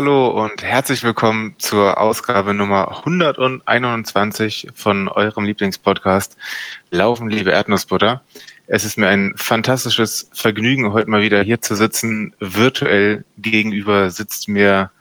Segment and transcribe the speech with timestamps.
[0.00, 6.36] Hallo und herzlich willkommen zur Ausgabe Nummer 121 von eurem Lieblingspodcast
[6.92, 8.22] Laufen, liebe Erdnussbutter.
[8.68, 12.32] Es ist mir ein fantastisches Vergnügen, heute mal wieder hier zu sitzen.
[12.38, 14.92] Virtuell gegenüber sitzt mir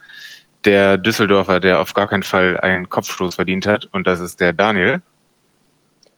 [0.65, 4.51] der Düsseldorfer, der auf gar keinen Fall einen Kopfstoß verdient hat, und das ist der
[4.51, 5.03] Daniel.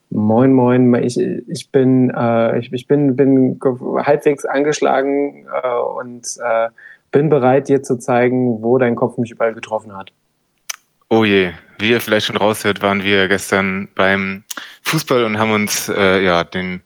[0.09, 0.93] Moin, moin.
[1.03, 6.69] Ich, ich bin, äh, ich, ich bin, bin halbwegs angeschlagen äh, und äh,
[7.11, 10.11] bin bereit, dir zu zeigen, wo dein Kopf mich überall getroffen hat.
[11.09, 14.43] Oh je, wie ihr vielleicht schon raushört, waren wir gestern beim
[14.83, 16.81] Fußball und haben uns äh, ja den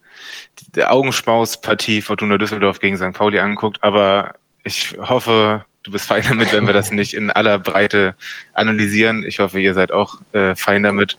[0.75, 3.13] der Augenschmaus-Partie Fortuna Düsseldorf gegen St.
[3.13, 3.83] Pauli angeguckt.
[3.83, 8.15] Aber ich hoffe, du bist fein damit, wenn wir das nicht in aller Breite
[8.53, 9.23] analysieren.
[9.23, 11.17] Ich hoffe, ihr seid auch äh, fein damit.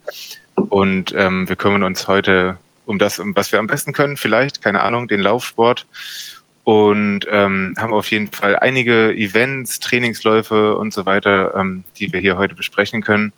[0.56, 4.62] Und ähm, wir kümmern uns heute um das, um was wir am besten können, vielleicht,
[4.62, 5.86] keine Ahnung, den Laufsport
[6.64, 12.20] und ähm, haben auf jeden Fall einige Events, Trainingsläufe und so weiter, ähm, die wir
[12.20, 13.32] hier heute besprechen können.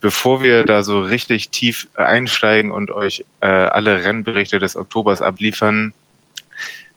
[0.00, 5.94] Bevor wir da so richtig tief einsteigen und euch äh, alle Rennberichte des Oktobers abliefern,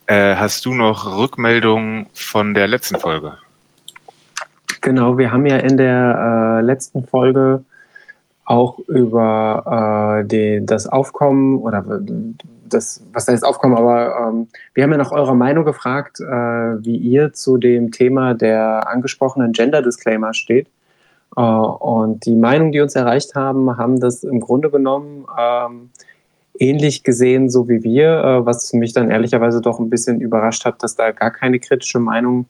[0.08, 3.38] äh, hast du noch Rückmeldungen von der letzten Folge?
[4.82, 7.64] Genau, wir haben ja in der äh, letzten Folge
[8.44, 11.86] auch über äh, die, das Aufkommen oder
[12.74, 16.26] das, was da jetzt aufkommt, aber ähm, wir haben ja nach eurer Meinung gefragt, äh,
[16.26, 20.68] wie ihr zu dem Thema der angesprochenen Gender Disclaimer steht.
[21.36, 25.90] Äh, und die Meinung, die uns erreicht haben, haben das im Grunde genommen ähm,
[26.60, 30.84] ähnlich gesehen, so wie wir, äh, was mich dann ehrlicherweise doch ein bisschen überrascht hat,
[30.84, 32.46] dass da gar keine kritische Meinung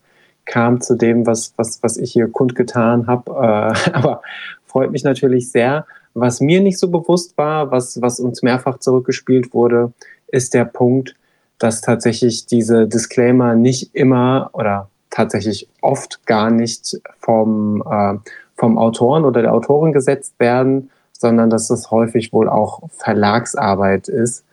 [0.46, 3.32] kam zu dem, was, was, was ich hier kundgetan habe.
[3.32, 4.22] Äh, aber
[4.66, 5.86] freut mich natürlich sehr.
[6.14, 9.94] Was mir nicht so bewusst war, was, was uns mehrfach zurückgespielt wurde,
[10.28, 11.16] ist der Punkt,
[11.60, 18.16] dass tatsächlich diese Disclaimer nicht immer oder tatsächlich oft gar nicht vom, äh,
[18.56, 24.46] vom Autoren oder der Autorin gesetzt werden, sondern dass es häufig wohl auch Verlagsarbeit ist,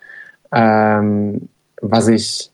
[0.53, 1.49] ähm,
[1.81, 2.51] was ich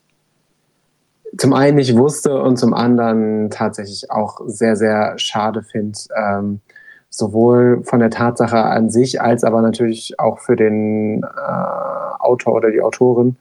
[1.38, 5.98] zum einen nicht wusste und zum anderen tatsächlich auch sehr, sehr schade finde.
[6.14, 6.60] Ähm,
[7.14, 11.26] sowohl von der Tatsache an sich als aber natürlich auch für den äh,
[12.18, 13.36] Autor oder die Autorin,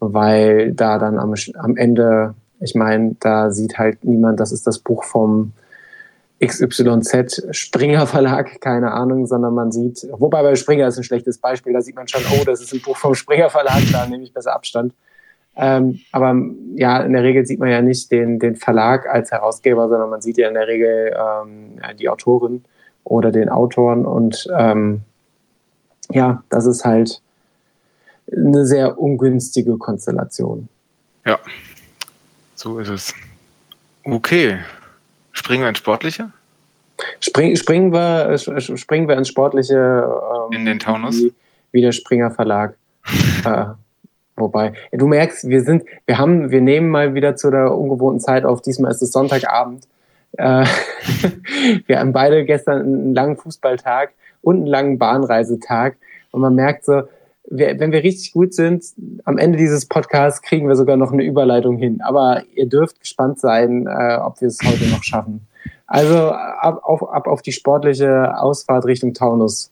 [0.00, 4.78] weil da dann am, am Ende, ich meine, da sieht halt niemand, das ist das
[4.78, 5.52] Buch vom
[6.44, 11.72] XYZ Springer Verlag, keine Ahnung, sondern man sieht, wobei bei Springer ist ein schlechtes Beispiel,
[11.72, 14.34] da sieht man schon, oh, das ist ein Buch vom Springer Verlag, da nehme ich
[14.34, 14.92] besser Abstand.
[15.56, 16.34] Ähm, aber
[16.74, 20.20] ja, in der Regel sieht man ja nicht den, den Verlag als Herausgeber, sondern man
[20.20, 22.62] sieht ja in der Regel ähm, die Autorin
[23.06, 24.04] oder den Autoren.
[24.04, 25.02] Und ähm,
[26.10, 27.22] ja, das ist halt
[28.30, 30.68] eine sehr ungünstige Konstellation.
[31.24, 31.38] Ja,
[32.54, 33.14] so ist es.
[34.04, 34.58] Okay,
[35.32, 36.32] springen wir ins Sportliche?
[37.20, 39.76] Spring, springen, wir, springen wir ins Sportliche.
[39.76, 41.16] Ähm, In den Taunus?
[41.16, 41.32] Wie,
[41.72, 42.76] wie der Springer Verlag.
[43.44, 43.66] äh,
[44.36, 48.44] wobei, du merkst, wir sind, wir haben, wir nehmen mal wieder zu der ungewohnten Zeit
[48.44, 48.62] auf.
[48.62, 49.86] Diesmal ist es Sonntagabend.
[50.38, 50.64] Äh,
[51.86, 54.10] wir haben beide gestern einen langen Fußballtag
[54.42, 55.96] und einen langen Bahnreisetag.
[56.30, 57.02] Und man merkt so,
[57.48, 58.84] wenn wir richtig gut sind,
[59.24, 62.00] am Ende dieses Podcasts kriegen wir sogar noch eine Überleitung hin.
[62.02, 65.46] Aber ihr dürft gespannt sein, äh, ob wir es heute noch schaffen.
[65.86, 69.70] Also ab auf, ab auf die sportliche Ausfahrt Richtung Taunus.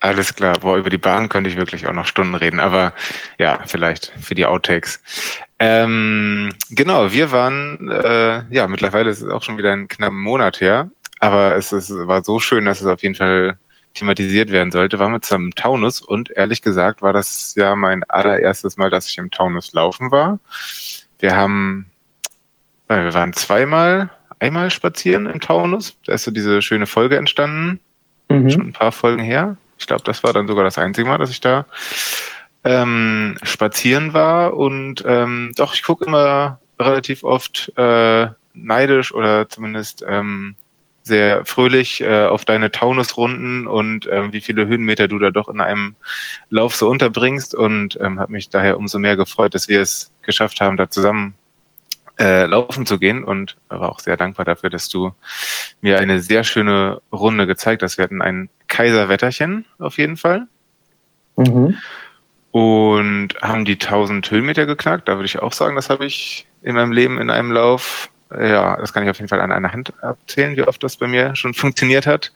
[0.00, 0.58] Alles klar.
[0.60, 2.92] Boah, über die Bahn könnte ich wirklich auch noch Stunden reden, aber
[3.38, 5.02] ja, vielleicht für die Outtakes.
[5.58, 10.60] Ähm, genau, wir waren, äh, ja, mittlerweile ist es auch schon wieder ein knappen Monat
[10.60, 13.58] her, aber es, ist, war so schön, dass es auf jeden Fall
[13.94, 18.04] thematisiert werden sollte, waren wir zusammen im Taunus und ehrlich gesagt war das ja mein
[18.04, 20.38] allererstes Mal, dass ich im Taunus laufen war.
[21.18, 21.86] Wir haben,
[22.86, 27.80] äh, wir waren zweimal, einmal spazieren im Taunus, da ist so diese schöne Folge entstanden,
[28.28, 28.50] mhm.
[28.50, 29.56] schon ein paar Folgen her.
[29.78, 31.66] Ich glaube, das war dann sogar das einzige Mal, dass ich da
[32.64, 34.54] ähm, spazieren war.
[34.54, 40.56] Und ähm, doch, ich gucke immer relativ oft äh, neidisch oder zumindest ähm,
[41.02, 45.60] sehr fröhlich äh, auf deine Taunusrunden und ähm, wie viele Höhenmeter du da doch in
[45.60, 45.96] einem
[46.50, 50.60] Lauf so unterbringst und ähm, habe mich daher umso mehr gefreut, dass wir es geschafft
[50.60, 51.34] haben, da zusammen
[52.18, 55.12] äh, laufen zu gehen und war auch sehr dankbar dafür, dass du
[55.80, 57.98] mir eine sehr schöne Runde gezeigt hast.
[57.98, 60.46] Wir hatten ein Kaiserwetterchen auf jeden Fall.
[61.36, 61.78] Mhm.
[62.50, 65.06] Und haben die 1000 Höhenmeter geknackt.
[65.06, 68.76] Da würde ich auch sagen, das habe ich in meinem Leben in einem Lauf, ja,
[68.76, 71.34] das kann ich auf jeden Fall an einer Hand abzählen, wie oft das bei mir
[71.36, 72.32] schon funktioniert hat.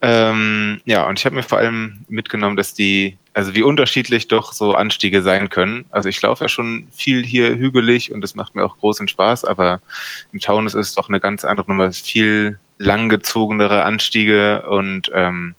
[0.00, 4.52] Ähm, ja, und ich habe mir vor allem mitgenommen, dass die, also wie unterschiedlich doch
[4.52, 5.86] so Anstiege sein können.
[5.90, 9.44] Also ich laufe ja schon viel hier hügelig und das macht mir auch großen Spaß,
[9.44, 9.80] aber
[10.32, 15.56] im Taunus ist es doch eine ganz andere Nummer, viel langgezogenere Anstiege und ähm,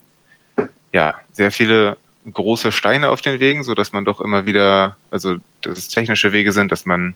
[0.92, 1.98] ja, sehr viele
[2.30, 6.32] große Steine auf den Wegen, so dass man doch immer wieder, also dass es technische
[6.32, 7.14] Wege sind, dass man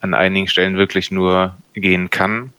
[0.00, 2.52] an einigen Stellen wirklich nur gehen kann.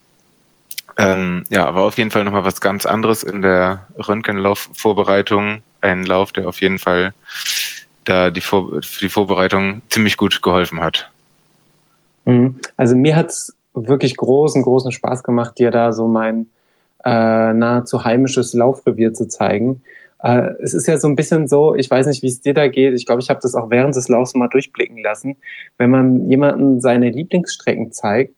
[0.98, 5.62] Ähm, ja, aber auf jeden Fall nochmal was ganz anderes in der Röntgenlaufvorbereitung.
[5.82, 7.14] Ein Lauf, der auf jeden Fall
[8.06, 11.10] da die Vor für die Vorbereitung ziemlich gut geholfen hat.
[12.26, 12.60] Mhm.
[12.78, 16.48] Also mir hat's wirklich großen, großen Spaß gemacht, dir da so mein
[17.04, 19.82] äh, nahezu heimisches Laufrevier zu zeigen.
[20.22, 22.68] Äh, es ist ja so ein bisschen so, ich weiß nicht, wie es dir da
[22.68, 22.94] geht.
[22.94, 25.38] Ich glaube, ich habe das auch während des Laufs mal durchblicken lassen.
[25.78, 28.36] Wenn man jemanden seine Lieblingsstrecken zeigt,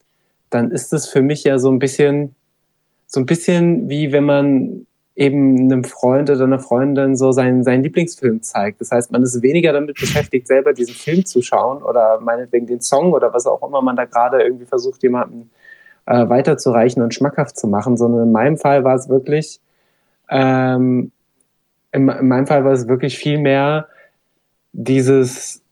[0.50, 2.34] dann ist es für mich ja so ein bisschen
[3.16, 7.82] so ein bisschen wie wenn man eben einem Freund oder einer Freundin so seinen, seinen
[7.82, 8.82] Lieblingsfilm zeigt.
[8.82, 12.82] Das heißt, man ist weniger damit beschäftigt, selber diesen Film zu schauen oder meinetwegen den
[12.82, 15.50] Song oder was auch immer man da gerade irgendwie versucht, jemanden
[16.04, 19.58] äh, weiterzureichen und schmackhaft zu machen, sondern in meinem Fall war es wirklich,
[20.28, 21.10] ähm,
[21.92, 23.88] in, in meinem Fall war es wirklich viel mehr
[24.74, 25.62] dieses,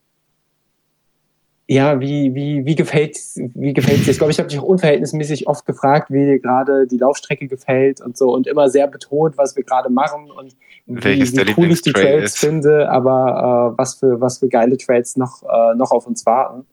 [1.66, 4.10] ja, wie, wie, wie gefällt wie gefällt dir?
[4.10, 8.02] Ich glaube, ich habe dich auch unverhältnismäßig oft gefragt, wie dir gerade die Laufstrecke gefällt
[8.02, 10.54] und so und immer sehr betont, was wir gerade machen und
[10.86, 12.38] wie, wie cool ich die Trails ist.
[12.38, 16.66] finde, aber äh, was für was für geile Trails noch äh, noch auf uns warten.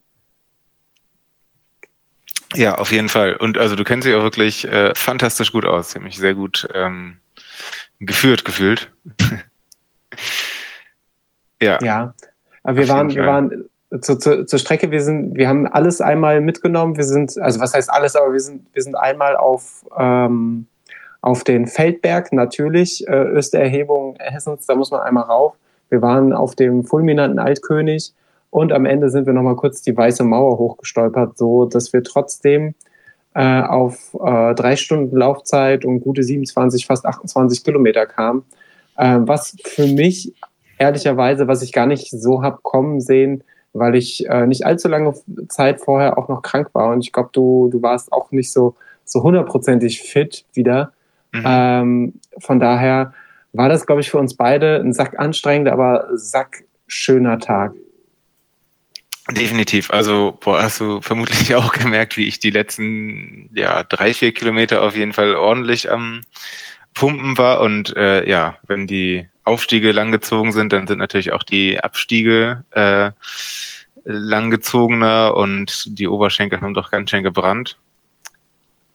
[2.54, 3.38] Ja, auf jeden Fall.
[3.38, 5.90] Und also du kennst dich auch wirklich äh, fantastisch gut aus.
[5.90, 7.18] Ich habe mich sehr gut ähm,
[8.02, 8.92] geführt gefühlt.
[11.62, 11.80] ja.
[11.82, 12.14] Ja.
[12.64, 16.40] Aber wir waren, wir waren zu, zu, zur Strecke, wir sind, wir haben alles einmal
[16.40, 16.96] mitgenommen.
[16.96, 20.68] Wir sind, also was heißt alles, aber wir sind, wir sind einmal auf, ähm,
[21.22, 25.56] auf den Feldberg, natürlich, äh, Östererhebung Hessens, da muss man einmal rauf.
[25.90, 28.14] Wir waren auf dem fulminanten Altkönig
[28.50, 32.76] und am Ende sind wir nochmal kurz die Weiße Mauer hochgestolpert, so dass wir trotzdem
[33.34, 38.44] äh, auf äh, drei Stunden Laufzeit und gute 27, fast 28 Kilometer kamen.
[38.98, 40.34] Äh, was für mich
[40.78, 45.14] ehrlicherweise, was ich gar nicht so hab kommen sehen, weil ich äh, nicht allzu lange
[45.48, 48.76] Zeit vorher auch noch krank war und ich glaube, du, du warst auch nicht so
[49.12, 50.94] so hundertprozentig fit wieder.
[51.32, 51.44] Mhm.
[51.46, 53.14] Ähm, von daher
[53.54, 57.74] war das, glaube ich, für uns beide ein sack anstrengender, aber sack schöner Tag.
[59.30, 59.92] Definitiv.
[59.92, 64.82] Also boah, hast du vermutlich auch gemerkt, wie ich die letzten ja drei vier Kilometer
[64.82, 66.22] auf jeden Fall ordentlich am
[66.94, 71.80] Pumpen war und äh, ja, wenn die Aufstiege langgezogen sind, dann sind natürlich auch die
[71.80, 73.12] Abstiege äh,
[74.04, 77.78] langgezogener und die Oberschenkel haben doch ganz schön gebrannt.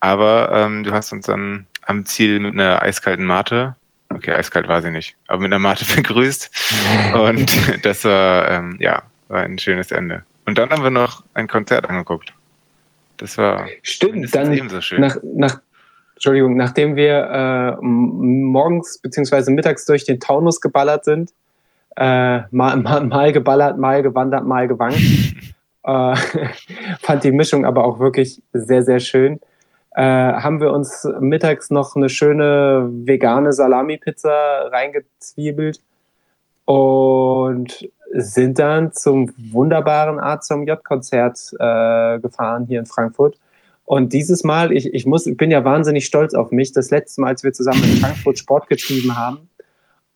[0.01, 3.77] Aber ähm, du hast uns dann am Ziel mit einer eiskalten Mate,
[4.11, 6.51] okay, eiskalt war sie nicht, aber mit einer Mate begrüßt.
[7.15, 10.25] und das war, ähm, ja, war ein schönes Ende.
[10.45, 12.33] Und dann haben wir noch ein Konzert angeguckt.
[13.17, 15.01] Das war Stimmt, dann ebenso schön.
[15.01, 15.61] Nach, nach,
[16.17, 21.35] Entschuldigung, nachdem wir äh, morgens beziehungsweise mittags durch den Taunus geballert sind,
[21.95, 24.97] äh, mal, mal, mal, geballert, mal gewandert, mal gewankt,
[25.85, 26.17] äh,
[27.01, 29.41] fand die Mischung aber auch wirklich sehr, sehr schön.
[29.91, 35.83] Äh, haben wir uns mittags noch eine schöne vegane Salami-Pizza reingezwiebelt
[36.65, 43.39] und sind dann zum wunderbaren A zum J-Konzert äh, gefahren hier in Frankfurt
[43.87, 46.73] und dieses Mal, ich, ich muss, ich bin ja wahnsinnig stolz auf mich.
[46.73, 49.49] Das letzte Mal, als wir zusammen in Frankfurt Sport getrieben haben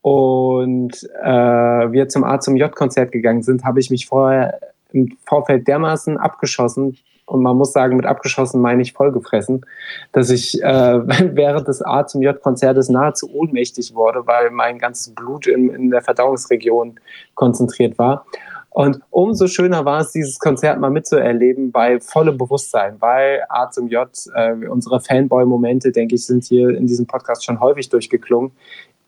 [0.02, 4.58] und äh, wir zum A zum J-Konzert gegangen sind, habe ich mich vorher
[4.92, 6.98] im Vorfeld dermaßen abgeschossen,
[7.30, 9.64] und man muss sagen, mit abgeschossen meine ich vollgefressen,
[10.10, 10.66] dass ich äh,
[11.36, 16.02] während des A zum J-Konzertes nahezu ohnmächtig wurde, weil mein ganzes Blut in, in der
[16.02, 16.98] Verdauungsregion
[17.34, 18.26] konzentriert war.
[18.70, 23.88] Und umso schöner war es, dieses Konzert mal mitzuerleben bei vollem Bewusstsein, weil A zum
[23.88, 28.52] J, äh, unsere Fanboy-Momente, denke ich, sind hier in diesem Podcast schon häufig durchgeklungen,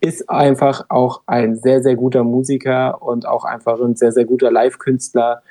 [0.01, 4.51] ist einfach auch ein sehr, sehr guter Musiker und auch einfach ein sehr, sehr guter
[4.51, 5.43] Live-Künstler.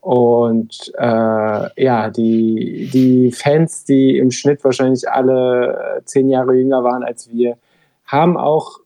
[0.00, 7.02] Und äh, ja, die, die Fans, die im Schnitt wahrscheinlich alle zehn Jahre jünger waren
[7.02, 7.56] als wir,
[8.04, 8.80] haben auch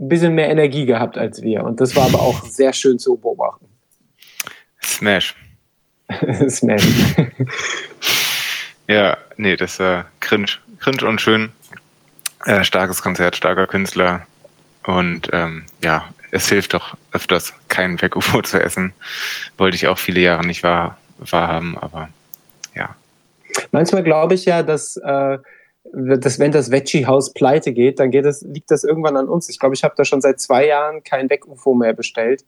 [0.00, 1.62] ein bisschen mehr Energie gehabt als wir.
[1.62, 3.75] Und das war aber auch sehr schön zu beobachten.
[4.86, 5.34] Smash.
[6.48, 6.86] Smash.
[8.88, 11.52] ja, nee, das war cringe, cringe und schön.
[12.44, 14.26] Äh, starkes Konzert, starker Künstler.
[14.84, 18.92] Und ähm, ja, es hilft doch öfters, kein Weg-UFO zu essen.
[19.58, 22.08] Wollte ich auch viele Jahre nicht wahr, wahrhaben, aber
[22.74, 22.94] ja.
[23.72, 25.38] Manchmal glaube ich ja, dass äh,
[25.92, 29.48] dass wenn das Veggie-Haus pleite geht, dann geht das, liegt das irgendwann an uns.
[29.48, 32.44] Ich glaube, ich habe da schon seit zwei Jahren kein Weg-UFO mehr bestellt.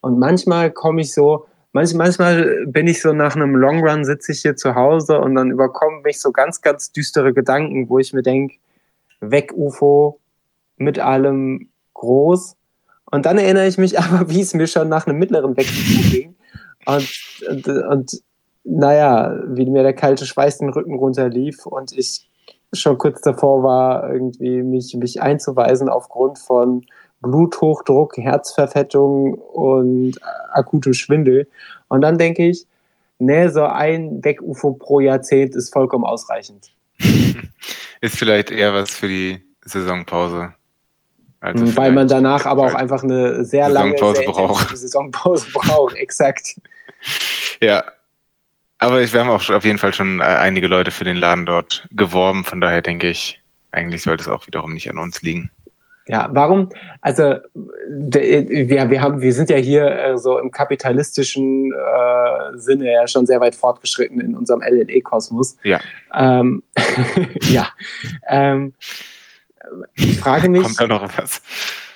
[0.00, 4.42] Und manchmal komme ich so, manchmal, bin ich so nach einem Long Run, sitze ich
[4.42, 8.22] hier zu Hause und dann überkommen mich so ganz, ganz düstere Gedanken, wo ich mir
[8.22, 8.56] denke,
[9.20, 10.20] Weg-UFO
[10.76, 12.56] mit allem groß.
[13.10, 16.34] Und dann erinnere ich mich aber, wie es mir schon nach einem mittleren Weg-UFO ging.
[16.84, 17.08] Und,
[17.48, 18.22] und, und
[18.64, 22.28] naja, wie mir der kalte Schweiß den Rücken runterlief und ich
[22.72, 26.86] schon kurz davor war, irgendwie mich, mich einzuweisen aufgrund von
[27.22, 30.18] Bluthochdruck, Herzverfettung und
[30.52, 31.48] akutem Schwindel.
[31.88, 32.66] Und dann denke ich,
[33.18, 36.72] nee, so ein Weg-UFO pro Jahrzehnt ist vollkommen ausreichend.
[38.00, 40.52] Ist vielleicht eher was für die Saisonpause.
[41.40, 44.76] Also Weil man danach aber auch einfach eine sehr lange Saisonpause braucht.
[44.76, 46.60] Saisonpause braucht, exakt.
[47.60, 47.84] Ja,
[48.78, 51.86] aber wir haben auch auf jeden Fall schon äh, einige Leute für den Laden dort
[51.92, 52.42] geworben.
[52.42, 55.50] Von daher denke ich, eigentlich sollte es auch wiederum nicht an uns liegen.
[56.08, 56.68] Ja, warum?
[57.00, 57.36] Also
[57.88, 63.26] wir, wir haben, wir sind ja hier äh, so im kapitalistischen äh, Sinne ja schon
[63.26, 65.56] sehr weit fortgeschritten in unserem LLE-Kosmos.
[65.62, 65.80] Ja.
[66.14, 66.64] Ähm,
[67.50, 67.68] ja.
[68.28, 68.74] Ähm,
[69.94, 70.62] ich frage mich.
[70.62, 71.40] Kommt da noch was?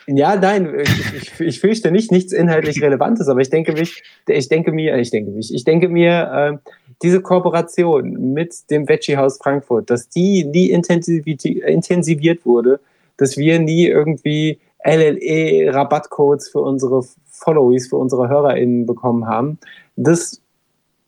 [0.08, 4.48] Ja, nein, ich, ich, ich fürchte nicht nichts inhaltlich Relevantes, aber ich denke mich, ich
[4.48, 6.70] denke mir, ich denke mich, ich denke mir, äh,
[7.02, 12.78] diese Kooperation mit dem Veggie Haus Frankfurt, dass die nie intensiviert wurde,
[13.16, 19.58] dass wir nie irgendwie LLE-Rabattcodes für unsere Followies, für unsere HörerInnen bekommen haben.
[19.96, 20.40] Das,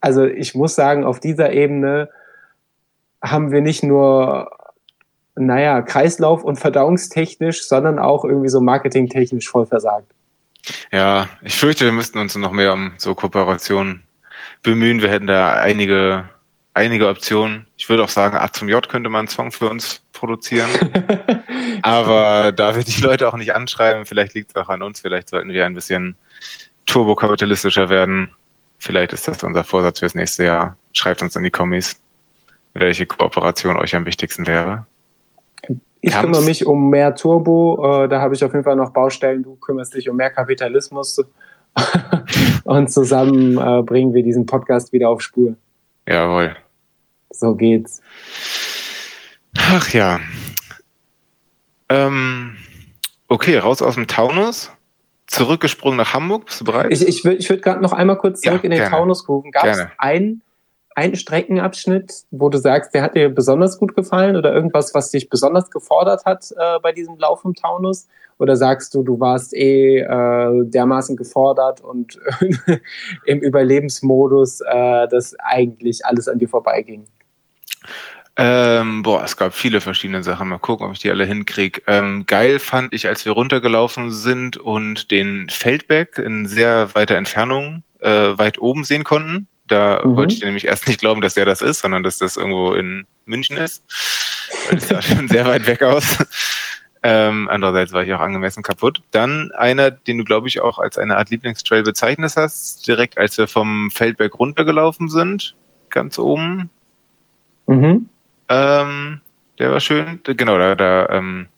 [0.01, 2.09] also ich muss sagen, auf dieser Ebene
[3.23, 4.51] haben wir nicht nur
[5.39, 10.11] naja, Kreislauf- und verdauungstechnisch, sondern auch irgendwie so marketingtechnisch voll versagt.
[10.91, 14.03] Ja, ich fürchte, wir müssten uns noch mehr um so Kooperationen
[14.63, 15.01] bemühen.
[15.01, 16.29] Wir hätten da einige,
[16.75, 17.67] einige Optionen.
[17.77, 20.69] Ich würde auch sagen, A zum J könnte man einen Song für uns produzieren.
[21.83, 25.29] Aber da wir die Leute auch nicht anschreiben, vielleicht liegt es auch an uns, vielleicht
[25.29, 26.17] sollten wir ein bisschen
[26.87, 28.31] turbokapitalistischer werden.
[28.79, 30.77] Vielleicht ist das unser Vorsatz fürs nächste Jahr.
[30.93, 32.01] Schreibt uns in die Kommis,
[32.75, 34.87] welche Kooperation euch am wichtigsten wäre.
[36.01, 36.25] Ich Kam's?
[36.25, 39.43] kümmere mich um mehr Turbo, äh, da habe ich auf jeden Fall noch Baustellen.
[39.43, 41.25] Du kümmerst dich um mehr Kapitalismus.
[42.65, 45.55] und zusammen äh, bringen wir diesen Podcast wieder auf Spur.
[46.07, 46.57] Jawohl.
[47.31, 48.01] So geht's.
[49.71, 50.19] Ach ja.
[51.91, 52.57] Ähm,
[53.29, 54.73] okay, raus aus dem Taunus.
[55.27, 56.47] Zurückgesprungen nach Hamburg.
[56.47, 56.91] Bist du bereit?
[56.91, 58.97] Ich, ich, ich würde gerade noch einmal kurz zurück ja, in den gerne.
[58.97, 59.51] Taunus rufen.
[59.51, 60.43] Gab es einen
[60.95, 65.29] einen Streckenabschnitt, wo du sagst, der hat dir besonders gut gefallen oder irgendwas, was dich
[65.29, 68.09] besonders gefordert hat äh, bei diesem Lauf im Taunus?
[68.39, 72.19] Oder sagst du, du warst eh äh, dermaßen gefordert und
[73.27, 77.05] im Überlebensmodus, äh, dass eigentlich alles an dir vorbeiging?
[78.41, 80.49] Ähm, boah, es gab viele verschiedene Sachen.
[80.49, 81.83] Mal gucken, ob ich die alle hinkriege.
[81.89, 87.83] Ähm, geil fand ich, als wir runtergelaufen sind und den Feldberg in sehr weiter Entfernung
[87.99, 89.49] äh, weit oben sehen konnten.
[89.67, 90.15] Da mhm.
[90.15, 93.07] wollte ich nämlich erst nicht glauben, dass der das ist, sondern dass das irgendwo in
[93.25, 93.83] München ist.
[94.71, 96.19] Das sah schon sehr weit weg aus.
[97.03, 99.03] Ähm, andererseits war ich auch angemessen kaputt.
[99.11, 103.39] Dann einer, den du, glaube ich, auch als eine Art Lieblingstrail bezeichnet hast, direkt als
[103.39, 105.55] wir vom Feldberg runtergelaufen sind,
[105.91, 106.71] ganz oben.
[107.67, 108.09] Mhm.
[108.49, 109.21] Ähm,
[109.59, 110.21] der war schön.
[110.25, 111.49] Genau, da, da, ähm,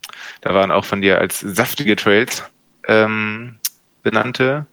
[0.41, 2.45] da waren auch von dir als saftige Trails
[2.89, 3.57] ähm,
[4.03, 4.67] benannte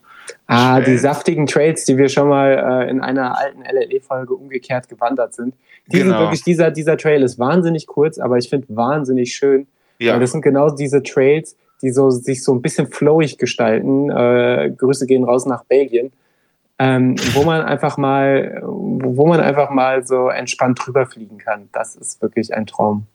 [0.48, 5.34] Ah, die saftigen Trails, die wir schon mal äh, in einer alten LLE-Folge umgekehrt gewandert
[5.34, 5.54] sind.
[5.88, 6.12] Die genau.
[6.12, 9.68] sind wirklich, dieser, dieser Trail ist wahnsinnig kurz, aber ich finde wahnsinnig schön.
[10.00, 10.14] Ja.
[10.14, 14.10] Weil das sind genau diese Trails, die so, sich so ein bisschen flowig gestalten.
[14.10, 16.12] Äh, Grüße gehen raus nach Belgien.
[16.80, 21.70] Ähm, wo man einfach mal, wo man einfach mal so entspannt drüber fliegen kann.
[21.72, 23.08] Das ist wirklich ein Traum.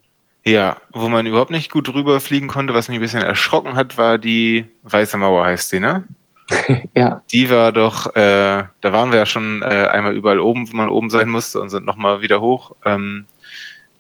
[0.45, 3.97] Ja, wo man überhaupt nicht gut drüber fliegen konnte, was mich ein bisschen erschrocken hat,
[3.97, 6.05] war die Weiße Mauer heißt sie, ne?
[6.97, 7.23] ja.
[7.33, 10.89] Die war doch, äh, da waren wir ja schon äh, einmal überall oben, wo man
[10.89, 12.75] oben sein musste und sind nochmal wieder hoch.
[12.85, 13.27] Ähm,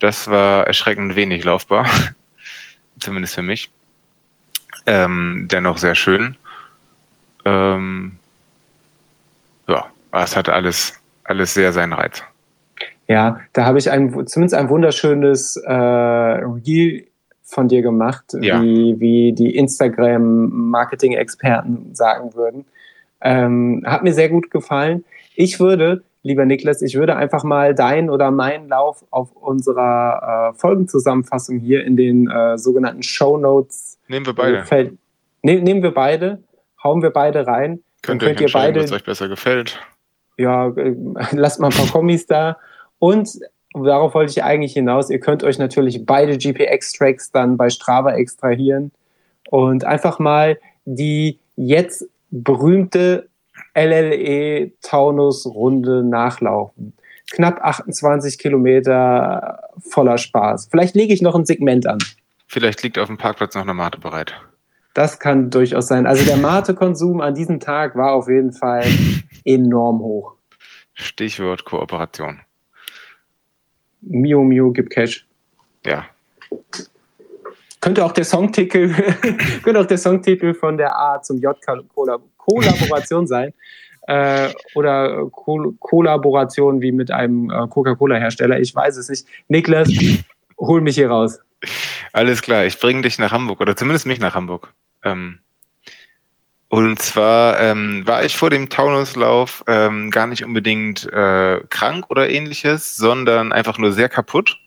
[0.00, 1.86] das war erschreckend wenig laufbar.
[2.98, 3.70] Zumindest für mich.
[4.86, 6.36] Ähm, dennoch sehr schön.
[7.44, 8.18] Ähm,
[10.12, 12.24] ja, es hatte alles, alles sehr seinen Reiz.
[13.08, 17.06] Ja, da habe ich ein, zumindest ein wunderschönes äh, Reel
[17.42, 18.60] von dir gemacht, ja.
[18.62, 22.64] wie, wie die Instagram-Marketing-Experten sagen würden.
[23.20, 25.04] Ähm, hat mir sehr gut gefallen.
[25.34, 30.58] Ich würde, lieber Niklas, ich würde einfach mal deinen oder meinen Lauf auf unserer äh,
[30.58, 33.98] Folgenzusammenfassung hier in den äh, sogenannten Show Notes.
[34.08, 34.64] Nehmen wir beide.
[34.64, 34.96] Feld,
[35.42, 36.42] ne, nehmen wir beide,
[36.82, 37.80] hauen wir beide rein.
[38.02, 39.78] Könnt, könnt ihr, beide, was euch besser gefällt.
[40.38, 40.94] Ja, äh,
[41.32, 42.58] lasst mal ein paar Kommis da.
[42.98, 43.38] Und
[43.74, 45.10] darauf wollte ich eigentlich hinaus.
[45.10, 48.92] Ihr könnt euch natürlich beide GPX-Tracks dann bei Strava extrahieren
[49.50, 53.28] und einfach mal die jetzt berühmte
[53.74, 56.94] LLE Taunus Runde nachlaufen.
[57.30, 60.68] Knapp 28 Kilometer voller Spaß.
[60.70, 61.98] Vielleicht lege ich noch ein Segment an.
[62.46, 64.34] Vielleicht liegt auf dem Parkplatz noch eine Mate bereit.
[64.94, 66.06] Das kann durchaus sein.
[66.06, 68.84] Also der Mate-Konsum an diesem Tag war auf jeden Fall
[69.44, 70.34] enorm hoch.
[70.94, 72.40] Stichwort Kooperation.
[74.02, 75.26] Mio Mio gibt Cash.
[75.86, 76.04] Ja.
[77.80, 78.92] Könnte auch der Songtitel,
[79.62, 81.56] könnte auch der Songtitel von der A zum J
[82.36, 83.52] Kollaboration sein.
[84.08, 88.60] Äh, oder Ko Kollaboration wie mit einem äh, Coca-Cola-Hersteller.
[88.60, 89.26] Ich weiß es nicht.
[89.48, 89.88] Niklas,
[90.58, 91.38] hol mich hier raus.
[92.12, 94.74] Alles klar, ich bringe dich nach Hamburg oder zumindest mich nach Hamburg.
[95.02, 95.40] Ähm,
[96.68, 102.30] und zwar ähm, war ich vor dem Taunuslauf ähm, gar nicht unbedingt äh, krank oder
[102.30, 104.58] ähnliches, sondern einfach nur sehr kaputt.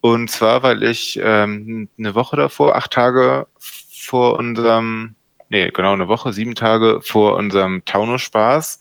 [0.00, 5.14] Und zwar, weil ich ähm, eine Woche davor, acht Tage vor unserem,
[5.50, 8.80] nee, genau eine Woche, sieben Tage vor unserem Taunus-Spaß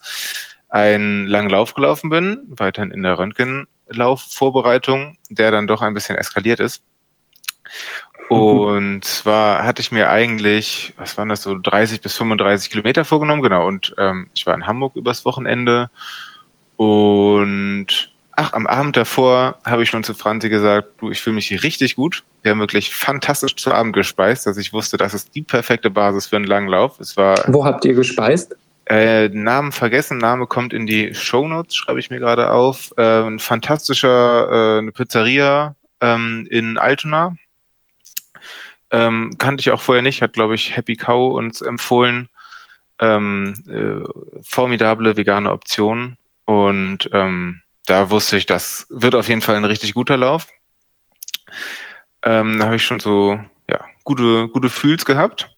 [0.70, 6.62] einen langen Lauf gelaufen bin, weiterhin in der Röntgenlaufvorbereitung, der dann doch ein bisschen eskaliert
[6.62, 6.82] ist.
[8.32, 13.42] Und zwar hatte ich mir eigentlich, was waren das so, 30 bis 35 Kilometer vorgenommen,
[13.42, 13.68] genau.
[13.68, 15.90] Und ähm, ich war in Hamburg übers Wochenende.
[16.78, 17.88] Und
[18.38, 21.62] ach, am Abend davor habe ich schon zu Franzi gesagt, du, ich fühle mich hier
[21.62, 22.24] richtig gut.
[22.42, 26.28] Wir haben wirklich fantastisch zu Abend gespeist, dass ich wusste, das ist die perfekte Basis
[26.28, 27.02] für einen langen Lauf.
[27.02, 27.38] Es war.
[27.48, 28.56] Wo habt ihr gespeist?
[28.86, 32.94] Äh, Namen vergessen, Name kommt in die Show Notes, schreibe ich mir gerade auf.
[32.96, 37.36] Äh, ein fantastischer, äh, eine Pizzeria ähm, in Altona
[38.92, 42.30] ähm, kannte ich auch vorher nicht, hat, glaube ich, Happy Cow uns empfohlen.
[43.00, 44.08] Ähm, äh,
[44.44, 46.18] formidable vegane Option.
[46.46, 50.48] Und ähm, da wusste ich, das wird auf jeden Fall ein richtig guter Lauf.
[52.24, 53.40] Ähm, da habe ich schon so
[53.70, 55.56] ja, gute, gute Fühls gehabt.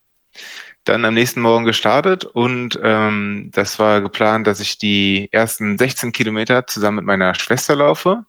[0.85, 6.11] Dann am nächsten Morgen gestartet und ähm, das war geplant, dass ich die ersten 16
[6.11, 8.25] Kilometer zusammen mit meiner Schwester laufe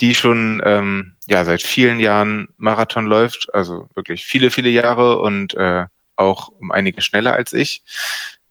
[0.00, 5.54] die schon ähm, ja seit vielen Jahren Marathon läuft, also wirklich viele, viele Jahre und
[5.54, 7.82] äh, auch um einige schneller als ich.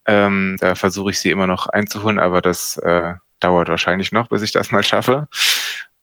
[0.06, 4.42] Ähm, da versuche ich sie immer noch einzuholen, aber das äh, dauert wahrscheinlich noch, bis
[4.42, 5.28] ich das mal schaffe.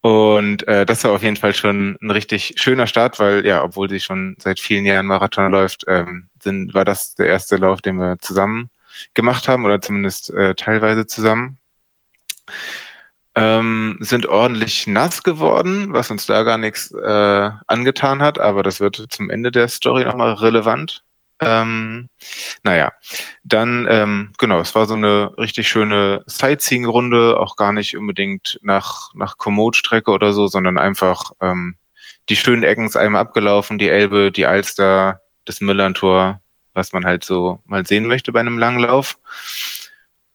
[0.02, 3.90] Und äh, das war auf jeden Fall schon ein richtig schöner Start, weil ja, obwohl
[3.90, 7.96] sie schon seit vielen Jahren Marathon läuft, ähm, sind, war das der erste Lauf, den
[7.96, 8.70] wir zusammen
[9.16, 11.58] gemacht haben oder zumindest äh, teilweise zusammen
[13.36, 18.80] ähm, sind ordentlich nass geworden, was uns da gar nichts äh, angetan hat, aber das
[18.80, 21.04] wird zum Ende der Story nochmal relevant.
[21.42, 22.08] Ähm,
[22.64, 22.94] naja,
[23.44, 29.14] dann, ähm, genau, es war so eine richtig schöne Sightseeing-Runde, auch gar nicht unbedingt nach,
[29.14, 31.76] nach Komoot-Strecke oder so, sondern einfach ähm,
[32.30, 36.42] die schönen Ecken ist einmal abgelaufen, die Elbe, die Alster, das Müllerntor,
[36.74, 39.20] was man halt so mal sehen möchte bei einem Langlauf.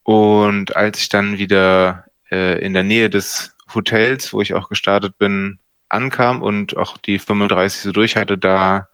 [0.03, 5.19] Und als ich dann wieder äh, in der Nähe des Hotels, wo ich auch gestartet
[5.19, 8.89] bin, ankam und auch die 35 so durch hatte, da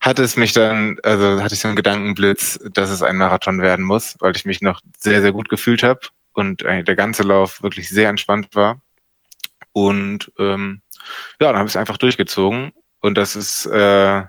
[0.00, 3.84] hatte es mich dann, also hatte ich so einen Gedankenblitz, dass es ein Marathon werden
[3.84, 6.00] muss, weil ich mich noch sehr, sehr gut gefühlt habe
[6.32, 8.80] und äh, der ganze Lauf wirklich sehr entspannt war.
[9.72, 10.82] Und ähm,
[11.40, 12.72] ja, dann habe ich es einfach durchgezogen.
[13.00, 14.24] Und das ist äh,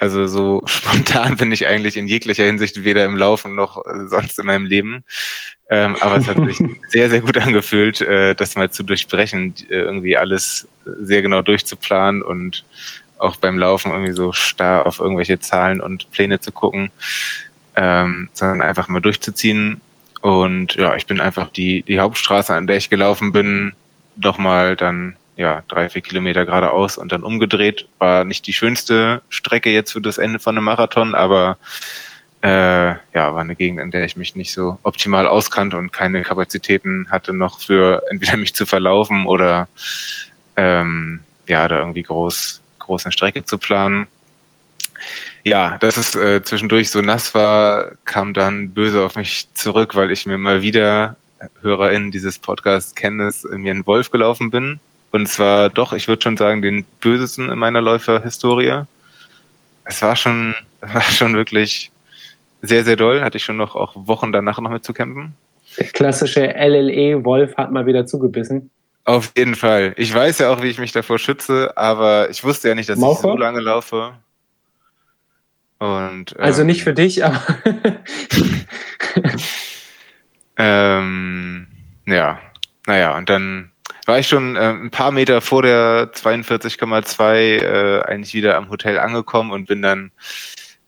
[0.00, 4.38] also so spontan bin ich eigentlich in jeglicher Hinsicht weder im Laufen noch äh, sonst
[4.38, 5.04] in meinem Leben.
[5.68, 6.58] Ähm, aber es hat sich
[6.88, 12.22] sehr, sehr gut angefühlt, äh, das mal zu durchbrechen, äh, irgendwie alles sehr genau durchzuplanen
[12.22, 12.64] und
[13.18, 16.90] auch beim Laufen irgendwie so starr auf irgendwelche Zahlen und Pläne zu gucken,
[17.76, 19.82] ähm, sondern einfach mal durchzuziehen.
[20.22, 23.74] Und ja, ich bin einfach die, die Hauptstraße, an der ich gelaufen bin,
[24.16, 27.88] doch mal dann ja, drei, vier Kilometer geradeaus und dann umgedreht.
[27.98, 31.56] War nicht die schönste Strecke jetzt für das Ende von einem Marathon, aber
[32.42, 36.22] äh, ja, war eine Gegend, in der ich mich nicht so optimal auskannte und keine
[36.22, 39.68] Kapazitäten hatte noch für entweder mich zu verlaufen oder
[40.56, 44.08] ähm, ja, da irgendwie groß, groß eine Strecke zu planen.
[45.42, 50.10] Ja, dass es äh, zwischendurch so nass war, kam dann böse auf mich zurück, weil
[50.10, 51.16] ich mir mal wieder
[51.62, 54.80] HörerInnen dieses Podcasts kennen, es mir einen Wolf gelaufen bin
[55.12, 58.82] und zwar doch, ich würde schon sagen, den bösesten in meiner Läuferhistorie.
[59.84, 61.90] Es war schon, war schon wirklich
[62.62, 63.22] sehr, sehr doll.
[63.22, 65.34] Hatte ich schon noch auch Wochen danach noch mit zu kämpfen.
[65.78, 68.70] Der klassische LLE-Wolf hat mal wieder zugebissen.
[69.04, 69.94] Auf jeden Fall.
[69.96, 72.98] Ich weiß ja auch, wie ich mich davor schütze, aber ich wusste ja nicht, dass
[72.98, 73.28] Maucher?
[73.28, 74.12] ich so lange laufe.
[75.78, 77.42] Und, ähm, also nicht für dich, aber.
[80.58, 81.66] ähm,
[82.06, 82.38] ja,
[82.86, 83.69] naja, und dann
[84.06, 88.98] war ich schon äh, ein paar Meter vor der 42,2 äh, eigentlich wieder am Hotel
[88.98, 90.10] angekommen und bin dann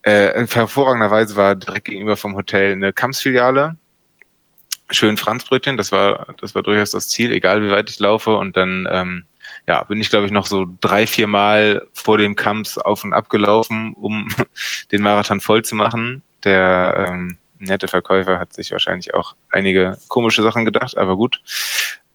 [0.03, 3.77] äh, hervorragenderweise war direkt gegenüber vom Hotel eine Kamps-Filiale.
[4.89, 8.35] Schön Franzbrötchen, das war, das war durchaus das Ziel, egal wie weit ich laufe.
[8.35, 9.23] Und dann ähm,
[9.67, 13.13] ja, bin ich, glaube ich, noch so drei, vier Mal vor dem Kamps auf und
[13.13, 14.27] ab gelaufen, um
[14.91, 16.21] den Marathon voll zu machen.
[16.43, 21.41] Der ähm, nette Verkäufer hat sich wahrscheinlich auch einige komische Sachen gedacht, aber gut.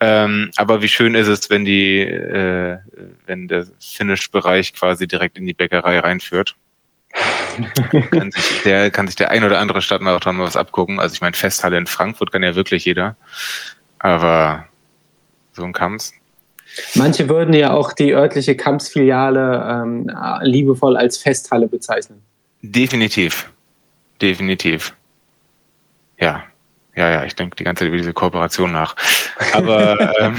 [0.00, 2.78] Ähm, aber wie schön ist es, wenn die, äh,
[3.26, 6.56] wenn der Finish-Bereich quasi direkt in die Bäckerei reinführt.
[8.10, 11.00] kann sich, der kann sich der ein oder andere Stadtmarathon mal was abgucken.
[11.00, 13.16] Also ich meine, Festhalle in Frankfurt kann ja wirklich jeder.
[13.98, 14.66] Aber
[15.52, 16.12] so ein Kamps.
[16.94, 20.10] Manche würden ja auch die örtliche Kamps-Filiale ähm,
[20.42, 22.22] liebevoll als Festhalle bezeichnen.
[22.62, 23.50] Definitiv.
[24.20, 24.94] Definitiv.
[26.18, 26.44] Ja.
[26.98, 28.96] Ja, ja, ich denke die ganze Zeit über diese Kooperation nach.
[29.52, 30.36] Aber ähm,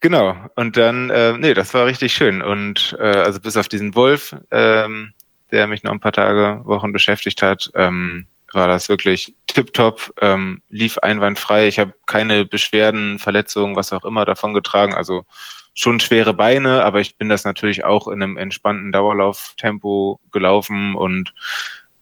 [0.00, 0.36] genau.
[0.56, 2.42] Und dann, äh, nee, das war richtig schön.
[2.42, 5.14] Und äh, also bis auf diesen Wolf, ähm,
[5.50, 10.60] der mich noch ein paar Tage, Wochen beschäftigt hat, ähm, war das wirklich tipptopp, ähm,
[10.68, 11.66] lief einwandfrei.
[11.66, 14.92] Ich habe keine Beschwerden, Verletzungen, was auch immer davon getragen.
[14.92, 15.24] Also
[15.72, 21.32] schon schwere Beine, aber ich bin das natürlich auch in einem entspannten Dauerlauftempo gelaufen und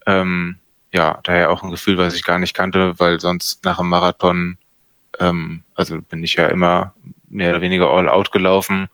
[0.04, 0.58] ähm,
[0.94, 4.56] ja, daher auch ein Gefühl, was ich gar nicht kannte, weil sonst nach einem Marathon,
[5.18, 6.94] ähm, also bin ich ja immer
[7.28, 8.88] mehr oder weniger all out gelaufen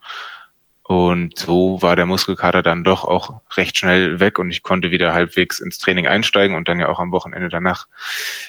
[0.91, 5.13] und so war der Muskelkater dann doch auch recht schnell weg und ich konnte wieder
[5.13, 7.87] halbwegs ins Training einsteigen und dann ja auch am Wochenende danach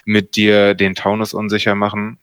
[0.05, 2.17] mit dir den Taunus unsicher machen.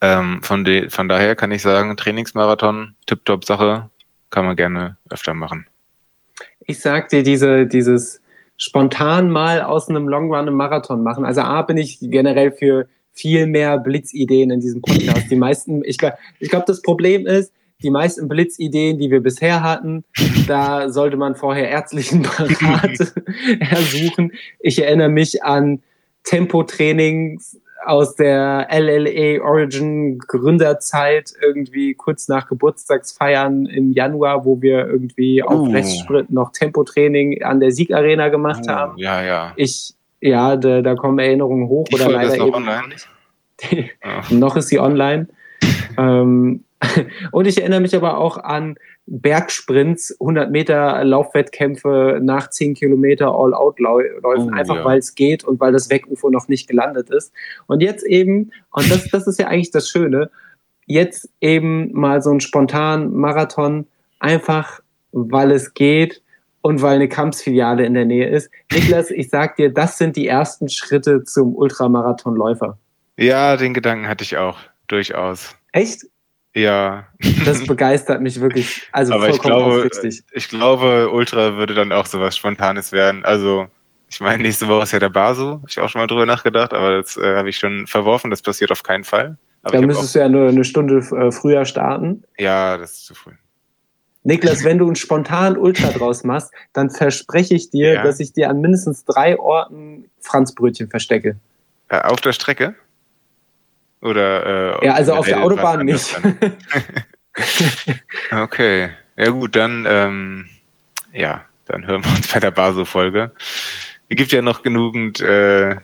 [0.00, 3.88] Ähm, von, de, von daher kann ich sagen, Trainingsmarathon, tipptopp Sache,
[4.30, 5.68] kann man gerne öfter machen.
[6.66, 8.20] Ich sag dir, diese, dieses
[8.56, 11.24] spontan mal aus einem Long Run einen Marathon machen.
[11.24, 15.30] Also A bin ich generell für viel mehr Blitzideen in diesem Podcast.
[15.30, 19.62] Die meisten, ich glaube, ich glaube, das Problem ist, die meisten Blitzideen, die wir bisher
[19.62, 20.04] hatten,
[20.46, 23.12] da sollte man vorher ärztlichen Berat
[23.60, 24.32] ersuchen.
[24.60, 25.82] Ich erinnere mich an
[26.24, 35.42] Tempotrainings aus der LLA Origin Gründerzeit irgendwie kurz nach Geburtstagsfeiern im Januar, wo wir irgendwie
[35.42, 35.46] uh.
[35.46, 38.98] auf Restsprint noch Tempotraining an der Siegarena gemacht uh, haben.
[38.98, 39.52] Ja, ja.
[39.56, 42.88] Ich, ja, da, da kommen Erinnerungen hoch Die oder leider ist noch eben online.
[42.88, 44.30] nicht.
[44.30, 45.28] noch ist sie online.
[45.98, 46.64] Ähm,
[47.32, 54.20] und ich erinnere mich aber auch an Bergsprints, 100 Meter Laufwettkämpfe nach 10 Kilometer All-Out-Läufen,
[54.22, 54.84] Oh, einfach ja.
[54.84, 57.32] weil es geht und weil das Weg-UFO noch nicht gelandet ist.
[57.66, 60.30] Und jetzt eben, und das, das ist ja eigentlich das Schöne,
[60.86, 63.86] jetzt eben mal so einen spontanen Marathon,
[64.18, 64.80] einfach
[65.12, 66.22] weil es geht
[66.62, 68.50] und weil eine Kampfsfiliale in der Nähe ist.
[68.72, 72.78] Niklas, ich sag dir, das sind die ersten Schritte zum Ultramarathonläufer.
[73.18, 75.54] Ja, den Gedanken hatte ich auch, durchaus.
[75.72, 76.06] Echt?
[76.54, 77.08] Ja,
[77.44, 78.82] Das begeistert mich wirklich.
[78.92, 80.22] Also aber ich vollkommen glaube, aufrichtig.
[80.32, 83.24] ich glaube, Ultra würde dann auch sowas Spontanes werden.
[83.24, 83.66] Also,
[84.08, 86.72] ich meine, nächste Woche ist ja der Basu, habe ich auch schon mal drüber nachgedacht,
[86.72, 89.36] aber das äh, habe ich schon verworfen, das passiert auf keinen Fall.
[89.64, 92.22] Aber Da ich müsstest du ja nur eine Stunde äh, früher starten.
[92.38, 93.32] ja, das ist zu früh.
[94.22, 98.02] Niklas, wenn du einen spontanen Ultra draus machst, dann verspreche ich dir, Ja.
[98.04, 101.36] dass ich dir an mindestens drei Orten Franzbrötchen verstecke.
[101.88, 102.74] Äh, auf der Strecke?
[104.04, 106.16] Oder äh, Ja, also auf der Autobahn nicht.
[108.30, 108.90] Okay.
[109.16, 110.48] Ja gut, dann ähm,
[111.12, 113.32] ja, dann hören wir uns bei der Baso-Folge.
[114.08, 115.76] Es gibt ja noch genügend, äh,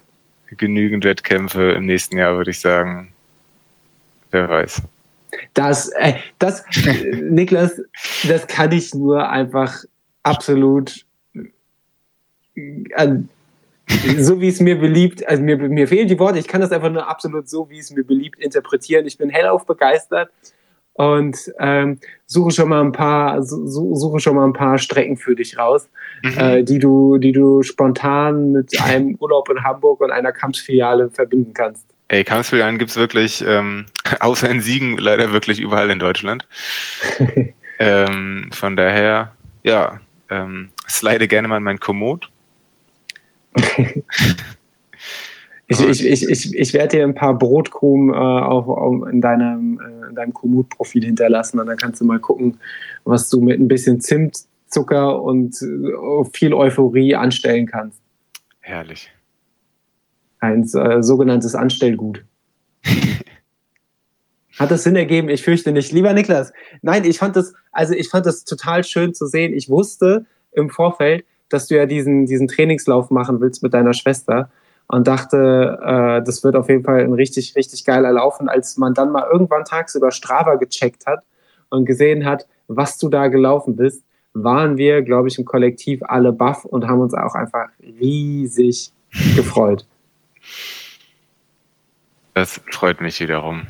[0.57, 3.13] genügend Wettkämpfe im nächsten Jahr, würde ich sagen.
[4.31, 4.83] Wer weiß.
[5.55, 6.65] Das, äh, das,
[7.13, 7.81] Niklas,
[8.29, 9.83] das kann ich nur einfach
[10.23, 11.05] absolut
[12.55, 13.09] äh,
[14.19, 16.91] so wie es mir beliebt, also mir, mir fehlen die Worte, ich kann das einfach
[16.91, 19.07] nur absolut so, wie es mir beliebt, interpretieren.
[19.07, 20.31] Ich bin hellauf begeistert
[20.95, 25.17] und ähm, suche schon mal ein paar, su- su- suche schon mal ein paar Strecken
[25.17, 25.89] für dich raus,
[26.23, 26.39] Mhm.
[26.39, 31.55] äh, die du, die du spontan mit einem Urlaub in Hamburg und einer Kampfsfiliale verbinden
[31.55, 31.87] kannst.
[32.09, 33.87] Ey, Kampfsfilialen gibt's wirklich, ähm,
[34.21, 36.47] außer in Siegen, leider wirklich überall in Deutschland.
[37.79, 42.31] ähm, von daher, ja, ähm, slide gerne mal in mein Komoot.
[45.73, 49.81] Ich, ich, ich, ich, ich werde dir ein paar Brotkrumen äh, auf, auf, in deinem,
[49.81, 52.59] äh, in deinem Komoot-Profil hinterlassen und dann kannst du mal gucken,
[53.05, 58.01] was du mit ein bisschen Zimt, Zucker und äh, viel Euphorie anstellen kannst.
[58.59, 59.13] Herrlich.
[60.41, 62.25] Ein äh, sogenanntes Anstellgut.
[64.59, 65.29] Hat das Sinn ergeben?
[65.29, 65.93] Ich fürchte nicht.
[65.93, 69.55] Lieber Niklas, nein, ich fand das, also ich fand das total schön zu sehen.
[69.55, 74.51] Ich wusste im Vorfeld, dass du ja diesen, diesen Trainingslauf machen willst mit deiner Schwester.
[74.89, 78.41] und dachte, äh, das wird auf jeden Fall ein richtig, richtig geiler Lauf.
[78.41, 81.21] Und als man dann mal irgendwann tagsüber Strava gecheckt hat
[81.69, 86.33] und gesehen hat, was du da gelaufen bist, waren wir, glaube ich, im Kollektiv alle
[86.33, 87.69] baff und haben uns auch einfach
[88.01, 88.93] riesig
[89.37, 89.87] gefreut.
[92.35, 93.67] Das freut mich wiederum.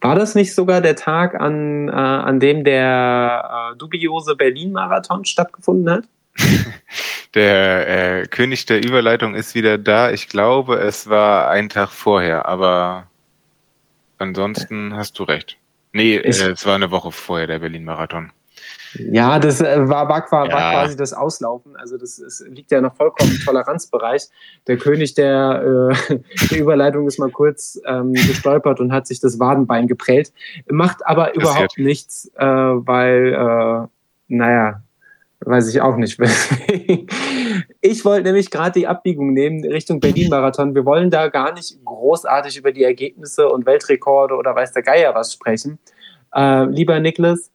[0.00, 5.90] War das nicht sogar der Tag, an, äh, an dem der äh, dubiose Berlin-Marathon stattgefunden
[5.90, 6.04] hat?
[7.34, 10.10] Der äh, König der Überleitung ist wieder da.
[10.10, 13.06] Ich glaube, es war ein Tag vorher, aber
[14.16, 15.58] ansonsten hast du recht.
[15.92, 18.32] Nee, äh, es war eine Woche vorher, der Berlin-Marathon.
[18.94, 21.76] Ja, das äh, war, war, war, war quasi das Auslaufen.
[21.76, 24.28] Also das ist, liegt ja noch vollkommen im Toleranzbereich.
[24.66, 26.18] Der König der, äh,
[26.50, 30.32] der Überleitung ist mal kurz ähm, gestolpert und hat sich das Wadenbein geprellt.
[30.70, 33.88] Macht aber überhaupt nichts, äh, weil, äh,
[34.28, 34.82] naja,
[35.48, 36.20] Weiß ich auch nicht.
[37.80, 40.74] ich wollte nämlich gerade die Abbiegung nehmen Richtung Berlin-Marathon.
[40.74, 45.14] Wir wollen da gar nicht großartig über die Ergebnisse und Weltrekorde oder weiß der Geier
[45.14, 45.78] was sprechen.
[46.34, 47.50] Äh, lieber Niklas,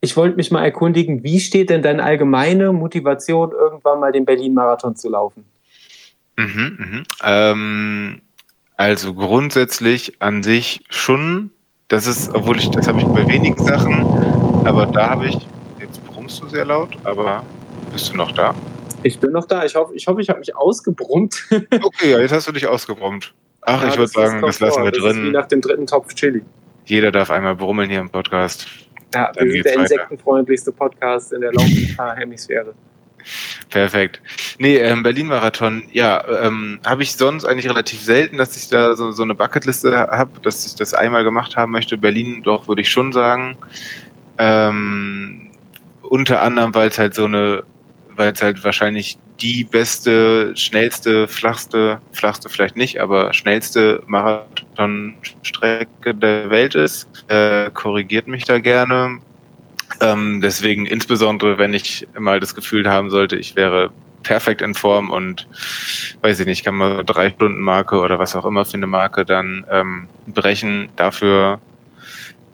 [0.00, 4.94] ich wollte mich mal erkundigen, wie steht denn deine allgemeine Motivation, irgendwann mal den Berlin-Marathon
[4.94, 5.44] zu laufen?
[6.36, 7.02] Mhm, mh.
[7.24, 8.20] ähm,
[8.76, 11.50] also grundsätzlich an sich schon.
[11.88, 14.04] Das ist, obwohl ich, das habe ich bei wenigen Sachen,
[14.64, 15.38] aber da habe ich
[16.36, 17.44] brummst du sehr laut, aber
[17.92, 18.54] bist du noch da?
[19.02, 19.64] Ich bin noch da.
[19.64, 21.46] Ich hoffe, ich, hoffe, ich habe mich ausgebrummt.
[21.50, 23.32] okay, ja, jetzt hast du dich ausgebrummt.
[23.62, 25.18] Ach, ja, ich würde sagen, das lassen wir das drin.
[25.18, 26.42] Ist wie nach dem dritten Topf Chili.
[26.84, 28.66] Jeder darf einmal brummeln hier im Podcast.
[29.14, 32.74] Ja, wir sind der insektenfreundlichste Podcast in der Laufhemisphäre.
[33.70, 34.20] Perfekt.
[34.58, 39.10] Nee, ähm, Berlin-Marathon, ja, ähm, habe ich sonst eigentlich relativ selten, dass ich da so,
[39.10, 41.98] so eine Bucketliste habe, dass ich das einmal gemacht haben möchte.
[41.98, 43.56] Berlin doch, würde ich schon sagen.
[44.38, 45.45] Ähm,
[46.08, 47.64] unter anderem, weil es halt so eine,
[48.14, 56.50] weil es halt wahrscheinlich die beste, schnellste, flachste, flachste vielleicht nicht, aber schnellste Marathonstrecke der
[56.50, 57.08] Welt ist.
[57.28, 59.20] Äh, korrigiert mich da gerne.
[60.00, 63.90] Ähm, deswegen insbesondere, wenn ich mal das Gefühl haben sollte, ich wäre
[64.22, 65.46] perfekt in Form und
[66.22, 69.24] weiß ich nicht, kann man drei Stunden Marke oder was auch immer für eine Marke
[69.24, 70.88] dann ähm, brechen.
[70.96, 71.60] Dafür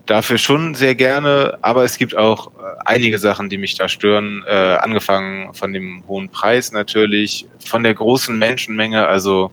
[0.07, 2.51] dafür schon sehr gerne, aber es gibt auch äh,
[2.85, 4.45] einige Sachen, die mich da stören.
[4.47, 9.07] Äh, angefangen von dem hohen Preis natürlich, von der großen Menschenmenge.
[9.07, 9.51] Also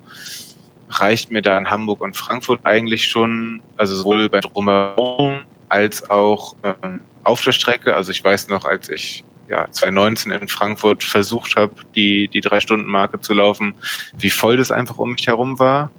[0.90, 6.56] reicht mir da in Hamburg und Frankfurt eigentlich schon, also sowohl bei Drumherum als auch
[6.64, 7.96] ähm, auf der Strecke.
[7.96, 12.60] Also ich weiß noch, als ich ja 2019 in Frankfurt versucht habe, die die drei
[12.60, 13.76] Stunden Marke zu laufen,
[14.18, 15.92] wie voll das einfach um mich herum war.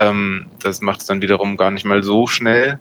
[0.00, 2.78] Ähm, das macht es dann wiederum gar nicht mal so schnell.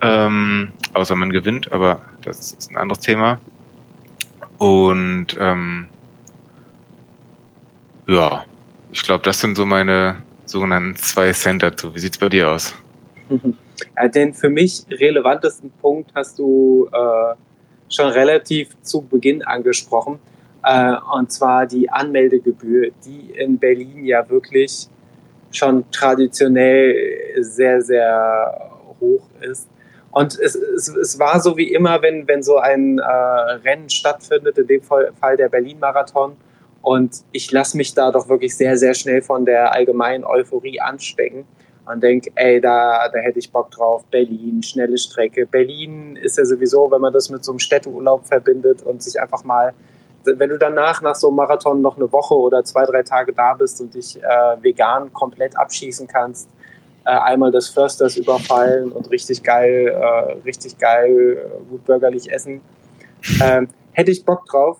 [0.00, 3.40] Ähm, außer man gewinnt, aber das ist ein anderes Thema.
[4.58, 5.88] Und ähm,
[8.06, 8.44] ja,
[8.92, 11.94] ich glaube, das sind so meine sogenannten zwei Cent dazu.
[11.94, 12.74] Wie sieht es bei dir aus?
[13.96, 17.34] Ja, den für mich relevantesten Punkt hast du äh,
[17.88, 20.18] schon relativ zu Beginn angesprochen.
[20.64, 24.88] Äh, und zwar die Anmeldegebühr, die in Berlin ja wirklich
[25.50, 29.68] schon traditionell sehr, sehr hoch ist.
[30.10, 34.58] Und es, es, es war so wie immer, wenn, wenn so ein äh, Rennen stattfindet,
[34.58, 36.36] in dem Fall, der Berlin-Marathon.
[36.82, 41.44] Und ich lasse mich da doch wirklich sehr, sehr schnell von der allgemeinen Euphorie anstecken
[41.86, 44.04] und denke, ey, da, da hätte ich Bock drauf.
[44.10, 45.46] Berlin, schnelle Strecke.
[45.46, 49.44] Berlin ist ja sowieso, wenn man das mit so einem Städteurlaub verbindet und sich einfach
[49.44, 49.74] mal,
[50.24, 53.54] wenn du danach nach so einem Marathon noch eine Woche oder zwei, drei Tage da
[53.54, 56.48] bist und dich äh, vegan komplett abschießen kannst,
[57.08, 62.60] äh, einmal des Försters überfallen und richtig geil, äh, richtig geil, äh, gut bürgerlich essen.
[63.42, 64.78] Ähm, hätte ich Bock drauf.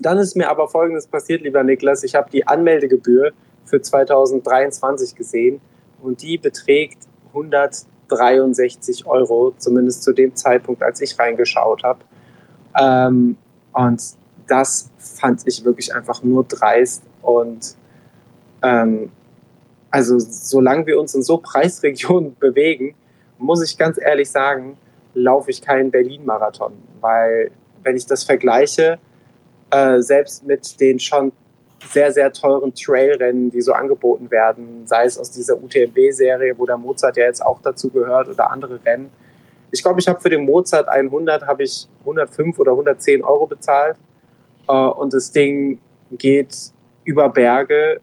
[0.00, 2.04] Dann ist mir aber Folgendes passiert, lieber Niklas.
[2.04, 3.32] Ich habe die Anmeldegebühr
[3.66, 5.60] für 2023 gesehen
[6.02, 11.98] und die beträgt 163 Euro, zumindest zu dem Zeitpunkt, als ich reingeschaut habe.
[12.80, 13.36] Ähm,
[13.74, 14.02] und
[14.46, 17.76] das fand ich wirklich einfach nur dreist und
[18.62, 19.10] ähm,
[19.96, 22.94] also solange wir uns in so Preisregionen bewegen,
[23.38, 24.76] muss ich ganz ehrlich sagen,
[25.14, 27.50] laufe ich keinen Berlin-Marathon, weil
[27.82, 28.98] wenn ich das vergleiche,
[29.70, 31.32] äh, selbst mit den schon
[31.90, 36.76] sehr, sehr teuren Trailrennen, die so angeboten werden, sei es aus dieser UTMB-Serie, wo der
[36.76, 39.10] Mozart ja jetzt auch dazu gehört oder andere Rennen.
[39.70, 43.96] Ich glaube, ich habe für den Mozart 100 habe ich 105 oder 110 Euro bezahlt
[44.68, 45.78] äh, und das Ding
[46.10, 46.54] geht
[47.04, 48.00] über Berge.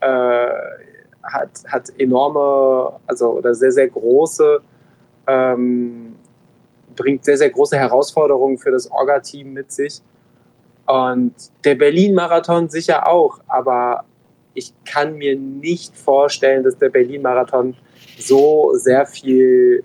[0.00, 0.48] Äh,
[1.26, 4.60] hat, hat enorme, also oder sehr, sehr große,
[5.26, 6.16] ähm,
[6.94, 10.00] bringt sehr, sehr große Herausforderungen für das Orga-Team mit sich.
[10.86, 11.34] Und
[11.64, 14.04] der Berlin-Marathon sicher auch, aber
[14.54, 17.76] ich kann mir nicht vorstellen, dass der Berlin-Marathon
[18.18, 19.84] so sehr viel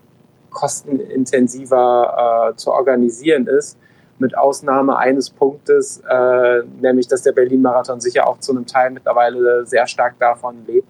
[0.52, 3.78] kostenintensiver äh, zu organisieren ist,
[4.20, 9.66] mit Ausnahme eines Punktes, äh, nämlich dass der Berlin-Marathon sicher auch zu einem Teil mittlerweile
[9.66, 10.88] sehr stark davon lebt,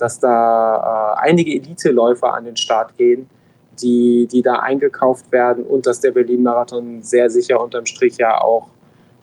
[0.00, 3.28] dass da äh, einige Elite-Läufer an den Start gehen,
[3.80, 8.68] die, die da eingekauft werden und dass der Berlin-Marathon sehr sicher unterm Strich ja auch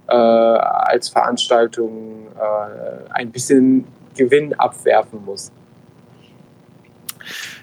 [0.07, 3.85] äh, als Veranstaltung äh, ein bisschen
[4.15, 5.51] Gewinn abwerfen muss.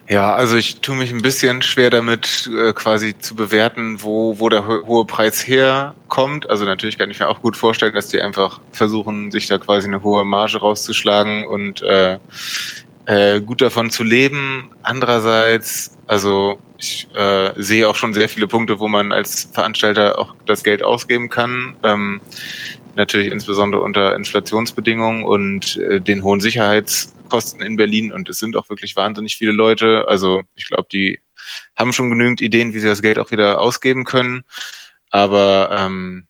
[0.07, 4.50] Ja, also ich tue mich ein bisschen schwer damit, äh, quasi zu bewerten, wo, wo
[4.50, 6.50] der hohe Preis herkommt.
[6.50, 9.88] Also natürlich kann ich mir auch gut vorstellen, dass die einfach versuchen, sich da quasi
[9.88, 12.18] eine hohe Marge rauszuschlagen und äh,
[13.06, 14.70] äh, gut davon zu leben.
[14.82, 20.34] Andererseits, also ich äh, sehe auch schon sehr viele Punkte, wo man als Veranstalter auch
[20.46, 21.76] das Geld ausgeben kann.
[21.82, 22.20] Ähm,
[22.96, 28.12] natürlich insbesondere unter Inflationsbedingungen und äh, den hohen Sicherheitskosten in Berlin.
[28.12, 30.06] Und es sind auch wirklich wahnsinnig viele Leute.
[30.08, 31.20] Also ich glaube, die
[31.76, 34.44] haben schon genügend Ideen, wie sie das Geld auch wieder ausgeben können.
[35.10, 36.26] Aber ähm,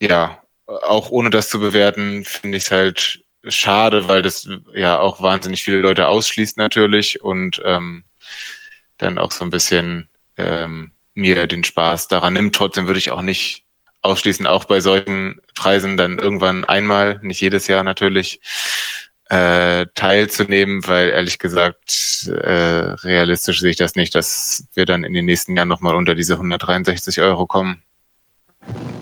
[0.00, 5.22] ja, auch ohne das zu bewerten, finde ich es halt schade, weil das ja auch
[5.22, 8.04] wahnsinnig viele Leute ausschließt natürlich und ähm,
[8.98, 12.54] dann auch so ein bisschen ähm, mir den Spaß daran nimmt.
[12.54, 13.64] Trotzdem würde ich auch nicht
[14.02, 18.40] ausschließen, auch bei solchen Preisen dann irgendwann einmal, nicht jedes Jahr natürlich,
[19.30, 25.12] äh, teilzunehmen, weil ehrlich gesagt äh, realistisch sehe ich das nicht, dass wir dann in
[25.12, 27.82] den nächsten Jahren nochmal unter diese 163 Euro kommen.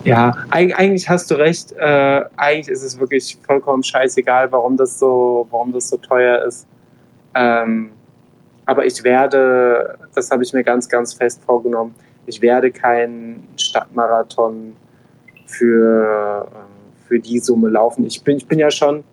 [0.04, 1.72] Ja, eigentlich hast du recht.
[1.72, 6.66] Äh, eigentlich ist es wirklich vollkommen scheißegal, warum das so, warum das so teuer ist.
[7.34, 7.90] Ähm,
[8.64, 11.94] aber ich werde, das habe ich mir ganz, ganz fest vorgenommen,
[12.26, 14.76] ich werde keinen Stadtmarathon
[15.46, 18.04] für, äh, für die Summe laufen.
[18.04, 19.04] Ich bin, ich bin ja schon,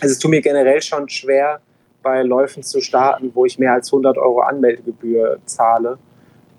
[0.00, 1.60] also es tut mir generell schon schwer,
[2.02, 5.98] bei Läufen zu starten, wo ich mehr als 100 Euro Anmeldegebühr zahle.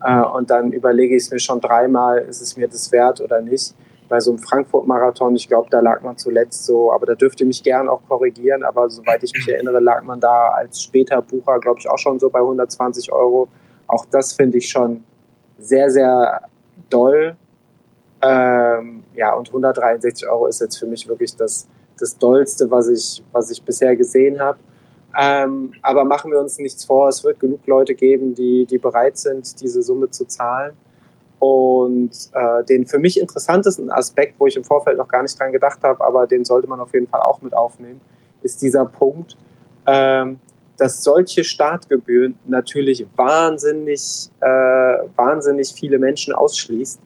[0.04, 3.42] Äh, und dann überlege ich es mir schon dreimal, ist es mir das wert oder
[3.42, 3.76] nicht.
[4.10, 7.62] Bei so einem Frankfurt-Marathon, ich glaube, da lag man zuletzt so, aber da dürfte mich
[7.62, 11.80] gern auch korrigieren, aber soweit ich mich erinnere, lag man da als später Bucher, glaube
[11.80, 13.50] ich, auch schon so bei 120 Euro.
[13.88, 15.04] Auch das finde ich schon
[15.58, 16.42] sehr, sehr
[16.90, 17.36] doll.
[18.22, 21.68] Ähm, ja, und 163 Euro ist jetzt für mich wirklich das,
[22.00, 24.60] das Dollste, was ich, was ich bisher gesehen habe.
[25.20, 29.18] Ähm, aber machen wir uns nichts vor, es wird genug Leute geben, die, die bereit
[29.18, 30.74] sind, diese Summe zu zahlen.
[31.40, 35.52] Und äh, den für mich interessantesten Aspekt, wo ich im Vorfeld noch gar nicht dran
[35.52, 38.00] gedacht habe, aber den sollte man auf jeden Fall auch mit aufnehmen,
[38.44, 39.38] ist dieser Punkt,
[39.88, 40.40] ähm,
[40.78, 47.00] dass solche Startgebühren natürlich wahnsinnig, äh, wahnsinnig viele Menschen ausschließt.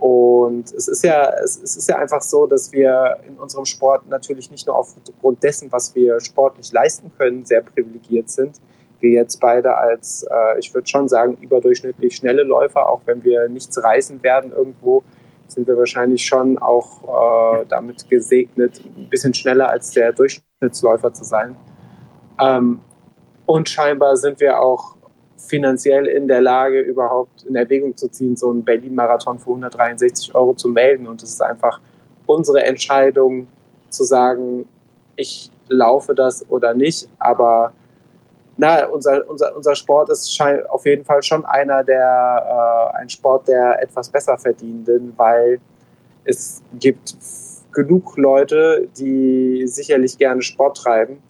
[0.00, 4.50] Und es ist ja, es, ist ja einfach so, dass wir in unserem Sport natürlich
[4.50, 8.56] nicht nur aufgrund dessen, was wir sportlich leisten können, sehr privilegiert sind.
[9.00, 13.50] Wir jetzt beide als, äh, ich würde schon sagen, überdurchschnittlich schnelle Läufer, auch wenn wir
[13.50, 15.02] nichts reißen werden irgendwo,
[15.48, 21.24] sind wir wahrscheinlich schon auch äh, damit gesegnet, ein bisschen schneller als der Durchschnittsläufer zu
[21.24, 21.56] sein.
[22.40, 22.80] Ähm,
[23.44, 24.96] und scheinbar sind wir auch
[25.46, 30.54] finanziell in der Lage, überhaupt in Erwägung zu ziehen, so einen Berlin-Marathon für 163 Euro
[30.54, 31.06] zu melden.
[31.06, 31.80] Und es ist einfach
[32.26, 33.48] unsere Entscheidung
[33.88, 34.68] zu sagen,
[35.16, 37.08] ich laufe das oder nicht.
[37.18, 37.72] Aber
[38.56, 43.48] na, unser, unser, unser Sport ist auf jeden Fall schon einer der, äh, ein Sport
[43.48, 45.60] der etwas besser verdienenden, weil
[46.24, 47.14] es gibt
[47.72, 51.22] genug Leute, die sicherlich gerne Sport treiben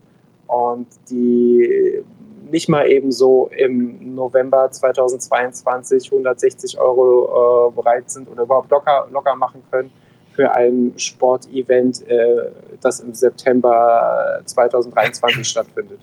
[0.46, 2.02] und die
[2.50, 9.08] nicht mal eben so im November 2022 160 Euro äh, bereit sind oder überhaupt locker,
[9.10, 9.90] locker machen können
[10.34, 16.00] für ein Sportevent, äh, das im September 2023 stattfindet.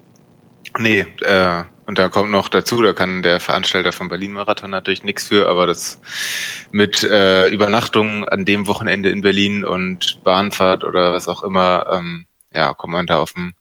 [0.79, 5.27] Nee, äh, und da kommt noch dazu, da kann der Veranstalter vom Berlin-Marathon natürlich nichts
[5.27, 5.99] für, aber das
[6.71, 12.25] mit äh, Übernachtung an dem Wochenende in Berlin und Bahnfahrt oder was auch immer, ähm,
[12.53, 13.53] ja, kommt man da auf ein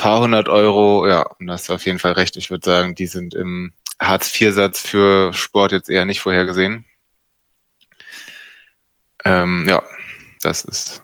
[0.00, 2.34] paar hundert Euro, ja, und das ist auf jeden Fall recht.
[2.38, 6.86] Ich würde sagen, die sind im Hartz-IV-Satz für Sport jetzt eher nicht vorhergesehen.
[9.26, 9.82] Ähm, ja,
[10.40, 11.02] das ist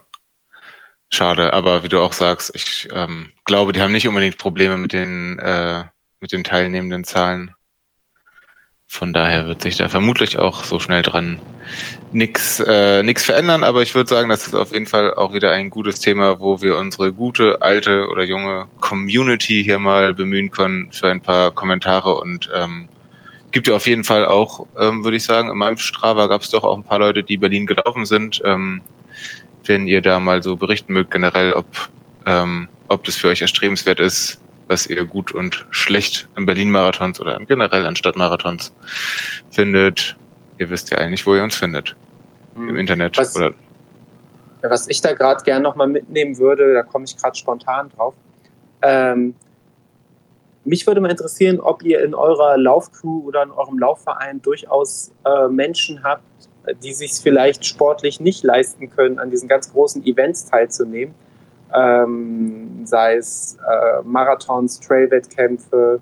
[1.11, 1.53] schade.
[1.53, 5.39] Aber wie du auch sagst, ich ähm, glaube, die haben nicht unbedingt Probleme mit den,
[5.41, 5.85] äh,
[6.21, 7.55] mit den teilnehmenden Zahlen.
[8.87, 11.39] Von daher wird sich da vermutlich auch so schnell dran
[12.17, 15.53] nichts äh, nix verändern, aber ich würde sagen, das ist auf jeden Fall auch wieder
[15.53, 20.91] ein gutes Thema, wo wir unsere gute, alte oder junge Community hier mal bemühen können
[20.93, 22.89] für ein paar Kommentare und ähm,
[23.53, 26.51] gibt ja auf jeden Fall auch, ähm, würde ich sagen, in meinem Strava gab es
[26.51, 28.41] doch auch ein paar Leute, die Berlin gelaufen sind.
[28.45, 28.81] Ähm,
[29.65, 31.67] wenn ihr da mal so berichten mögt, generell, ob
[32.25, 37.39] ähm, ob das für euch erstrebenswert ist, was ihr gut und schlecht im Berlin-Marathons oder
[37.47, 38.73] generell an Stadtmarathons
[39.51, 40.17] findet.
[40.59, 41.97] Ihr wisst ja eigentlich, wo ihr uns findet.
[42.57, 42.77] Im hm.
[42.77, 43.17] Internet.
[43.19, 43.55] Was, oder
[44.63, 48.15] was ich da gerade gern nochmal mitnehmen würde, da komme ich gerade spontan drauf.
[48.83, 49.35] Ähm,
[50.65, 55.49] mich würde mal interessieren, ob ihr in eurer Laufcrew oder in eurem Laufverein durchaus äh,
[55.49, 56.23] Menschen habt,
[56.83, 61.15] die sich vielleicht sportlich nicht leisten können, an diesen ganz großen Events teilzunehmen
[61.75, 66.01] ähm, sei es äh, Marathons, Trailwettkämpfe,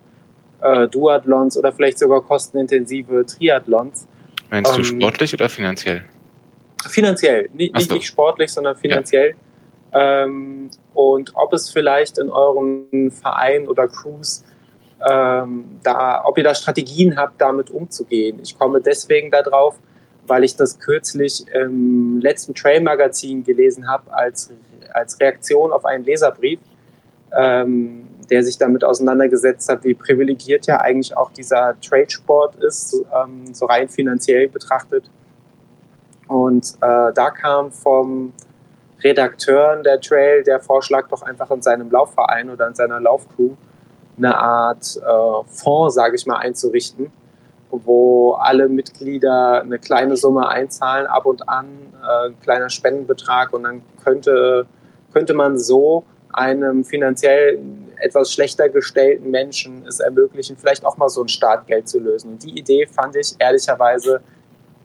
[0.60, 4.06] äh, Duathlons oder vielleicht sogar kostenintensive Triathlons.
[4.50, 6.04] Meinst ähm, du sportlich oder finanziell?
[6.88, 9.34] Finanziell, nicht, nicht, nicht sportlich, sondern finanziell.
[9.92, 10.24] Ja.
[10.24, 14.44] Ähm, und ob es vielleicht in euren Verein oder Crews
[15.08, 18.38] ähm, da, ob ihr da Strategien habt, damit umzugehen.
[18.42, 19.78] Ich komme deswegen darauf,
[20.26, 24.50] weil ich das kürzlich im letzten Trail-Magazin gelesen habe als
[24.94, 26.60] als Reaktion auf einen Leserbrief,
[27.36, 33.52] ähm, der sich damit auseinandergesetzt hat, wie privilegiert ja eigentlich auch dieser Trade-Sport ist, ähm,
[33.52, 35.10] so rein finanziell betrachtet.
[36.28, 38.32] Und äh, da kam vom
[39.02, 43.50] Redakteur der Trail der Vorschlag, doch einfach in seinem Laufverein oder in seiner Laufcrew
[44.16, 47.12] eine Art äh, Fonds, sage ich mal, einzurichten,
[47.70, 51.66] wo alle Mitglieder eine kleine Summe einzahlen, ab und an
[52.02, 54.66] äh, ein kleiner Spendenbetrag und dann könnte
[55.14, 57.58] könnte man so einem finanziell
[58.00, 62.32] etwas schlechter gestellten Menschen es ermöglichen, vielleicht auch mal so ein Startgeld zu lösen.
[62.32, 64.20] Und die Idee fand ich ehrlicherweise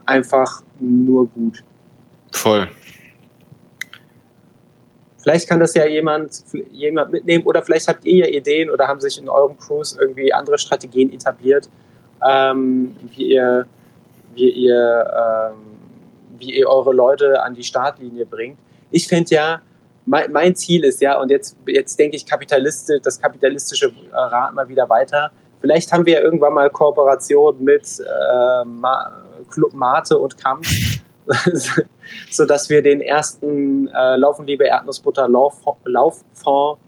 [0.10, 1.64] einfach nur gut.
[2.32, 2.68] Voll.
[5.22, 8.99] Vielleicht kann das ja jemand, jemand mitnehmen oder vielleicht habt ihr ja Ideen oder haben
[8.99, 11.70] sich in eurem Cruise irgendwie andere Strategien etabliert,
[12.28, 13.68] ähm, wie ihr,
[14.34, 15.57] wie ihr, ähm,
[16.39, 18.57] wie ihr eure Leute an die Startlinie bringt.
[18.91, 19.62] Ich finde ja,
[20.05, 24.68] mein, mein, Ziel ist ja, und jetzt, jetzt denke ich kapitalistisch, das kapitalistische Rad mal
[24.68, 25.32] wieder weiter.
[25.62, 30.68] Vielleicht haben wir ja irgendwann mal Kooperation mit äh, Ma Club Mate und Kampf,
[32.32, 36.80] sodass wir den ersten äh, Laufen liebe Erdnussbutter Lauf, Lauffonds,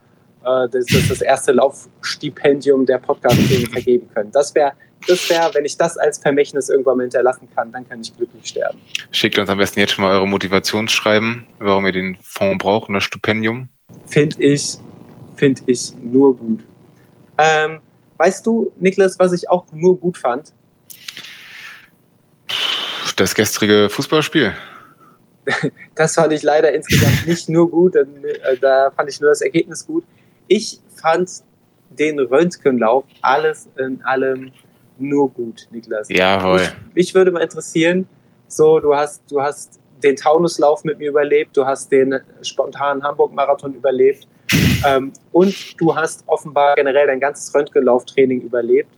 [0.44, 4.32] äh, das ist das erste Laufstipendium der Podcast-Szene vergeben können.
[4.32, 4.74] Das wäre
[5.08, 8.46] das wäre, wenn ich das als Vermächtnis irgendwann mal hinterlassen kann, dann kann ich glücklich
[8.46, 8.80] sterben.
[9.12, 13.04] Schickt uns am besten jetzt schon mal eure Motivationsschreiben, warum ihr den Fonds braucht, das
[13.04, 13.70] Stipendium.
[14.06, 14.78] Finde ich,
[15.36, 16.64] finde ich nur gut.
[17.38, 17.80] Ähm,
[18.18, 20.54] weißt du, Niklas, was ich auch nur gut fand?
[23.16, 24.54] Das gestrige Fußballspiel.
[25.96, 28.06] Das fand ich leider insgesamt nicht nur gut, äh,
[28.62, 30.04] da fand ich nur das Ergebnis gut.
[30.48, 31.30] Ich fand
[31.90, 34.52] den Röntgenlauf alles in allem
[34.98, 36.10] nur gut, Niklas.
[36.10, 36.60] Jawohl.
[36.60, 38.08] Mich, mich würde mal interessieren,
[38.48, 43.74] so, du hast, du hast den Taunuslauf mit mir überlebt, du hast den spontanen Hamburg-Marathon
[43.74, 44.28] überlebt
[44.86, 48.92] ähm, und du hast offenbar generell dein ganzes Röntgenlauftraining überlebt.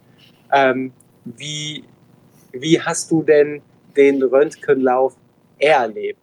[0.52, 0.92] Ähm,
[1.26, 1.84] wie,
[2.52, 3.62] wie hast du denn
[3.96, 5.16] den Röntgenlauf
[5.60, 6.20] erlebt?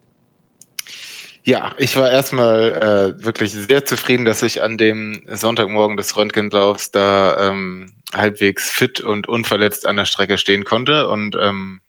[1.43, 6.91] Ja, ich war erstmal äh, wirklich sehr zufrieden, dass ich an dem Sonntagmorgen des Röntgenlaufs
[6.91, 11.81] da ähm, halbwegs fit und unverletzt an der Strecke stehen konnte und ähm,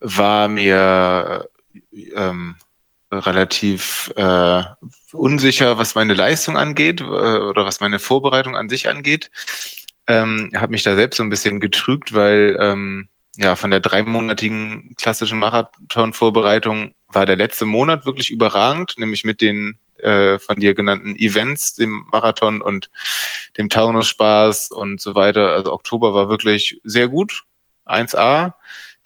[0.00, 1.48] war mir
[2.14, 2.56] ähm,
[3.12, 4.62] relativ äh,
[5.12, 9.30] unsicher, was meine Leistung angeht äh, oder was meine Vorbereitung an sich angeht.
[10.06, 14.94] Ähm, habe mich da selbst so ein bisschen getrügt, weil ähm, ja von der dreimonatigen
[14.96, 21.16] klassischen Marathon-Vorbereitung war der letzte Monat wirklich überragend, nämlich mit den äh, von dir genannten
[21.16, 22.90] Events, dem Marathon und
[23.56, 25.52] dem Taunus-Spaß und so weiter.
[25.52, 27.44] Also Oktober war wirklich sehr gut,
[27.86, 28.54] 1A.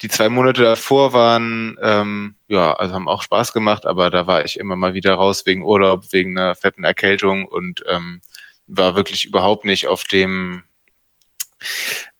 [0.01, 4.43] Die zwei Monate davor waren, ähm, ja, also haben auch Spaß gemacht, aber da war
[4.43, 8.21] ich immer mal wieder raus wegen Urlaub, wegen einer fetten Erkältung und ähm,
[8.65, 10.63] war wirklich überhaupt nicht auf dem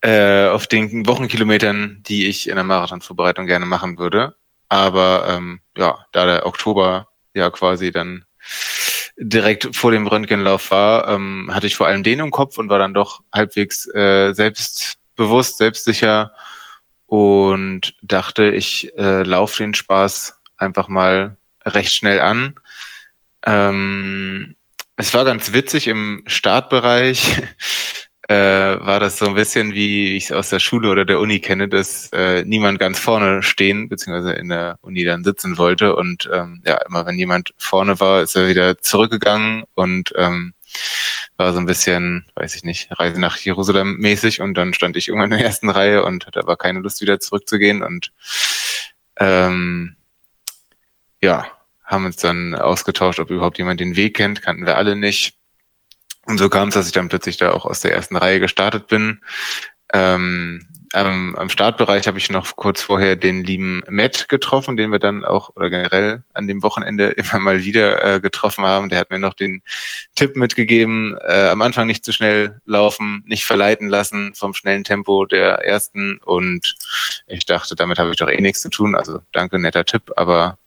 [0.02, 4.36] äh, auf den Wochenkilometern, die ich in der Marathonvorbereitung gerne machen würde.
[4.70, 8.26] Aber ähm, ja, da der Oktober ja quasi dann
[9.18, 12.80] direkt vor dem Röntgenlauf war, ähm, hatte ich vor allem den im Kopf und war
[12.80, 16.32] dann doch halbwegs äh, selbstbewusst, selbstsicher
[17.06, 22.56] und dachte, ich äh, laufe den Spaß einfach mal recht schnell an.
[23.46, 24.56] Ähm,
[24.96, 27.42] es war ganz witzig im Startbereich
[28.32, 31.40] äh, war das so ein bisschen, wie ich es aus der Schule oder der Uni
[31.42, 35.96] kenne, dass äh, niemand ganz vorne stehen, beziehungsweise in der Uni dann sitzen wollte.
[35.98, 40.54] Und ähm, ja, immer wenn jemand vorne war, ist er wieder zurückgegangen und ähm,
[41.36, 45.10] war so ein bisschen, weiß ich nicht, Reise nach Jerusalem mäßig und dann stand ich
[45.10, 48.14] irgendwann in der ersten Reihe und hatte aber keine Lust wieder zurückzugehen und
[49.20, 49.98] ähm,
[51.22, 51.48] ja,
[51.84, 55.41] haben uns dann ausgetauscht, ob überhaupt jemand den Weg kennt, kannten wir alle nicht.
[56.32, 58.88] Und so kam es, dass ich dann plötzlich da auch aus der ersten Reihe gestartet
[58.88, 59.20] bin.
[59.92, 65.00] Ähm, ähm, am Startbereich habe ich noch kurz vorher den lieben Matt getroffen, den wir
[65.00, 68.88] dann auch oder generell an dem Wochenende immer mal wieder äh, getroffen haben.
[68.88, 69.62] Der hat mir noch den
[70.16, 75.26] Tipp mitgegeben, äh, am Anfang nicht zu schnell laufen, nicht verleiten lassen vom schnellen Tempo
[75.26, 76.18] der ersten.
[76.20, 76.78] Und
[77.28, 78.96] ich dachte, damit habe ich doch eh nichts zu tun.
[78.96, 80.58] Also danke, netter Tipp, aber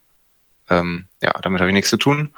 [0.68, 2.34] ähm, ja, damit habe ich nichts zu tun.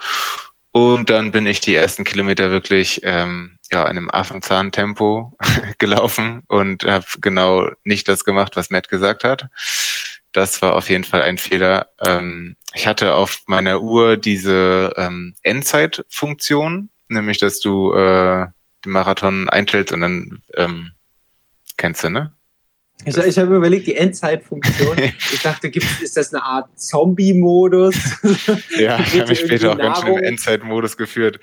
[0.77, 5.35] Und dann bin ich die ersten Kilometer wirklich ähm, ja, in einem Affenzahn-Tempo
[5.79, 9.49] gelaufen und habe genau nicht das gemacht, was Matt gesagt hat.
[10.33, 11.89] Das war auf jeden Fall ein Fehler.
[12.05, 18.47] Ähm, ich hatte auf meiner Uhr diese ähm, Endzeit-Funktion, nämlich dass du äh,
[18.85, 20.93] den Marathon einstellst und dann ähm,
[21.79, 22.36] kennst du, ne?
[23.05, 24.97] Ich, ich habe überlegt, die Endzeitfunktion.
[25.33, 27.95] Ich dachte, gibt's, ist das eine Art Zombie-Modus?
[28.79, 31.39] ja, ich habe mich später auch ganz schön im Endzeitmodus geführt.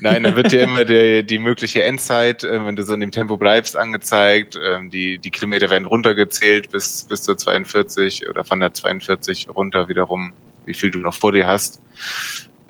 [0.00, 3.10] Nein, da wird dir immer die, die mögliche Endzeit, äh, wenn du so in dem
[3.10, 4.58] Tempo bleibst, angezeigt.
[4.62, 9.88] Ähm, die, die Kilometer werden runtergezählt bis, bis zur 42 oder von der 42 runter
[9.88, 10.32] wiederum,
[10.66, 11.80] wie viel du noch vor dir hast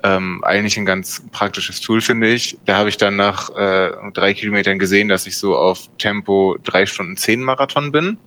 [0.03, 2.57] ähm, eigentlich ein ganz praktisches Tool, finde ich.
[2.65, 6.85] Da habe ich dann nach äh, drei Kilometern gesehen, dass ich so auf Tempo drei
[6.85, 8.17] Stunden zehn Marathon bin.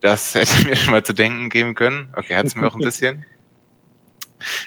[0.00, 2.12] Das hätte mir schon mal zu denken geben können.
[2.16, 3.24] Okay, hat es mir auch ein bisschen.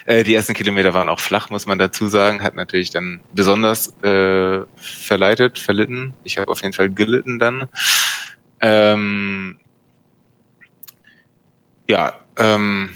[0.04, 2.42] Äh, die ersten Kilometer waren auch flach, muss man dazu sagen.
[2.42, 6.12] Hat natürlich dann besonders äh, verleitet, verlitten.
[6.24, 7.68] Ich habe auf jeden Fall gelitten dann.
[8.60, 9.58] Ähm,
[11.88, 12.90] ja, ähm,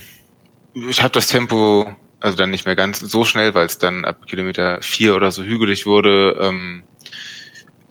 [0.74, 1.96] ich habe das Tempo
[2.26, 5.44] also dann nicht mehr ganz so schnell, weil es dann ab Kilometer vier oder so
[5.44, 6.82] hügelig wurde, ähm,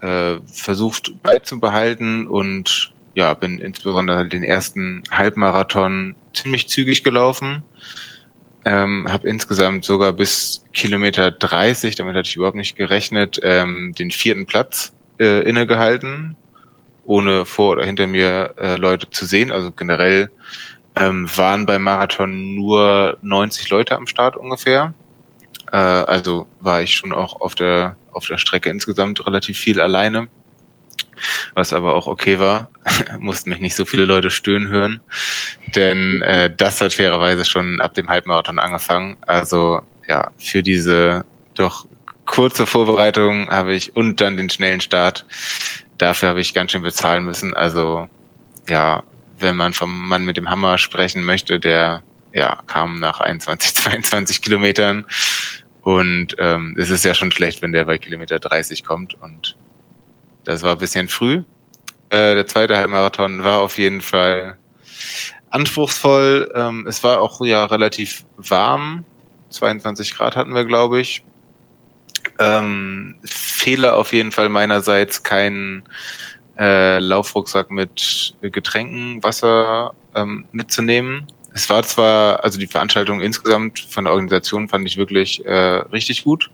[0.01, 7.63] äh, versucht beizubehalten und ja, bin insbesondere den ersten Halbmarathon ziemlich zügig gelaufen.
[8.65, 14.11] Ähm, habe insgesamt sogar bis Kilometer 30, damit hatte ich überhaupt nicht gerechnet, ähm, den
[14.11, 16.35] vierten Platz äh, innegehalten,
[17.05, 19.53] ohne vor oder hinter mir äh, Leute zu sehen.
[19.53, 20.29] Also generell
[20.95, 24.93] ähm, waren beim Marathon nur 90 Leute am Start ungefähr.
[25.71, 30.27] Äh, also war ich schon auch auf der, auf der Strecke insgesamt relativ viel alleine.
[31.53, 32.69] Was aber auch okay war,
[33.19, 34.99] mussten mich nicht so viele Leute stöhnen hören,
[35.73, 39.17] denn äh, das hat fairerweise schon ab dem Halbmarathon angefangen.
[39.21, 41.87] Also ja, für diese doch
[42.25, 45.25] kurze Vorbereitung habe ich und dann den schnellen Start,
[45.97, 47.53] dafür habe ich ganz schön bezahlen müssen.
[47.53, 48.09] Also
[48.67, 49.03] ja,
[49.39, 54.41] wenn man vom Mann mit dem Hammer sprechen möchte, der ja kam nach 21, 22
[54.41, 55.05] Kilometern.
[55.81, 59.13] Und ähm, es ist ja schon schlecht, wenn der bei Kilometer 30 kommt.
[59.21, 59.55] Und
[60.43, 61.43] das war ein bisschen früh.
[62.09, 64.57] Äh, der zweite Halbmarathon war auf jeden Fall
[65.49, 66.51] anspruchsvoll.
[66.55, 69.05] Ähm, es war auch ja relativ warm.
[69.49, 71.23] 22 Grad hatten wir, glaube ich.
[72.39, 75.83] Ähm, Fehler auf jeden Fall meinerseits kein
[76.57, 81.27] äh, Laufrucksack mit Getränken, Wasser ähm, mitzunehmen.
[81.53, 86.25] Es war zwar, also die Veranstaltung insgesamt von der Organisation fand ich wirklich äh, richtig
[86.25, 86.51] gut.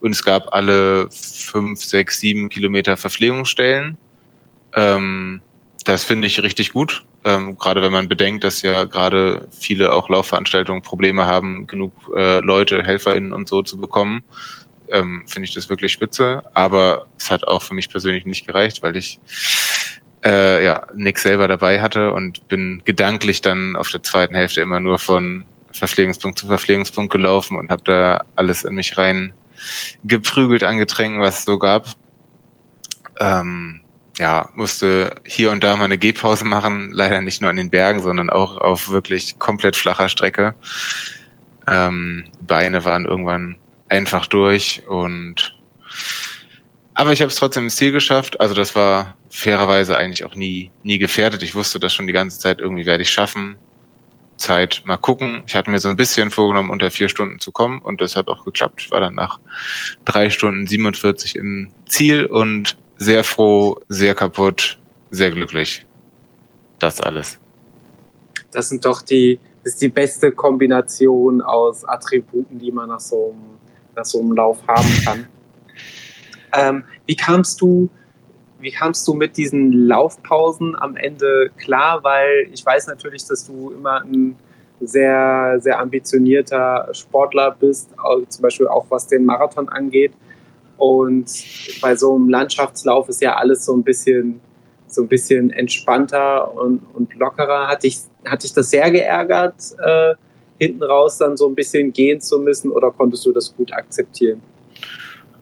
[0.00, 3.96] Und es gab alle fünf, sechs, sieben Kilometer Verpflegungsstellen.
[4.74, 5.40] Ähm,
[5.84, 7.04] das finde ich richtig gut.
[7.24, 12.40] Ähm, gerade wenn man bedenkt, dass ja gerade viele auch Laufveranstaltungen Probleme haben, genug äh,
[12.40, 14.22] Leute, HelferInnen und so zu bekommen
[14.90, 16.42] ähm, finde ich das wirklich spitze.
[16.54, 19.20] Aber es hat auch für mich persönlich nicht gereicht, weil ich
[20.24, 24.80] äh, ja Nick selber dabei hatte und bin gedanklich dann auf der zweiten Hälfte immer
[24.80, 29.34] nur von Verpflegungspunkt zu Verpflegungspunkt gelaufen und habe da alles in mich rein
[30.04, 31.88] geprügelt an Getränken, was es so gab.
[33.20, 33.80] Ähm,
[34.18, 38.02] ja, musste hier und da mal eine Gehpause machen, leider nicht nur an den Bergen,
[38.02, 40.54] sondern auch auf wirklich komplett flacher Strecke.
[41.66, 43.56] Ähm, Beine waren irgendwann
[43.94, 45.56] einfach durch und
[46.96, 48.40] aber ich habe es trotzdem ins Ziel geschafft.
[48.40, 51.42] Also das war fairerweise eigentlich auch nie, nie gefährdet.
[51.42, 53.56] Ich wusste das schon die ganze Zeit, irgendwie werde ich schaffen.
[54.36, 55.42] Zeit mal gucken.
[55.46, 58.28] Ich hatte mir so ein bisschen vorgenommen, unter vier Stunden zu kommen und das hat
[58.28, 58.82] auch geklappt.
[58.82, 59.40] Ich war dann nach
[60.04, 64.78] drei Stunden 47 im Ziel und sehr froh, sehr kaputt,
[65.10, 65.84] sehr glücklich.
[66.78, 67.38] Das alles.
[68.52, 73.32] Das sind doch die, das ist die beste Kombination aus Attributen, die man nach so
[73.32, 73.54] einem
[73.96, 75.26] nach so einem Lauf haben kann.
[76.52, 77.88] Ähm, wie kamst du,
[78.60, 82.02] wie kamst du mit diesen Laufpausen am Ende klar?
[82.02, 84.36] Weil ich weiß natürlich, dass du immer ein
[84.80, 87.90] sehr, sehr ambitionierter Sportler bist,
[88.28, 90.12] zum Beispiel auch was den Marathon angeht.
[90.76, 91.30] Und
[91.80, 94.40] bei so einem Landschaftslauf ist ja alles so ein bisschen,
[94.86, 97.68] so ein bisschen entspannter und, und lockerer.
[97.68, 100.14] Hat dich, hat dich das sehr geärgert, äh,
[100.58, 104.40] hinten raus dann so ein bisschen gehen zu müssen oder konntest du das gut akzeptieren?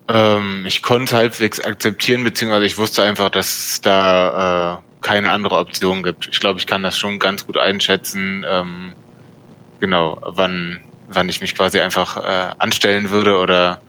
[0.08, 5.56] Ähm, ich konnte halbwegs akzeptieren, beziehungsweise ich wusste einfach, dass es da äh, keine andere
[5.56, 6.28] Option gibt.
[6.30, 8.92] Ich glaube, ich kann das schon ganz gut einschätzen, ähm,
[9.80, 13.80] genau, wann, wann ich mich quasi einfach äh, anstellen würde oder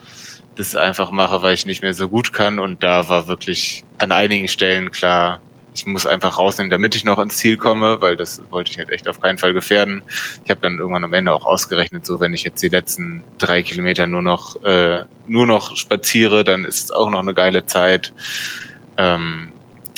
[0.56, 2.60] das einfach mache, weil ich nicht mehr so gut kann.
[2.60, 5.40] Und da war wirklich an einigen Stellen klar,
[5.74, 8.92] ich muss einfach rausnehmen, damit ich noch ins Ziel komme, weil das wollte ich halt
[8.92, 10.04] echt auf keinen Fall gefährden.
[10.44, 13.64] Ich habe dann irgendwann am Ende auch ausgerechnet, so wenn ich jetzt die letzten drei
[13.64, 18.14] Kilometer nur noch äh, nur noch spaziere, dann ist es auch noch eine geile Zeit.
[18.98, 19.52] Ähm,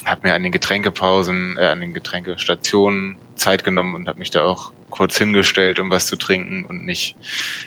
[0.06, 4.44] habe mir an den Getränkepausen, äh, an den Getränkestationen Zeit genommen und habe mich da
[4.44, 7.16] auch kurz hingestellt, um was zu trinken und nicht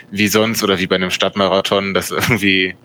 [0.09, 2.75] wie sonst oder wie bei einem Stadtmarathon, das irgendwie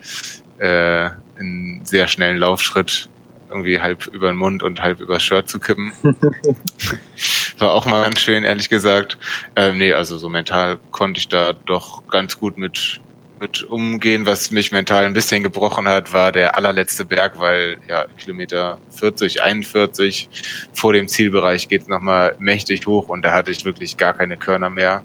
[0.59, 1.09] äh,
[1.39, 3.09] in sehr schnellen Laufschritt
[3.49, 5.93] irgendwie halb über den Mund und halb übers Shirt zu kippen.
[7.59, 9.17] War auch mal ganz schön, ehrlich gesagt.
[9.55, 12.99] Ähm, nee, also so mental konnte ich da doch ganz gut mit,
[13.39, 14.25] mit umgehen.
[14.25, 19.41] Was mich mental ein bisschen gebrochen hat, war der allerletzte Berg, weil ja Kilometer 40,
[19.41, 20.29] 41
[20.73, 24.37] vor dem Zielbereich geht es nochmal mächtig hoch und da hatte ich wirklich gar keine
[24.37, 25.03] Körner mehr.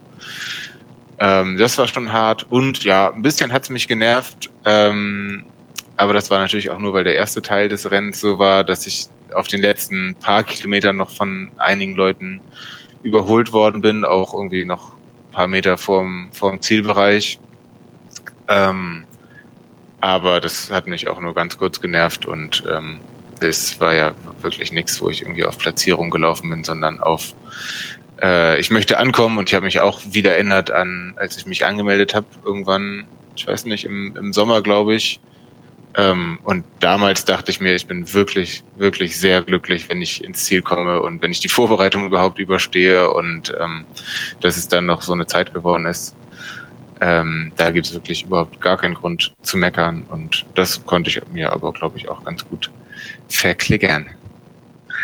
[1.21, 4.51] Ähm, das war schon hart und ja, ein bisschen hat es mich genervt.
[4.65, 5.45] Ähm,
[6.01, 8.87] aber das war natürlich auch nur, weil der erste Teil des Rennens so war, dass
[8.87, 12.41] ich auf den letzten paar Kilometern noch von einigen Leuten
[13.03, 17.39] überholt worden bin, auch irgendwie noch ein paar Meter vorm, vorm Zielbereich.
[18.49, 19.05] Ähm,
[20.01, 23.01] aber das hat mich auch nur ganz kurz genervt und ähm,
[23.41, 27.35] das war ja wirklich nichts, wo ich irgendwie auf Platzierung gelaufen bin, sondern auf
[28.23, 31.67] äh, ich möchte ankommen und ich habe mich auch wieder erinnert an, als ich mich
[31.67, 35.21] angemeldet habe, irgendwann, ich weiß nicht, im, im Sommer, glaube ich,
[35.97, 40.45] ähm, und damals dachte ich mir, ich bin wirklich, wirklich sehr glücklich, wenn ich ins
[40.45, 43.85] Ziel komme und wenn ich die Vorbereitung überhaupt überstehe und ähm,
[44.41, 46.15] dass es dann noch so eine Zeit geworden ist.
[47.03, 51.21] Ähm, da gibt es wirklich überhaupt gar keinen Grund zu meckern und das konnte ich
[51.33, 52.71] mir aber, glaube ich, auch ganz gut
[53.29, 54.07] verklickern.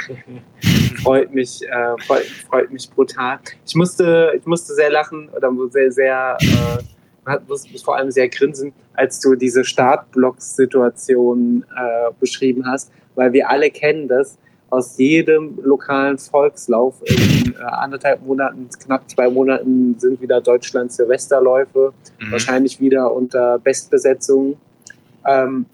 [1.03, 3.39] freut mich, äh, freut, freut, mich brutal.
[3.67, 6.83] Ich musste, ich musste sehr lachen oder sehr, sehr äh,
[7.49, 13.51] musst, musst vor allem sehr grinsen, als du diese Startblock-Situation äh, beschrieben hast, weil wir
[13.51, 14.39] alle kennen das
[14.71, 17.03] aus jedem lokalen Volkslauf.
[17.05, 22.33] In äh, anderthalb Monaten, knapp zwei Monaten sind wieder Deutschlands Silvesterläufe, mhm.
[22.33, 24.57] wahrscheinlich wieder unter Bestbesetzung.
[25.25, 25.67] Ähm,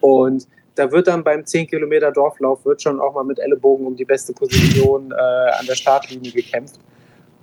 [0.00, 3.96] und da wird dann beim 10 Kilometer Dorflauf wird schon auch mal mit Ellenbogen um
[3.96, 6.78] die beste Position äh, an der Startlinie gekämpft.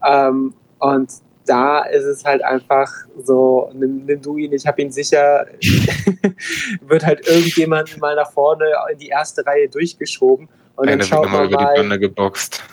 [0.07, 1.11] Ähm, und
[1.47, 2.91] da ist es halt einfach
[3.23, 5.47] so, nimm, nimm du ihn, ich habe ihn sicher,
[6.81, 11.23] wird halt irgendjemand mal nach vorne in die erste Reihe durchgeschoben und Einer dann schaut
[11.23, 12.63] wird nochmal über die Bande geboxt.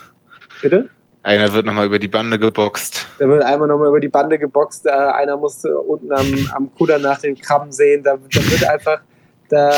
[0.61, 0.89] Bitte?
[1.23, 3.07] Einer wird nochmal über die Bande geboxt.
[3.17, 4.85] Da wird einmal nochmal über die Bande geboxt.
[4.85, 8.03] Äh, einer muss unten am, am Kuder nach den Krabben sehen.
[8.03, 9.01] Da, da wird einfach,
[9.49, 9.73] da,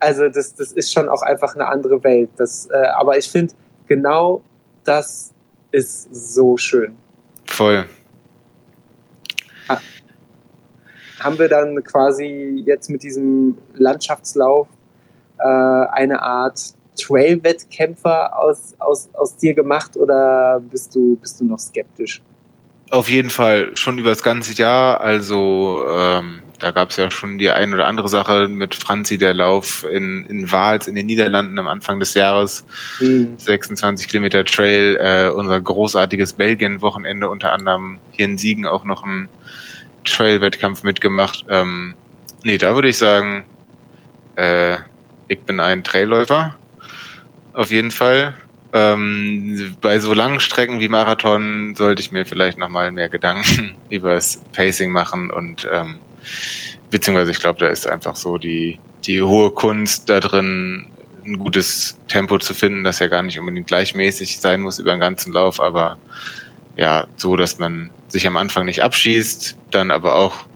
[0.00, 2.30] also das, das ist schon auch einfach eine andere Welt.
[2.36, 3.54] Das, äh, aber ich finde,
[3.86, 4.42] genau
[4.82, 5.32] das
[5.70, 6.96] ist so schön.
[7.46, 7.86] Voll
[11.20, 14.68] haben wir dann quasi jetzt mit diesem Landschaftslauf
[15.38, 21.58] äh, eine Art Trail-Wettkämpfer aus, aus, aus dir gemacht oder bist du, bist du noch
[21.58, 22.22] skeptisch?
[22.90, 25.00] Auf jeden Fall schon über das ganze Jahr.
[25.00, 29.34] Also ähm, da gab es ja schon die ein oder andere Sache mit Franzi, der
[29.34, 32.64] Lauf in, in Wals in den Niederlanden am Anfang des Jahres.
[33.00, 33.34] Mhm.
[33.36, 39.28] 26 Kilometer Trail, äh, unser großartiges Belgien-Wochenende, unter anderem hier in Siegen auch noch ein
[40.04, 41.44] Trail-Wettkampf mitgemacht.
[41.48, 41.94] Ähm,
[42.44, 43.44] nee, da würde ich sagen,
[44.36, 44.76] äh,
[45.26, 46.56] ich bin ein Trailläufer.
[47.54, 48.34] Auf jeden Fall.
[48.72, 54.14] Ähm, bei so langen Strecken wie Marathon sollte ich mir vielleicht nochmal mehr Gedanken über
[54.14, 55.98] das Pacing machen und ähm,
[56.90, 60.86] beziehungsweise ich glaube, da ist einfach so die, die hohe Kunst da drin,
[61.24, 65.00] ein gutes Tempo zu finden, das ja gar nicht unbedingt gleichmäßig sein muss über den
[65.00, 65.98] ganzen Lauf, aber
[66.76, 70.46] ja, so, dass man sich am Anfang nicht abschießt, dann aber auch,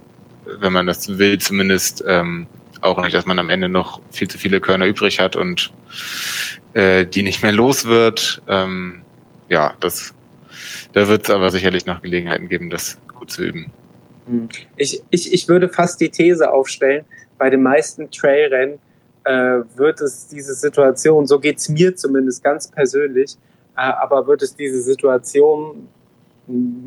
[0.60, 2.46] wenn man das will, zumindest ähm,
[2.80, 5.72] auch nicht, dass man am Ende noch viel zu viele Körner übrig hat und
[6.74, 8.42] äh, die nicht mehr los wird.
[8.48, 9.02] Ähm,
[9.48, 10.14] ja, das,
[10.92, 13.72] da wird es aber sicherlich noch Gelegenheiten geben, das gut zu üben.
[14.26, 14.48] Hm.
[14.76, 17.04] Ich, ich, ich würde fast die These aufstellen,
[17.38, 18.78] bei den meisten Trailrennen
[19.24, 23.36] äh, wird es diese Situation, so geht es mir zumindest ganz persönlich,
[23.76, 25.88] äh, aber wird es diese Situation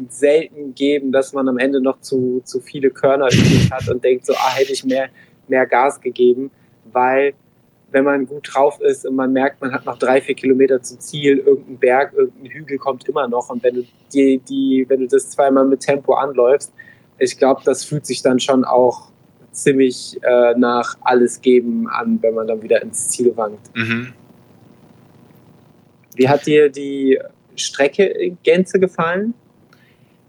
[0.09, 4.25] selten geben, dass man am Ende noch zu, zu viele Körner übrig hat und denkt
[4.25, 5.09] so, ah, hätte ich mehr,
[5.49, 6.49] mehr Gas gegeben,
[6.91, 7.33] weil
[7.91, 10.99] wenn man gut drauf ist und man merkt, man hat noch drei, vier Kilometer zum
[10.99, 13.49] Ziel, irgendein Berg, irgendein Hügel kommt immer noch.
[13.49, 13.83] Und wenn du
[14.13, 16.71] die, die, wenn du das zweimal mit Tempo anläufst,
[17.19, 19.09] ich glaube, das fühlt sich dann schon auch
[19.51, 23.75] ziemlich äh, nach alles geben an, wenn man dann wieder ins Ziel wankt.
[23.75, 24.13] Mhm.
[26.15, 27.19] Wie hat dir die
[27.55, 29.33] Strecke in Gänze gefallen?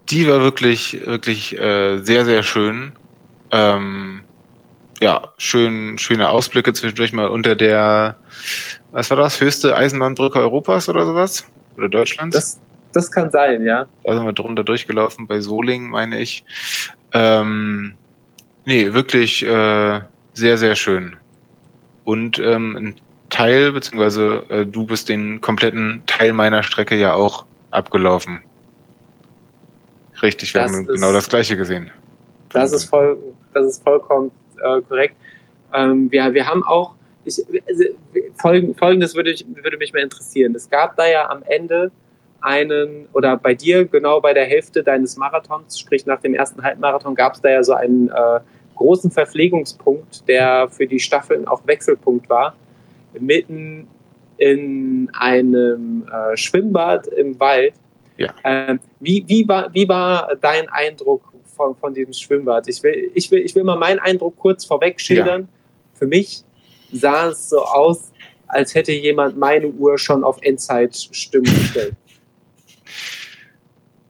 [0.09, 2.93] Die war wirklich, wirklich äh, sehr, sehr schön.
[3.53, 4.23] Ähm,
[5.01, 8.17] ja, schön, schöne Ausblicke zwischendurch mal unter der,
[8.91, 11.47] was war das, höchste Eisenbahnbrücke Europas oder sowas?
[11.77, 12.35] Oder Deutschlands?
[12.35, 12.61] Das,
[12.93, 13.87] das kann sein, ja.
[14.05, 16.45] Da sind wir drunter durchgelaufen bei Solingen, meine ich.
[17.13, 17.95] Ähm,
[18.65, 20.01] nee, wirklich äh,
[20.35, 21.17] sehr, sehr schön.
[22.05, 22.95] Und ähm, ein
[23.29, 28.41] Teil, beziehungsweise äh, du bist den kompletten Teil meiner Strecke ja auch abgelaufen.
[30.23, 31.91] Richtig, wir das haben ist, genau das gleiche gesehen.
[32.51, 33.17] Das ist, voll,
[33.55, 34.31] das ist vollkommen
[34.63, 35.15] äh, korrekt.
[35.73, 37.85] Ähm, wir, wir haben auch, ich, also,
[38.77, 40.55] folgendes würde, ich, würde mich mal interessieren.
[40.55, 41.91] Es gab da ja am Ende
[42.43, 47.15] einen, oder bei dir genau bei der Hälfte deines Marathons, sprich nach dem ersten Halbmarathon,
[47.15, 48.41] gab es da ja so einen äh,
[48.77, 52.55] großen Verpflegungspunkt, der für die Staffeln auch Wechselpunkt war,
[53.19, 53.89] mitten
[54.39, 57.75] in einem äh, Schwimmbad im Wald.
[58.17, 58.35] Ja.
[58.45, 61.23] Ähm, wie, wie, war, wie war dein Eindruck
[61.57, 62.69] von, von diesem Schwimmbad?
[62.69, 65.43] Ich will, ich, will, ich will mal meinen Eindruck kurz vorweg schildern.
[65.43, 65.49] Ja.
[65.95, 66.43] Für mich
[66.93, 68.13] sah es so aus,
[68.47, 71.95] als hätte jemand meine Uhr schon auf Endzeitstimmung gestellt.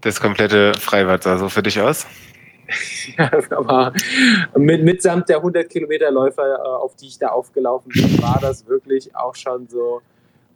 [0.01, 2.07] Das komplette Freibad sah so für dich aus?
[3.19, 3.93] ja, aber
[4.57, 8.67] mit, mitsamt der 100 Kilometer Läufer, äh, auf die ich da aufgelaufen bin, war das
[8.67, 10.01] wirklich auch schon so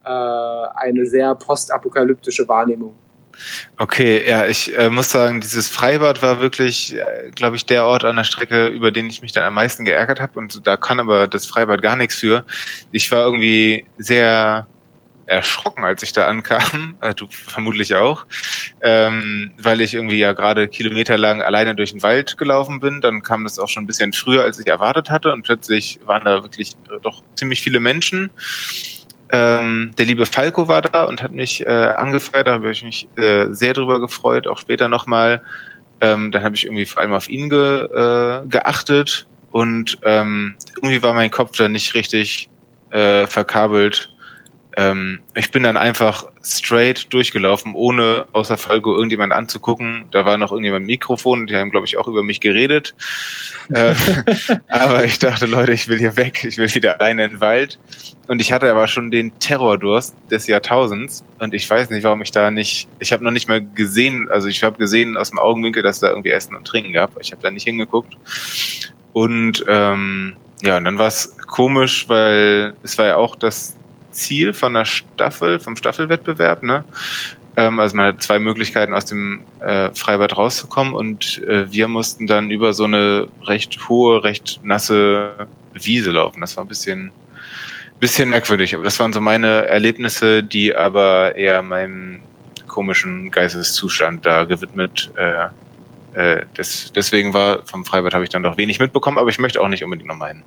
[0.04, 2.94] äh, eine sehr postapokalyptische Wahrnehmung.
[3.78, 8.04] Okay, ja, ich äh, muss sagen, dieses Freibad war wirklich, äh, glaube ich, der Ort
[8.04, 10.38] an der Strecke, über den ich mich dann am meisten geärgert habe.
[10.38, 12.44] Und da kann aber das Freibad gar nichts für.
[12.92, 14.68] Ich war irgendwie sehr
[15.26, 18.26] erschrocken, als ich da ankam, äh, du vermutlich auch,
[18.82, 23.00] ähm, weil ich irgendwie ja gerade kilometerlang alleine durch den Wald gelaufen bin.
[23.00, 26.24] Dann kam das auch schon ein bisschen früher, als ich erwartet hatte und plötzlich waren
[26.24, 28.30] da wirklich äh, doch ziemlich viele Menschen.
[29.30, 33.08] Ähm, der liebe Falco war da und hat mich äh, angefeuert, da habe ich mich
[33.16, 35.42] äh, sehr drüber gefreut, auch später nochmal.
[36.00, 41.02] Ähm, dann habe ich irgendwie vor allem auf ihn ge, äh, geachtet und ähm, irgendwie
[41.02, 42.50] war mein Kopf da nicht richtig
[42.90, 44.13] äh, verkabelt
[44.76, 50.06] ähm, ich bin dann einfach straight durchgelaufen, ohne außer Folge irgendjemand anzugucken.
[50.10, 52.94] Da war noch irgendjemand Mikrofon, die haben, glaube ich, auch über mich geredet.
[53.72, 53.94] äh,
[54.68, 57.78] aber ich dachte, Leute, ich will hier weg, ich will wieder alleine in den Wald.
[58.26, 61.24] Und ich hatte aber schon den Terrordurst des Jahrtausends.
[61.38, 64.48] Und ich weiß nicht, warum ich da nicht, ich habe noch nicht mal gesehen, also
[64.48, 67.12] ich habe gesehen aus dem Augenwinkel, dass da irgendwie Essen und Trinken gab.
[67.20, 68.16] Ich habe da nicht hingeguckt.
[69.12, 73.76] Und ähm, ja, und dann war es komisch, weil es war ja auch das
[74.14, 76.84] Ziel von der Staffel, vom Staffelwettbewerb, ne?
[77.56, 82.26] Ähm, also man hat zwei Möglichkeiten aus dem äh, Freibad rauszukommen und äh, wir mussten
[82.26, 86.40] dann über so eine recht hohe, recht nasse Wiese laufen.
[86.40, 87.12] Das war ein bisschen,
[88.00, 92.20] bisschen merkwürdig, aber das waren so meine Erlebnisse, die aber eher meinem
[92.66, 95.46] komischen Geisteszustand da gewidmet äh,
[96.14, 99.60] äh, des, deswegen war vom Freibad habe ich dann doch wenig mitbekommen, aber ich möchte
[99.60, 100.42] auch nicht unbedingt noch hin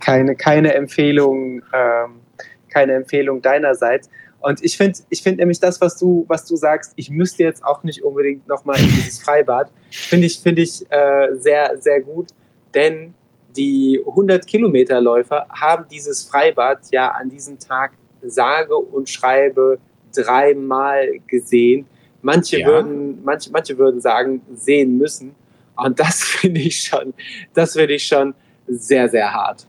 [0.00, 2.20] keine, keine Empfehlung, ähm,
[2.68, 4.08] keine Empfehlung deinerseits.
[4.40, 7.64] Und ich finde ich find nämlich das, was du, was du sagst, ich müsste jetzt
[7.64, 12.28] auch nicht unbedingt nochmal in dieses Freibad, finde ich, finde ich äh, sehr, sehr gut,
[12.74, 13.14] denn
[13.56, 17.92] die 100 Kilometer Läufer haben dieses Freibad ja an diesem Tag
[18.22, 19.78] sage und schreibe
[20.14, 21.86] dreimal gesehen.
[22.22, 22.66] Manche ja.
[22.66, 25.34] würden, manche, manche würden sagen, sehen müssen.
[25.76, 27.14] Und das finde ich schon,
[27.52, 28.34] das finde ich schon
[28.66, 29.66] sehr, sehr hart.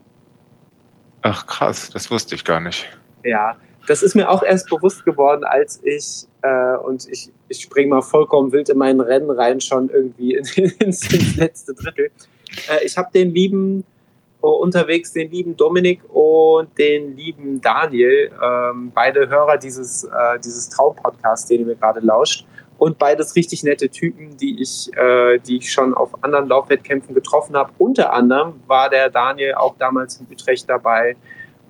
[1.21, 2.87] Ach krass, das wusste ich gar nicht.
[3.23, 3.55] Ja,
[3.87, 8.01] das ist mir auch erst bewusst geworden, als ich, äh, und ich, ich springe mal
[8.01, 12.11] vollkommen wild in mein Rennen rein, schon irgendwie ins, ins letzte Drittel.
[12.69, 13.83] Äh, ich habe den lieben
[14.41, 20.69] uh, unterwegs, den lieben Dominik und den lieben Daniel, ähm, beide Hörer dieses, äh, dieses
[20.69, 22.45] Traumpodcasts, den ihr mir gerade lauscht.
[22.77, 27.55] Und beides richtig nette Typen, die ich, äh, die ich schon auf anderen Laufwettkämpfen getroffen
[27.55, 27.71] habe.
[27.77, 31.15] Unter anderem war der Daniel auch damals in Utrecht dabei,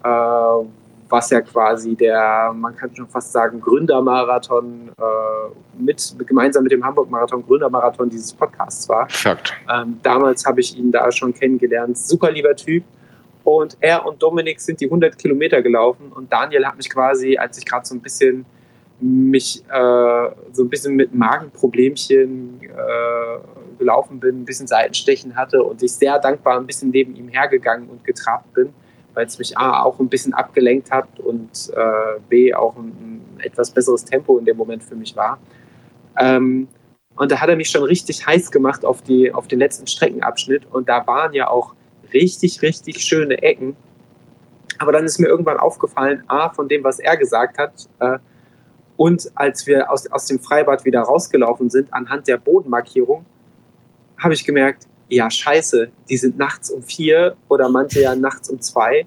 [0.04, 0.66] äh,
[1.08, 6.84] was ja quasi der, man kann schon fast sagen, Gründermarathon äh, mit, gemeinsam mit dem
[6.84, 9.08] Hamburg-Marathon, Gründermarathon dieses Podcasts war.
[9.10, 9.54] Fakt.
[9.72, 11.98] Ähm, damals habe ich ihn da schon kennengelernt.
[11.98, 12.84] Super lieber Typ.
[13.44, 17.60] Und er und Dominik sind die 100 Kilometer gelaufen und Daniel hat mich quasi, als
[17.60, 18.44] ich gerade so ein bisschen
[19.00, 25.84] mich äh, so ein bisschen mit Magenproblemchen äh, gelaufen bin, ein bisschen Seitenstechen hatte und
[25.84, 28.74] ich sehr dankbar ein bisschen neben ihm hergegangen und getrabt bin,
[29.14, 33.40] weil es mich A auch ein bisschen abgelenkt hat und äh, B auch ein, ein,
[33.40, 35.40] etwas besseres Tempo in dem Moment für mich war.
[36.18, 36.68] Ähm,
[37.18, 40.66] und da hat er mich schon richtig heiß gemacht auf, die, auf den letzten Streckenabschnitt.
[40.72, 41.74] Und da waren ja auch
[42.14, 43.76] richtig, richtig schöne Ecken.
[44.80, 48.20] Aber dann ist mir irgendwann aufgefallen, A, von dem, was er gesagt hat, äh,
[48.98, 53.26] und als wir aus, aus dem Freibad wieder rausgelaufen sind, anhand der Bodenmarkierung,
[54.18, 58.60] habe ich gemerkt, ja, scheiße, die sind nachts um vier oder manche ja nachts um
[58.62, 59.06] zwei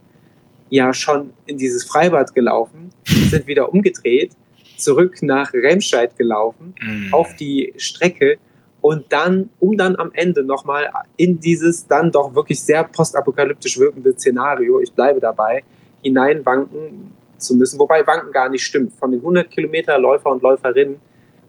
[0.71, 4.33] ja schon in dieses Freibad gelaufen, sind wieder umgedreht,
[4.77, 7.13] zurück nach Remscheid gelaufen, mhm.
[7.13, 8.37] auf die Strecke
[8.81, 14.13] und dann, um dann am Ende nochmal in dieses dann doch wirklich sehr postapokalyptisch wirkende
[14.13, 15.65] Szenario, ich bleibe dabei,
[16.03, 18.93] hineinwanken zu müssen, wobei Wanken gar nicht stimmt.
[18.95, 21.01] Von den 100 Kilometer Läufer und Läuferinnen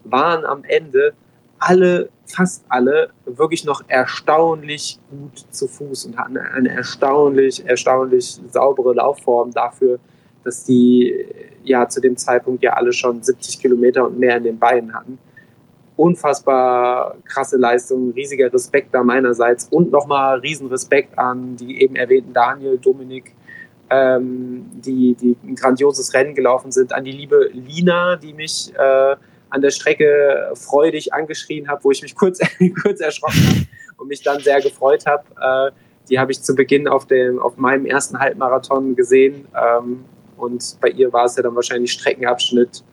[0.04, 1.14] waren am Ende
[1.60, 8.94] alle, fast alle, wirklich noch erstaunlich gut zu Fuß und hatten eine erstaunlich, erstaunlich saubere
[8.94, 10.00] Laufform dafür,
[10.44, 11.26] dass die
[11.64, 15.20] ja zu dem Zeitpunkt ja alle schon 70 Kilometer und mehr in den Beinen hatten.
[15.98, 22.32] Unfassbar krasse Leistung, riesiger Respekt da meinerseits und nochmal riesen Respekt an die eben erwähnten
[22.32, 23.34] Daniel, Dominik,
[23.90, 29.16] ähm, die, die ein grandioses Rennen gelaufen sind, an die liebe Lina, die mich äh,
[29.50, 32.40] an der Strecke freudig angeschrien hat, wo ich mich kurz,
[32.82, 33.68] kurz erschrocken habe
[33.98, 35.72] und mich dann sehr gefreut habe.
[35.72, 35.72] Äh,
[36.10, 39.48] die habe ich zu Beginn auf, dem, auf meinem ersten Halbmarathon gesehen.
[39.56, 40.06] Ähm,
[40.38, 42.84] und bei ihr war es ja dann wahrscheinlich Streckenabschnitt,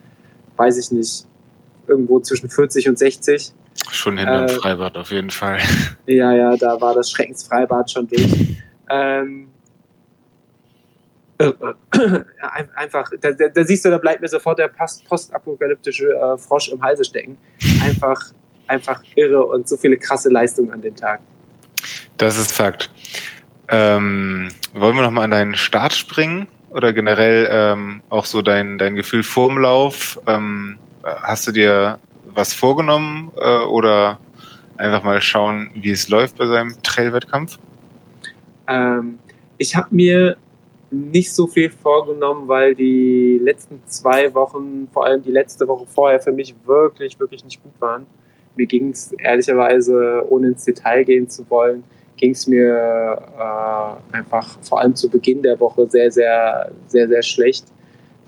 [0.56, 1.26] weiß ich nicht,
[1.86, 3.52] irgendwo zwischen 40 und 60.
[3.90, 5.58] Schon hinter dem äh, Freibad auf jeden Fall.
[6.06, 8.56] Ja, ja, da war das Schreckensfreibad schon durch.
[8.88, 9.48] Ähm,
[11.38, 12.24] äh, äh,
[12.74, 14.70] einfach, da, da, siehst du, da bleibt mir sofort der
[15.08, 17.36] postapokalyptische äh, Frosch im Halse stecken.
[17.82, 18.20] Einfach,
[18.66, 21.20] einfach irre und so viele krasse Leistungen an dem Tag.
[22.16, 22.90] Das ist Fakt.
[23.68, 26.48] Ähm, wollen wir nochmal an deinen Start springen?
[26.70, 30.20] Oder generell ähm, auch so dein, dein Gefühl vorm Lauf?
[30.26, 34.18] Ähm, hast du dir was vorgenommen äh, oder
[34.76, 37.58] einfach mal schauen, wie es läuft bei seinem Trailwettkampf?
[38.68, 39.18] Ähm,
[39.58, 40.36] ich habe mir
[40.90, 46.20] nicht so viel vorgenommen, weil die letzten zwei Wochen, vor allem die letzte Woche vorher,
[46.20, 48.06] für mich wirklich, wirklich nicht gut waren.
[48.54, 51.84] Mir ging es ehrlicherweise, ohne ins Detail gehen zu wollen,
[52.16, 57.22] ging es mir äh, einfach vor allem zu Beginn der Woche sehr, sehr, sehr, sehr
[57.22, 57.66] schlecht.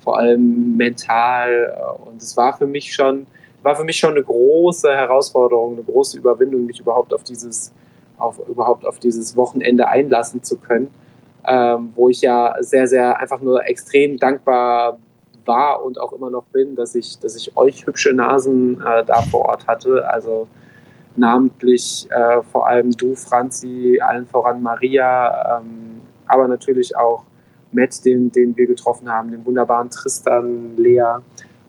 [0.03, 1.97] Vor allem mental.
[2.05, 3.27] Und es war für mich schon,
[3.63, 7.73] war für mich schon eine große Herausforderung, eine große Überwindung, mich überhaupt auf dieses,
[8.19, 10.91] auf, überhaupt auf dieses Wochenende einlassen zu können
[11.49, 14.99] ähm, wo ich ja sehr, sehr einfach nur extrem dankbar
[15.47, 19.23] war und auch immer noch bin, dass ich, dass ich euch hübsche Nasen äh, da
[19.23, 20.09] vor Ort hatte.
[20.09, 20.47] Also
[21.17, 27.25] namentlich äh, vor allem du, Franzi, allen voran Maria, ähm, aber natürlich auch
[27.73, 31.17] Matt, den, den wir getroffen haben, den wunderbaren Tristan, Lea.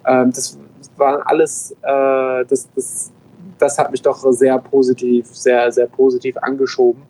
[0.05, 0.57] Ähm, das
[0.97, 3.11] waren alles, äh, das, das,
[3.57, 7.01] das hat mich doch sehr positiv, sehr, sehr positiv angeschoben.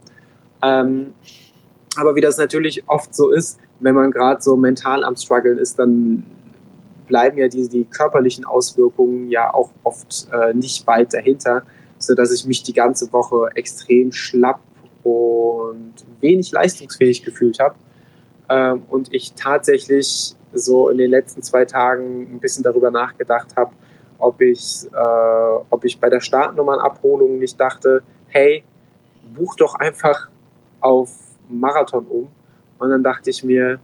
[0.61, 1.13] Ähm,
[1.99, 5.77] aber wie das natürlich oft so ist, wenn man gerade so mental am Struggeln ist,
[5.77, 6.23] dann
[7.07, 11.63] bleiben ja die, die körperlichen Auswirkungen ja auch oft äh, nicht weit dahinter,
[11.97, 14.59] sodass ich mich die ganze Woche extrem schlapp
[15.03, 17.75] und wenig leistungsfähig gefühlt habe.
[18.47, 23.71] Ähm, und ich tatsächlich so in den letzten zwei Tagen ein bisschen darüber nachgedacht habe,
[24.17, 28.63] ob ich, äh, ob ich bei der Startnummernabholung nicht dachte, hey,
[29.35, 30.29] buch doch einfach
[30.81, 31.09] auf
[31.49, 32.27] Marathon um.
[32.77, 33.79] Und dann dachte ich mir,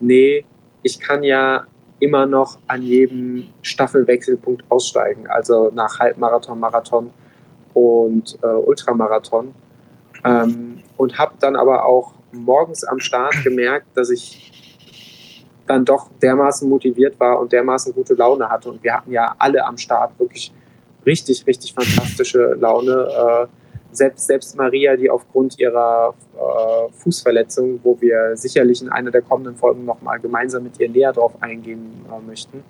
[0.00, 0.44] nee,
[0.82, 1.66] ich kann ja
[1.98, 7.10] immer noch an jedem Staffelwechselpunkt aussteigen, also nach Halbmarathon, Marathon
[7.74, 9.54] und äh, Ultramarathon.
[10.24, 14.52] Ähm, und habe dann aber auch morgens am Start gemerkt, dass ich
[15.66, 18.70] dann doch dermaßen motiviert war und dermaßen gute Laune hatte.
[18.70, 20.52] Und wir hatten ja alle am Start wirklich
[21.04, 22.92] richtig, richtig fantastische Laune.
[22.92, 23.46] Äh,
[23.96, 29.56] selbst, selbst Maria, die aufgrund ihrer äh, Fußverletzung, wo wir sicherlich in einer der kommenden
[29.56, 32.62] Folgen nochmal gemeinsam mit ihr näher drauf eingehen äh, möchten,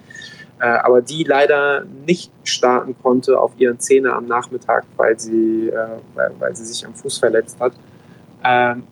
[0.60, 5.98] äh, aber die leider nicht starten konnte auf ihren Zähne am Nachmittag, weil sie, äh,
[6.14, 7.72] weil, weil, sie sich am Fuß verletzt hat.
[8.44, 8.84] Ähm,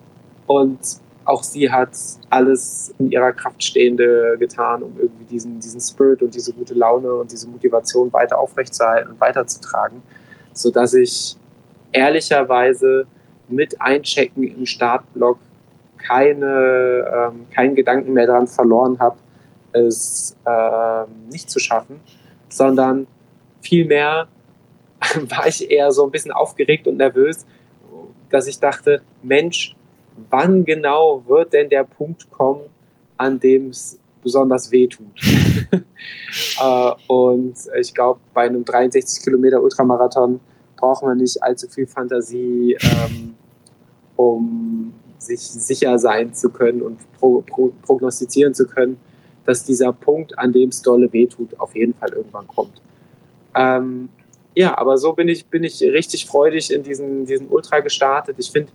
[0.47, 0.78] und
[1.24, 1.91] auch sie hat
[2.28, 7.14] alles in ihrer Kraft Stehende getan, um irgendwie diesen, diesen Spirit und diese gute Laune
[7.14, 10.03] und diese Motivation weiter aufrechtzuerhalten und weiterzutragen,
[10.53, 11.37] sodass ich
[11.95, 13.07] ehrlicherweise
[13.49, 15.39] mit Einchecken im Startblock
[15.97, 19.17] keine, ähm, keinen Gedanken mehr daran verloren habe,
[19.73, 22.01] es äh, nicht zu schaffen,
[22.49, 23.07] sondern
[23.63, 24.29] vielmehr
[25.29, 27.47] war ich eher so ein bisschen aufgeregt und nervös,
[28.31, 29.75] dass ich dachte, Mensch,
[30.31, 32.63] wann genau wird denn der Punkt kommen,
[33.17, 35.21] an dem es besonders weh tut.
[35.73, 40.41] äh, und ich glaube, bei einem 63 Kilometer Ultramarathon
[40.85, 43.35] braucht man nicht allzu viel Fantasie, ähm,
[44.16, 48.99] um sich sicher sein zu können und pro, pro, prognostizieren zu können,
[49.47, 52.82] dass dieser Punkt, an dem es dolle wehtut, auf jeden Fall irgendwann kommt.
[53.55, 54.11] Ähm,
[54.55, 58.37] ja, aber so bin ich, bin ich richtig freudig in diesen, diesen Ultra gestartet.
[58.39, 58.70] Ich finde,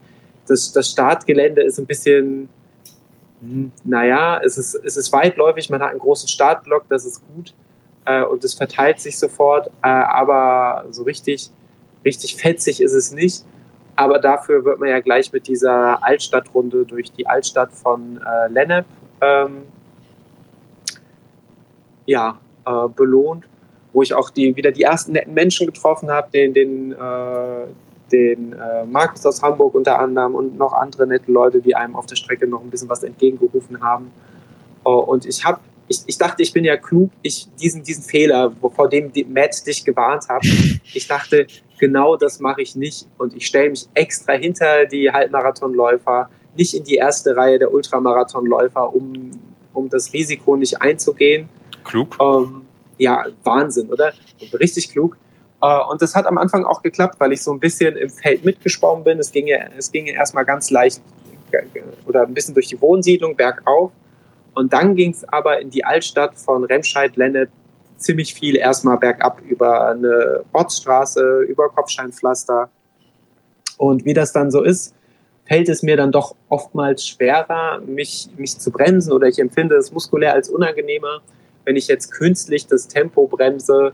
[0.48, 2.50] das, das Startgelände ist ein bisschen,
[3.40, 7.54] hm, naja, es ist, es ist weitläufig, man hat einen großen Startblock, das ist gut
[8.06, 11.52] äh, und es verteilt sich sofort, äh, aber so richtig,
[12.10, 13.46] richtig fetzig ist es nicht.
[13.96, 18.86] Aber dafür wird man ja gleich mit dieser Altstadtrunde durch die Altstadt von äh, Lennep
[19.22, 19.64] ähm,
[22.06, 23.46] ja, äh, belohnt,
[23.94, 27.66] wo ich auch die, wieder die ersten netten Menschen getroffen habe, den, den, äh,
[28.12, 32.06] den äh, Markus aus Hamburg unter anderem und noch andere nette Leute, die einem auf
[32.06, 34.12] der Strecke noch ein bisschen was entgegengerufen haben.
[34.86, 35.60] Uh, und ich habe
[35.90, 39.84] ich, ich dachte, ich bin ja klug, ich diesen, diesen Fehler, vor dem Matt dich
[39.84, 40.46] gewarnt hat,
[40.94, 41.48] ich dachte,
[41.80, 46.84] genau das mache ich nicht und ich stelle mich extra hinter die Halbmarathonläufer, nicht in
[46.84, 49.32] die erste Reihe der Ultramarathonläufer, um,
[49.74, 51.50] um das Risiko nicht einzugehen.
[51.84, 52.18] Klug.
[52.22, 52.62] Ähm,
[52.98, 54.14] ja, Wahnsinn, oder?
[54.54, 55.18] Richtig klug.
[55.62, 58.46] Äh, und das hat am Anfang auch geklappt, weil ich so ein bisschen im Feld
[58.46, 59.20] mitgesprungen bin.
[59.20, 61.02] Es ging ja, es ging ja erstmal ganz leicht
[62.06, 63.92] oder ein bisschen durch die Wohnsiedlung bergauf.
[64.60, 67.48] Und dann ging es aber in die Altstadt von Remscheid-Lennep
[67.96, 72.70] ziemlich viel erstmal bergab über eine Ortsstraße, über Kopfsteinpflaster.
[73.78, 74.94] Und wie das dann so ist,
[75.46, 79.94] fällt es mir dann doch oftmals schwerer, mich, mich zu bremsen oder ich empfinde es
[79.94, 81.22] muskulär als unangenehmer,
[81.64, 83.94] wenn ich jetzt künstlich das Tempo bremse,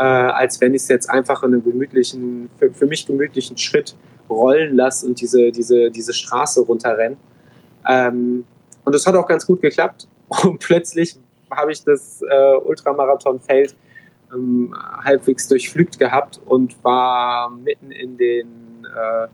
[0.00, 3.94] äh, als wenn ich es jetzt einfach in einem gemütlichen, für, für mich gemütlichen Schritt
[4.28, 7.16] rollen lasse und diese, diese, diese Straße runterrenne.
[7.88, 8.44] Ähm,
[8.84, 10.08] und das hat auch ganz gut geklappt.
[10.42, 11.16] Und plötzlich
[11.50, 13.76] habe ich das äh, Ultramarathonfeld
[14.32, 14.74] ähm,
[15.04, 19.28] halbwegs durchflügt gehabt und war mitten in den, äh,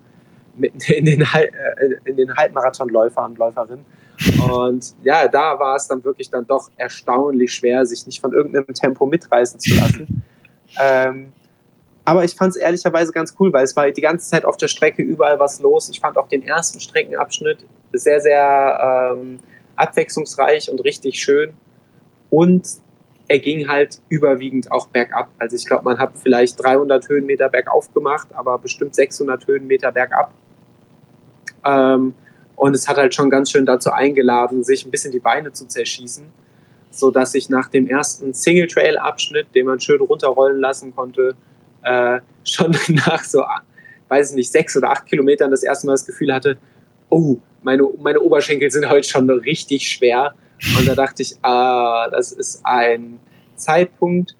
[0.56, 1.48] mitten in den, äh,
[2.04, 3.84] in den Halbmarathonläufer und Läuferinnen.
[4.50, 8.74] Und ja, da war es dann wirklich dann doch erstaunlich schwer, sich nicht von irgendeinem
[8.74, 10.22] Tempo mitreißen zu lassen.
[10.80, 11.32] ähm,
[12.04, 14.68] aber ich fand es ehrlicherweise ganz cool, weil es war die ganze Zeit auf der
[14.68, 15.88] Strecke überall was los.
[15.88, 19.40] Ich fand auch den ersten Streckenabschnitt sehr, sehr ähm,
[19.76, 21.54] abwechslungsreich und richtig schön.
[22.30, 22.66] Und
[23.28, 25.30] er ging halt überwiegend auch bergab.
[25.38, 30.32] Also ich glaube, man hat vielleicht 300 Höhenmeter bergauf gemacht, aber bestimmt 600 Höhenmeter bergab.
[31.64, 32.14] Ähm,
[32.56, 35.66] und es hat halt schon ganz schön dazu eingeladen, sich ein bisschen die Beine zu
[35.66, 36.26] zerschießen,
[36.90, 41.36] so dass ich nach dem ersten Single Trail Abschnitt, den man schön runterrollen lassen konnte,
[41.82, 42.76] äh, schon
[43.06, 43.44] nach so,
[44.08, 46.58] weiß ich nicht, sechs oder acht Kilometern das erste Mal das Gefühl hatte,
[47.10, 50.34] oh, meine, meine Oberschenkel sind heute schon richtig schwer.
[50.78, 53.18] Und da dachte ich, ah, das ist ein
[53.56, 54.36] Zeitpunkt,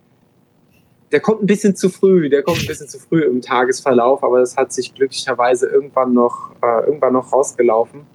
[1.13, 4.41] der kommt ein bisschen zu früh, der kommt ein bisschen zu früh im Tagesverlauf, aber
[4.41, 8.07] das hat sich glücklicherweise irgendwann noch, äh, irgendwann noch rausgelaufen.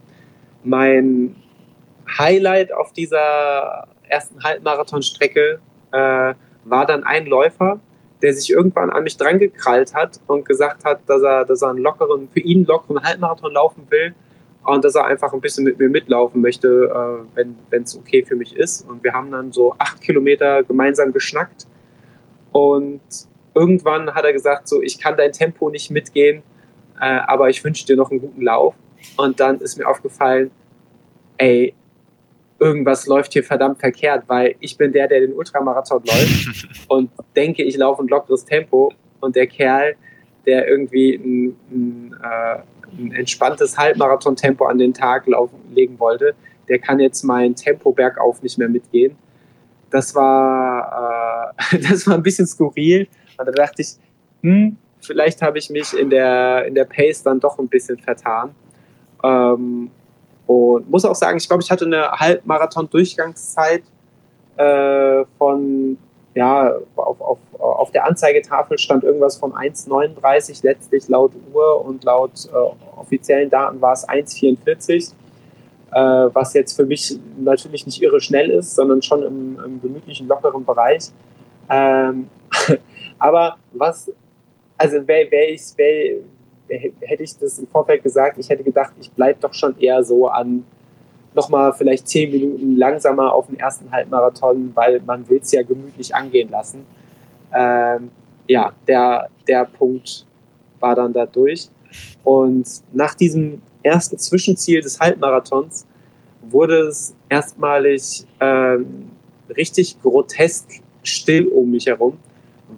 [0.64, 1.36] Mein
[2.18, 5.60] Highlight auf dieser ersten Halbmarathonstrecke
[5.92, 6.34] äh,
[6.64, 7.80] war dann ein Läufer,
[8.22, 11.80] der sich irgendwann an mich drangekrallt hat und gesagt hat, dass er, dass er einen
[11.80, 14.16] lockeren, für ihn lockeren Halbmarathon laufen will
[14.66, 18.36] und dass er einfach ein bisschen mit mir mitlaufen möchte, äh, wenn es okay für
[18.36, 18.88] mich ist.
[18.90, 21.68] Und wir haben dann so acht Kilometer gemeinsam geschnackt.
[22.52, 23.02] Und
[23.54, 26.42] irgendwann hat er gesagt, so, ich kann dein Tempo nicht mitgehen,
[27.00, 28.74] äh, aber ich wünsche dir noch einen guten Lauf.
[29.18, 30.50] Und dann ist mir aufgefallen,
[31.38, 31.76] ey,
[32.58, 37.62] irgendwas läuft hier verdammt verkehrt, weil ich bin der, der den Ultramarathon läuft und denke,
[37.62, 38.92] ich laufe ein lockeres Tempo.
[39.20, 39.96] Und der Kerl,
[40.48, 42.60] der irgendwie ein, ein äh,
[42.98, 46.36] ein entspanntes Halbmarathon-Tempo an den Tag laufen, legen wollte,
[46.68, 49.16] der kann jetzt mein Tempo bergauf nicht mehr mitgehen.
[49.90, 53.08] Das war, äh, das war ein bisschen skurril.
[53.38, 53.90] Und da dachte ich,
[54.42, 58.56] hm, vielleicht habe ich mich in der, in der Pace dann doch ein bisschen vertan.
[59.24, 59.92] Ähm,
[60.48, 63.84] und muss auch sagen, ich glaube, ich hatte eine Halbmarathon-Durchgangszeit
[64.58, 65.98] äh, von
[66.36, 72.32] ja, auf, auf, auf der Anzeigetafel stand irgendwas von 1,39 letztlich laut Uhr und laut
[72.52, 75.14] äh, offiziellen Daten war es 1,44,
[75.92, 80.28] äh, was jetzt für mich natürlich nicht irre schnell ist, sondern schon im, im gemütlichen,
[80.28, 81.10] lockeren Bereich.
[81.70, 82.30] Ähm,
[83.18, 84.12] aber was,
[84.78, 86.18] also wäre wär ich, wär,
[87.00, 90.28] hätte ich das im Vorfeld gesagt, ich hätte gedacht, ich bleibe doch schon eher so
[90.28, 90.66] an
[91.36, 96.16] nochmal vielleicht zehn Minuten langsamer auf den ersten Halbmarathon, weil man will es ja gemütlich
[96.16, 96.86] angehen lassen.
[97.54, 98.10] Ähm,
[98.48, 100.26] ja, der, der Punkt
[100.80, 101.70] war dann da durch.
[102.24, 105.86] Und nach diesem ersten Zwischenziel des Halbmarathons
[106.42, 109.12] wurde es erstmalig ähm,
[109.56, 112.18] richtig grotesk still um mich herum,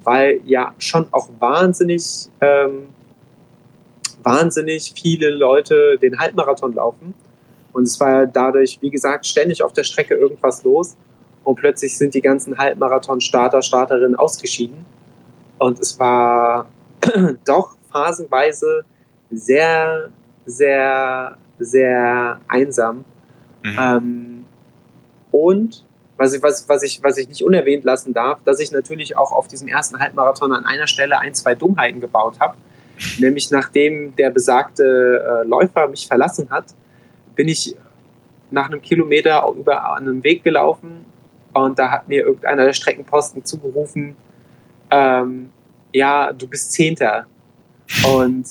[0.03, 2.88] weil ja schon auch wahnsinnig, ähm,
[4.24, 7.14] wahnsinnig viele Leute den Halbmarathon laufen.
[7.78, 10.97] Und es war dadurch, wie gesagt, ständig auf der Strecke irgendwas los.
[11.43, 14.84] Und plötzlich sind die ganzen Halbmarathon-Starter, Starterinnen ausgeschieden.
[15.59, 16.65] Und es war
[17.45, 18.84] doch phasenweise
[19.30, 20.09] sehr,
[20.47, 23.05] sehr, sehr einsam.
[23.61, 23.78] Mhm.
[23.80, 24.45] Ähm,
[25.30, 25.86] und
[26.17, 29.32] was ich, was, was, ich, was ich nicht unerwähnt lassen darf, dass ich natürlich auch
[29.32, 32.57] auf diesem ersten Halbmarathon an einer Stelle ein, zwei Dummheiten gebaut habe.
[33.19, 36.73] Nämlich nachdem der besagte äh, Läufer mich verlassen hat,
[37.38, 37.74] bin ich
[38.52, 41.06] nach einem Kilometer über einen Weg gelaufen
[41.54, 44.18] und da hat mir irgendeiner der Streckenposten zugerufen,
[44.92, 45.50] ähm,
[45.94, 47.26] ja, du bist Zehnter.
[48.06, 48.46] Und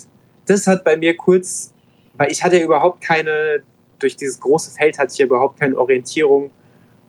[0.46, 1.72] das hat bei mir kurz,
[2.14, 3.62] weil ich hatte überhaupt keine,
[3.98, 6.50] durch dieses große Feld hatte ich ja überhaupt keine Orientierung,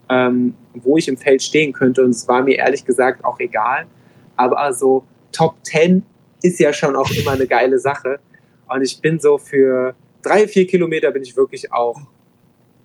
[0.08, 2.04] ähm, wo ich im Feld stehen könnte.
[2.04, 3.86] Und es war mir ehrlich gesagt auch egal.
[4.36, 6.04] Aber also Top 10
[6.42, 8.20] ist ja schon auch immer eine geile Sache.
[8.68, 12.00] Und ich bin so für drei, vier Kilometer bin ich wirklich auch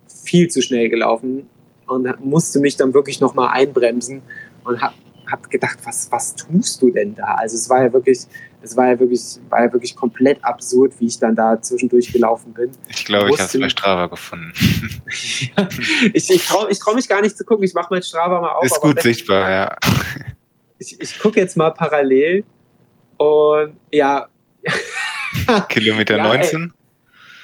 [0.06, 1.48] viel zu schnell gelaufen
[1.86, 4.22] und musste mich dann wirklich nochmal einbremsen
[4.64, 4.94] und habe
[5.30, 7.36] hab gedacht, was, was tust du denn da?
[7.36, 8.20] Also es war ja wirklich,
[8.62, 12.52] es war ja wirklich, war ja wirklich komplett absurd, wie ich dann da zwischendurch gelaufen
[12.52, 12.70] bin.
[12.88, 14.52] Ich glaube, ich habe es bei Strava gefunden.
[15.56, 15.68] ja,
[16.12, 18.52] ich ich traue ich trau mich gar nicht zu gucken, ich mache mein Strava mal
[18.52, 18.64] auf.
[18.64, 19.76] Ist gut sichtbar, ja.
[20.78, 22.44] Ich, ich gucke jetzt mal parallel
[23.16, 24.28] und ja.
[25.68, 26.62] Kilometer ja, 19?
[26.62, 26.83] Ey,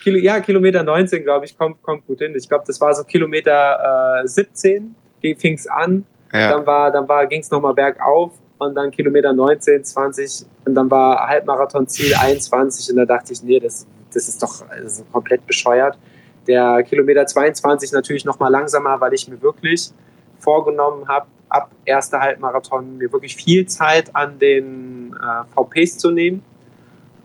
[0.03, 2.33] Kilo, ja, Kilometer 19, glaube ich, kommt, kommt gut hin.
[2.37, 6.05] Ich glaube, das war so Kilometer äh, 17, fing es an.
[6.33, 6.53] Ja.
[6.53, 10.91] Dann, war, dann war, ging es nochmal bergauf und dann Kilometer 19, 20 und dann
[10.91, 15.99] war Halbmarathon-Ziel 21 und da dachte ich, nee, das, das ist doch also komplett bescheuert.
[16.47, 19.91] Der Kilometer 22 natürlich nochmal langsamer, weil ich mir wirklich
[20.39, 26.45] vorgenommen habe, ab erster Halbmarathon mir wirklich viel Zeit an den äh, VPs zu nehmen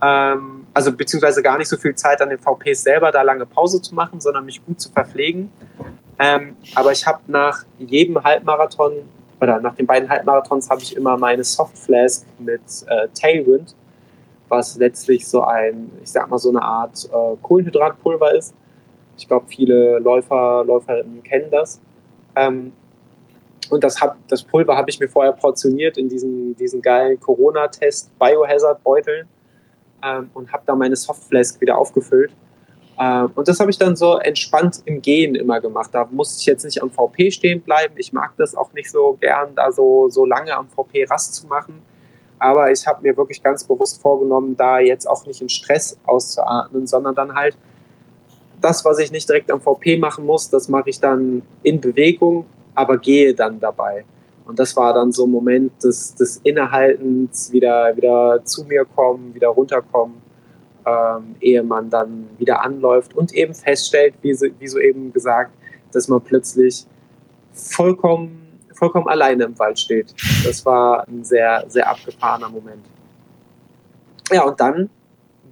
[0.01, 3.81] ähm, also beziehungsweise gar nicht so viel Zeit an den VPs selber, da lange Pause
[3.81, 5.49] zu machen, sondern mich gut zu verpflegen.
[6.19, 8.91] Ähm, aber ich habe nach jedem Halbmarathon
[9.39, 13.73] oder nach den beiden Halbmarathons habe ich immer meine Softflask mit äh, Tailwind,
[14.49, 18.53] was letztlich so ein, ich sag mal so eine Art äh, Kohlenhydratpulver ist.
[19.17, 21.79] Ich glaube, viele Läufer, Läuferinnen kennen das.
[22.35, 22.73] Ähm,
[23.69, 28.11] und das, hab, das Pulver habe ich mir vorher portioniert in diesen, diesen geilen Corona-Test
[28.19, 29.25] Biohazard-Beuteln
[30.05, 32.31] ähm, und habe da meine Softflask wieder aufgefüllt.
[32.99, 35.89] Ähm, und das habe ich dann so entspannt im Gehen immer gemacht.
[35.93, 37.95] Da musste ich jetzt nicht am VP stehen bleiben.
[37.97, 41.47] Ich mag das auch nicht so gern, da so, so lange am VP Rast zu
[41.47, 41.81] machen.
[42.39, 46.85] Aber ich habe mir wirklich ganz bewusst vorgenommen, da jetzt auch nicht in Stress auszuatmen,
[46.85, 47.57] sondern dann halt
[48.61, 52.45] das, was ich nicht direkt am VP machen muss, das mache ich dann in Bewegung,
[52.73, 54.05] aber gehe dann dabei.
[54.45, 59.33] Und das war dann so ein Moment des, des Innehaltens, wieder, wieder zu mir kommen,
[59.33, 60.17] wieder runterkommen,
[60.85, 65.51] ähm, ehe man dann wieder anläuft und eben feststellt, wie, so, wie soeben gesagt,
[65.91, 66.85] dass man plötzlich
[67.53, 70.13] vollkommen, vollkommen alleine im Wald steht.
[70.45, 72.85] Das war ein sehr, sehr abgefahrener Moment.
[74.31, 74.89] Ja, und dann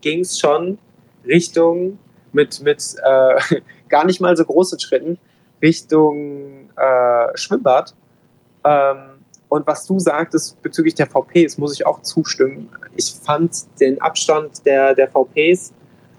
[0.02, 0.78] ging es schon
[1.26, 1.98] Richtung
[2.32, 5.18] mit, mit äh, gar nicht mal so großen Schritten
[5.62, 7.96] Richtung äh, Schwimmbad
[9.50, 12.70] und was du sagtest bezüglich der VPs, muss ich auch zustimmen.
[12.96, 15.74] Ich fand den Abstand der, der VPs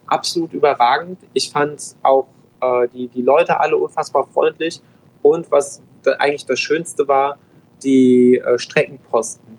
[0.06, 1.18] absolut überragend.
[1.32, 2.28] Ich fand auch
[2.60, 4.80] äh, die, die Leute alle unfassbar freundlich.
[5.22, 7.38] Und was da eigentlich das Schönste war,
[7.82, 9.58] die äh, Streckenposten.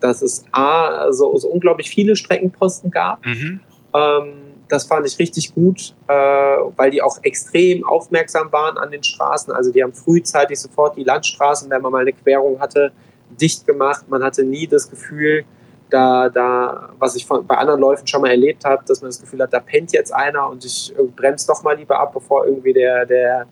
[0.00, 3.24] Dass es A, so, so unglaublich viele Streckenposten gab.
[3.26, 3.60] Mhm.
[3.92, 4.32] Ähm,
[4.70, 9.52] das fand ich richtig gut, äh, weil die auch extrem aufmerksam waren an den Straßen.
[9.52, 12.92] Also die haben frühzeitig sofort die Landstraßen, wenn man mal eine Querung hatte,
[13.40, 14.08] dicht gemacht.
[14.08, 15.44] Man hatte nie das Gefühl,
[15.90, 19.20] da, da, was ich von, bei anderen Läufen schon mal erlebt habe, dass man das
[19.20, 22.46] Gefühl hat, da pennt jetzt einer und ich äh, bremse doch mal lieber ab, bevor
[22.46, 23.46] irgendwie der, der,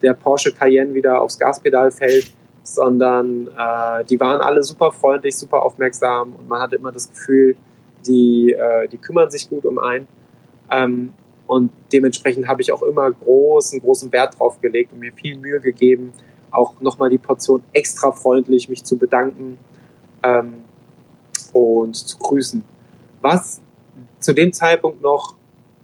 [0.00, 2.32] der Porsche Cayenne wieder aufs Gaspedal fällt,
[2.62, 7.56] sondern äh, die waren alle super freundlich, super aufmerksam und man hatte immer das Gefühl,
[8.06, 10.06] die, äh, die kümmern sich gut um einen.
[10.72, 11.12] Ähm,
[11.46, 15.60] und dementsprechend habe ich auch immer großen, großen Wert drauf gelegt und mir viel Mühe
[15.60, 16.12] gegeben,
[16.50, 19.58] auch nochmal die Portion extra freundlich mich zu bedanken
[20.22, 20.64] ähm,
[21.52, 22.64] und zu grüßen.
[23.20, 23.60] Was
[24.18, 25.34] zu dem Zeitpunkt noch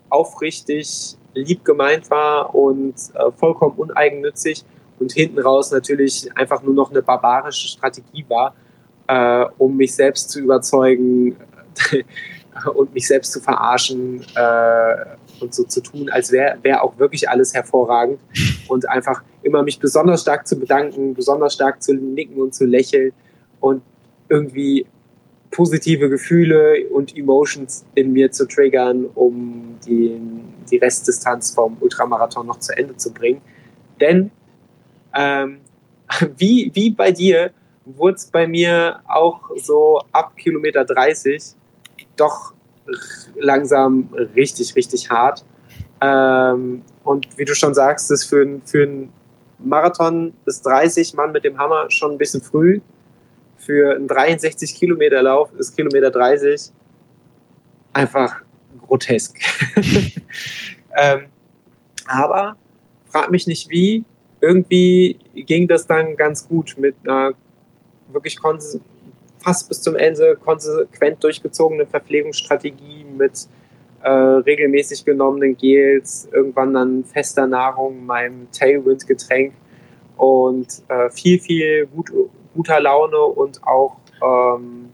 [0.08, 4.64] aufrichtig lieb gemeint war und äh, vollkommen uneigennützig
[4.98, 8.54] und hinten raus natürlich einfach nur noch eine barbarische Strategie war,
[9.06, 11.36] äh, um mich selbst zu überzeugen,
[12.74, 14.94] und mich selbst zu verarschen äh,
[15.40, 18.20] und so zu tun, als wäre wär auch wirklich alles hervorragend
[18.68, 23.12] und einfach immer mich besonders stark zu bedanken, besonders stark zu nicken und zu lächeln
[23.60, 23.82] und
[24.28, 24.86] irgendwie
[25.50, 30.20] positive Gefühle und Emotions in mir zu triggern, um die,
[30.70, 33.40] die Restdistanz vom Ultramarathon noch zu Ende zu bringen.
[34.00, 34.30] Denn
[35.14, 35.58] ähm,
[36.36, 37.50] wie, wie bei dir
[37.84, 41.54] wurde es bei mir auch so ab Kilometer 30
[42.20, 42.52] doch
[43.36, 45.44] langsam richtig, richtig hart.
[46.00, 49.12] Ähm, und wie du schon sagst, ist für, für einen
[49.58, 52.80] Marathon bis 30 Mann mit dem Hammer schon ein bisschen früh.
[53.56, 56.70] Für einen 63 Kilometer Lauf ist Kilometer 30
[57.92, 58.42] einfach
[58.86, 59.38] grotesk.
[60.96, 61.26] ähm,
[62.06, 62.56] aber
[63.06, 64.04] frag mich nicht wie,
[64.40, 67.32] irgendwie ging das dann ganz gut mit einer
[68.12, 68.40] wirklich
[69.38, 73.48] fast bis zum Ende konsequent durchgezogenen Verpflegungsstrategie mit
[74.02, 79.54] äh, regelmäßig genommenen Gels, irgendwann dann fester Nahrung, meinem Tailwind-Getränk
[80.16, 82.12] und äh, viel, viel gut,
[82.54, 84.90] guter Laune und auch, ähm,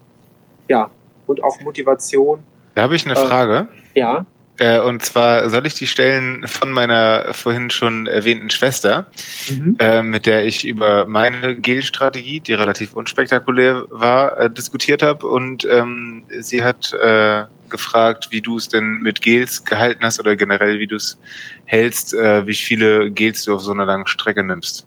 [0.68, 0.90] ja,
[1.26, 2.42] und auch Motivation.
[2.74, 3.68] Da habe ich eine äh, Frage.
[3.94, 4.26] Ja.
[4.58, 9.06] Äh, und zwar soll ich die stellen von meiner vorhin schon erwähnten Schwester,
[9.50, 9.76] mhm.
[9.80, 15.26] äh, mit der ich über meine Gel-Strategie, die relativ unspektakulär war, äh, diskutiert habe.
[15.26, 20.36] Und ähm, sie hat äh, gefragt, wie du es denn mit Gels gehalten hast oder
[20.36, 21.18] generell, wie du es
[21.64, 24.86] hältst, äh, wie viele Gels du auf so einer langen Strecke nimmst.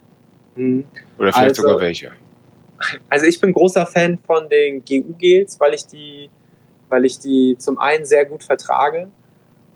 [0.55, 0.85] Mhm.
[1.17, 2.11] Oder vielleicht also, sogar welche.
[3.09, 6.29] Also ich bin großer Fan von den GU-Gels, weil ich die,
[6.87, 9.09] weil ich die zum einen sehr gut vertrage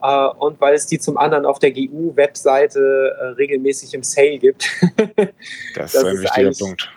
[0.01, 4.69] äh, und weil es die zum anderen auf der GU-Webseite äh, regelmäßig im Sale gibt.
[5.75, 6.91] das, das ist ein ist wichtiger Punkt.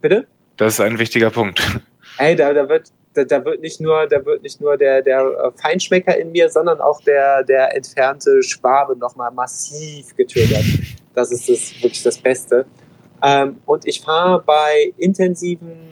[0.00, 0.26] Bitte?
[0.56, 1.62] Das ist ein wichtiger Punkt.
[2.18, 5.20] Ey, da, da wird da, da, wird nicht nur, da wird nicht nur der, der
[5.20, 10.64] äh, Feinschmecker in mir, sondern auch der, der entfernte Schwabe nochmal massiv getriggert.
[11.14, 12.66] Das ist das, wirklich das Beste.
[13.22, 15.88] Ähm, und ich fahre bei intensiven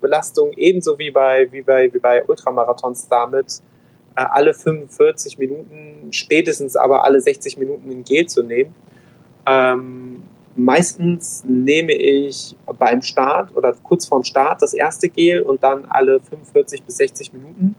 [0.00, 3.69] Belastungen ebenso wie bei, wie bei, wie bei Ultramarathons damit, äh,
[4.14, 8.74] alle 45 Minuten, spätestens aber alle 60 Minuten ein Gel zu nehmen.
[9.46, 10.22] Ähm,
[10.56, 16.20] meistens nehme ich beim Start oder kurz vorm Start das erste Gel und dann alle
[16.20, 17.74] 45 bis 60 Minuten.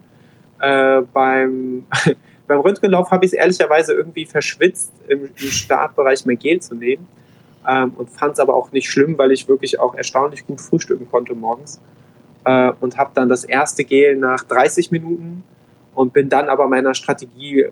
[0.60, 1.86] Äh, beim,
[2.48, 7.08] beim Röntgenlauf habe ich es ehrlicherweise irgendwie verschwitzt, im, im Startbereich mein Gel zu nehmen.
[7.68, 11.08] Ähm, und fand es aber auch nicht schlimm, weil ich wirklich auch erstaunlich gut frühstücken
[11.10, 11.80] konnte morgens.
[12.46, 15.44] Äh, und habe dann das erste Gel nach 30 Minuten
[15.94, 17.68] und bin dann aber meiner Strategie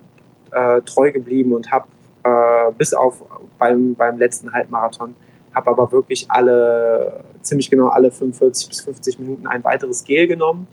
[0.51, 1.87] äh, treu geblieben und habe
[2.23, 3.23] äh, bis auf
[3.57, 5.15] beim, beim letzten Halbmarathon,
[5.53, 10.67] habe aber wirklich alle, ziemlich genau alle 45 bis 50 Minuten ein weiteres Gel genommen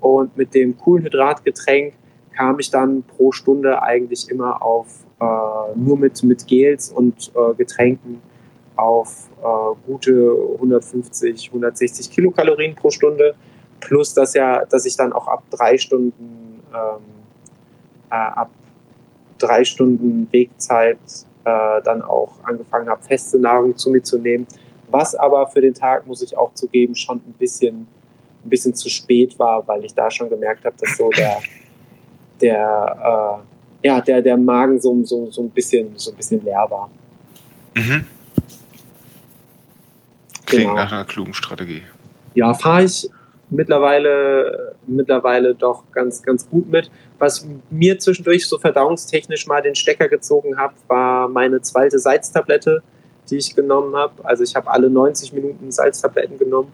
[0.00, 1.94] und mit dem Kohlenhydratgetränk
[2.36, 5.24] kam ich dann pro Stunde eigentlich immer auf äh,
[5.74, 8.20] nur mit, mit Gels und äh, Getränken
[8.76, 13.34] auf äh, gute 150, 160 Kilokalorien pro Stunde.
[13.80, 18.50] Plus, dass ja, dass ich dann auch ab drei Stunden äh, ab
[19.38, 20.98] drei Stunden Wegzeit
[21.44, 24.46] äh, dann auch angefangen habe, feste Nahrung zu mir zu nehmen.
[24.88, 27.86] Was aber für den Tag, muss ich auch zugeben, schon ein bisschen,
[28.44, 31.38] ein bisschen zu spät war, weil ich da schon gemerkt habe, dass so der,
[32.40, 33.42] der,
[33.82, 36.90] äh, ja, der, der Magen so, so, so, ein bisschen, so ein bisschen leer war.
[37.74, 38.06] Mhm.
[40.46, 40.74] Klingt genau.
[40.74, 41.82] nach einer klugen Strategie.
[42.34, 43.08] Ja, fahre ich
[43.50, 46.90] mittlerweile, mittlerweile doch ganz, ganz gut mit.
[47.18, 52.82] Was mir zwischendurch so verdauungstechnisch mal den Stecker gezogen hat, war meine zweite Salztablette,
[53.30, 54.24] die ich genommen habe.
[54.24, 56.72] Also ich habe alle 90 Minuten Salztabletten genommen.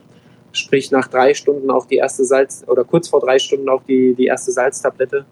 [0.52, 4.14] Sprich nach drei Stunden auch die erste Salz oder kurz vor drei Stunden auch die,
[4.14, 5.24] die erste Salztablette,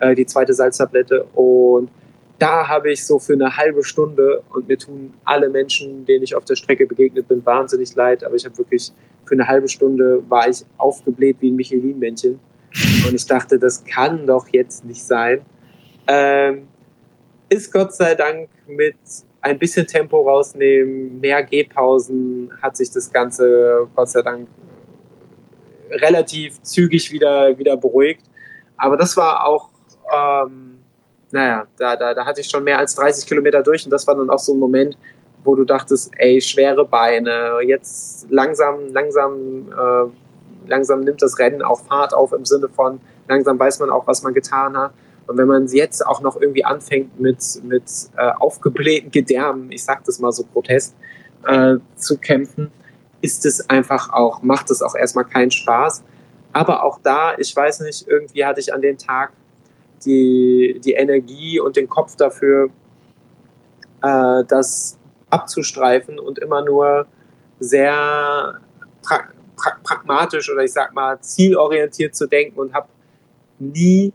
[0.00, 1.24] äh, die zweite Salztablette.
[1.34, 1.90] Und
[2.38, 6.34] da habe ich so für eine halbe Stunde und mir tun alle Menschen, denen ich
[6.34, 8.92] auf der Strecke begegnet bin, wahnsinnig leid, aber ich habe wirklich
[9.24, 12.38] für eine halbe Stunde war ich aufgebläht wie ein Michelin-Männchen
[13.06, 15.40] und ich dachte, das kann doch jetzt nicht sein.
[16.06, 16.68] Ähm,
[17.48, 18.96] ist Gott sei Dank mit
[19.40, 24.48] ein bisschen Tempo rausnehmen, mehr Gehpausen, hat sich das Ganze Gott sei Dank
[25.90, 28.22] relativ zügig wieder, wieder beruhigt.
[28.76, 29.70] Aber das war auch
[30.12, 30.75] ähm,
[31.36, 34.14] naja, da, da, da hatte ich schon mehr als 30 Kilometer durch und das war
[34.14, 34.96] dann auch so ein Moment,
[35.44, 41.80] wo du dachtest, ey, schwere Beine, jetzt langsam, langsam, äh, langsam nimmt das Rennen auch
[41.82, 44.92] Fahrt auf im Sinne von, langsam weiß man auch, was man getan hat.
[45.26, 47.84] Und wenn man jetzt auch noch irgendwie anfängt mit, mit
[48.16, 50.94] äh, aufgeblähten Gedärmen, ich sag das mal so grotesk,
[51.44, 52.72] äh, zu kämpfen,
[53.20, 56.02] ist es einfach auch, macht es auch erstmal keinen Spaß.
[56.54, 59.32] Aber auch da, ich weiß nicht, irgendwie hatte ich an dem Tag
[60.04, 62.70] die, die Energie und den Kopf dafür,
[64.02, 64.98] äh, das
[65.30, 67.06] abzustreifen und immer nur
[67.58, 68.60] sehr
[69.02, 69.20] pra
[69.56, 72.88] pra pragmatisch oder ich sag mal zielorientiert zu denken und habe
[73.58, 74.12] nie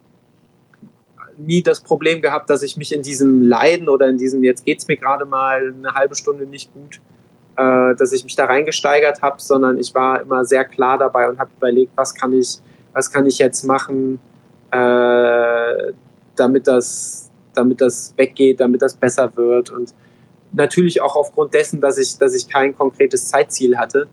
[1.37, 4.87] nie das Problem gehabt, dass ich mich in diesem Leiden oder in diesem jetzt geht's
[4.87, 7.01] mir gerade mal eine halbe Stunde nicht gut,
[7.57, 11.39] äh, dass ich mich da reingesteigert habe, sondern ich war immer sehr klar dabei und
[11.39, 12.59] habe überlegt, was kann ich,
[12.93, 14.19] was kann ich jetzt machen,
[14.71, 15.93] äh,
[16.35, 19.93] damit das, damit das weggeht, damit das besser wird und
[20.53, 24.07] natürlich auch aufgrund dessen, dass ich, dass ich kein konkretes Zeitziel hatte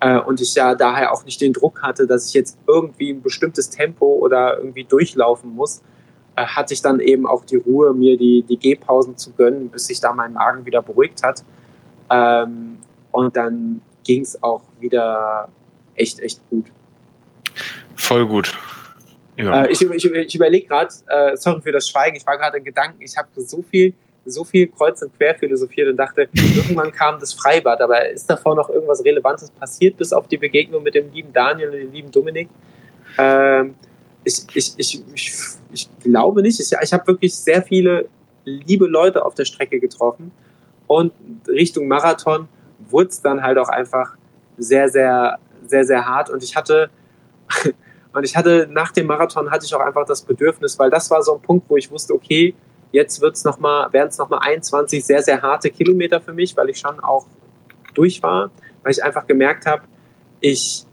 [0.00, 3.22] äh, und ich ja daher auch nicht den Druck hatte, dass ich jetzt irgendwie ein
[3.22, 5.82] bestimmtes Tempo oder irgendwie durchlaufen muss,
[6.36, 9.86] äh, hatte ich dann eben auch die Ruhe, mir die, die Gehpausen zu gönnen, bis
[9.86, 11.44] sich da mein Magen wieder beruhigt hat.
[12.10, 12.78] Ähm,
[13.10, 15.48] und dann ging es auch wieder
[15.94, 16.66] echt, echt gut.
[17.96, 18.56] Voll gut.
[19.36, 19.64] Ja.
[19.64, 22.64] Äh, ich, ich, ich überlege gerade, äh, sorry für das Schweigen, ich war gerade in
[22.64, 23.94] Gedanken, ich habe so viel
[24.24, 28.54] so viel kreuz und quer philosophiert und dachte, irgendwann kam das Freibad, aber ist davor
[28.54, 32.10] noch irgendwas Relevantes passiert, bis auf die Begegnung mit dem lieben Daniel und dem lieben
[32.10, 32.48] Dominik?
[33.18, 33.74] Ähm,
[34.24, 35.34] ich, ich, ich, ich,
[35.72, 36.60] ich glaube nicht.
[36.60, 38.08] Ich, ich habe wirklich sehr viele
[38.44, 40.30] liebe Leute auf der Strecke getroffen
[40.86, 41.12] und
[41.48, 42.48] Richtung Marathon
[42.90, 44.16] wurde es dann halt auch einfach
[44.56, 46.90] sehr, sehr, sehr, sehr hart und ich hatte
[48.14, 51.22] und ich hatte nach dem Marathon hatte ich auch einfach das Bedürfnis, weil das war
[51.22, 52.54] so ein Punkt, wo ich wusste, okay,
[52.92, 56.68] Jetzt wird's noch mal, werden es nochmal 21 sehr, sehr harte Kilometer für mich, weil
[56.68, 57.26] ich schon auch
[57.94, 58.50] durch war,
[58.82, 59.82] weil ich einfach gemerkt habe,
[60.40, 60.84] ich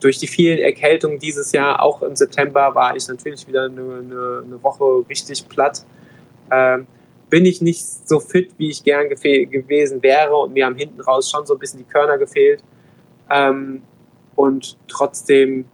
[0.00, 4.42] durch die vielen Erkältungen dieses Jahr, auch im September, war ich natürlich wieder eine, eine,
[4.46, 5.84] eine Woche richtig platt.
[6.52, 6.86] Ähm,
[7.28, 11.28] bin ich nicht so fit, wie ich gern gewesen wäre und mir haben hinten raus
[11.28, 12.62] schon so ein bisschen die Körner gefehlt.
[13.28, 13.82] Ähm,
[14.36, 15.64] und trotzdem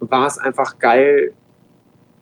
[0.00, 1.32] war es einfach geil,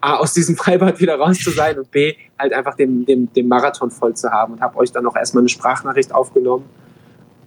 [0.01, 3.49] A, aus diesem Freibad wieder raus zu sein und B, halt einfach den, den, den
[3.49, 6.69] Marathon voll zu haben und habe euch dann auch erstmal eine Sprachnachricht aufgenommen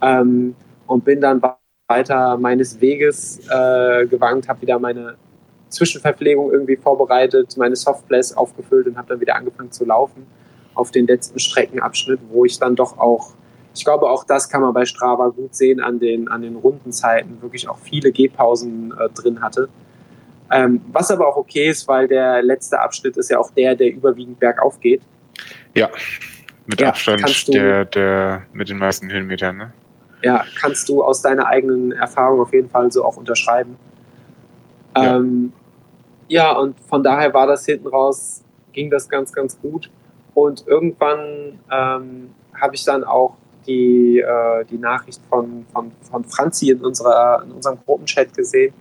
[0.00, 0.54] ähm,
[0.86, 1.40] und bin dann
[1.88, 5.16] weiter meines Weges äh, gewankt, habe wieder meine
[5.68, 10.26] Zwischenverpflegung irgendwie vorbereitet, meine Softplays aufgefüllt und habe dann wieder angefangen zu laufen
[10.74, 13.32] auf den letzten Streckenabschnitt, wo ich dann doch auch,
[13.74, 17.40] ich glaube auch das kann man bei Strava gut sehen an den, an den Rundenzeiten,
[17.42, 19.68] wirklich auch viele Gehpausen äh, drin hatte.
[20.52, 23.90] Ähm, was aber auch okay ist, weil der letzte Abschnitt ist ja auch der, der
[23.90, 25.00] überwiegend bergauf geht.
[25.74, 25.88] Ja,
[26.66, 29.56] mit ja, Abstand der, der mit den meisten Höhenmetern.
[29.56, 29.72] Ne?
[30.22, 33.76] Ja, kannst du aus deiner eigenen Erfahrung auf jeden Fall so auch unterschreiben.
[34.94, 35.16] Ja.
[35.16, 35.52] Ähm,
[36.28, 38.42] ja, und von daher war das hinten raus,
[38.72, 39.90] ging das ganz, ganz gut.
[40.34, 46.70] Und irgendwann ähm, habe ich dann auch die, äh, die Nachricht von, von, von Franzi
[46.70, 48.72] in, unserer, in unserem Gruppenchat gesehen,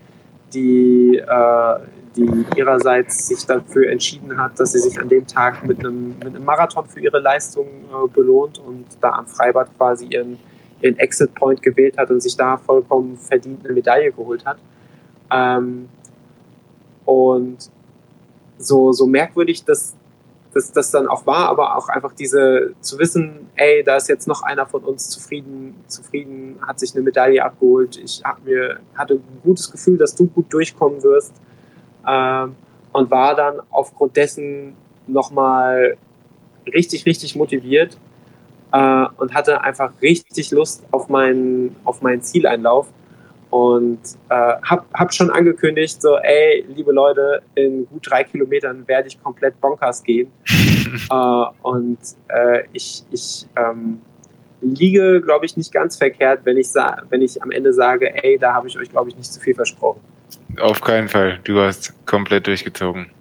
[0.53, 1.79] die, äh,
[2.15, 6.27] die ihrerseits sich dafür entschieden hat, dass sie sich an dem Tag mit einem, mit
[6.27, 10.37] einem Marathon für ihre Leistung äh, belohnt und da am Freibad quasi ihren,
[10.81, 14.57] ihren Exit Point gewählt hat und sich da vollkommen verdient eine Medaille geholt hat.
[15.31, 15.87] Ähm,
[17.05, 17.69] und
[18.57, 19.95] so, so merkwürdig das
[20.53, 24.27] dass das dann auch war, aber auch einfach diese zu wissen, ey, da ist jetzt
[24.27, 27.97] noch einer von uns zufrieden, zufrieden, hat sich eine Medaille abgeholt.
[27.97, 31.33] Ich hab mir hatte ein gutes Gefühl, dass du gut durchkommen wirst
[32.07, 32.55] ähm,
[32.91, 34.75] und war dann aufgrund dessen
[35.07, 35.97] nochmal
[36.67, 37.97] richtig, richtig motiviert
[38.73, 42.87] äh, und hatte einfach richtig Lust auf meinen auf meinen Zieleinlauf
[43.51, 43.99] und
[44.29, 44.33] äh,
[44.63, 49.59] hab, hab schon angekündigt, so, ey, liebe Leute, in gut drei Kilometern werde ich komplett
[49.59, 50.31] bonkers gehen.
[51.11, 51.99] äh, und
[52.29, 54.01] äh, ich, ich ähm,
[54.61, 56.67] liege, glaube ich, nicht ganz verkehrt, wenn ich,
[57.09, 59.53] wenn ich am Ende sage, ey, da habe ich euch, glaube ich, nicht zu viel
[59.53, 59.99] versprochen.
[60.59, 61.39] Auf keinen Fall.
[61.43, 63.11] Du hast komplett durchgezogen.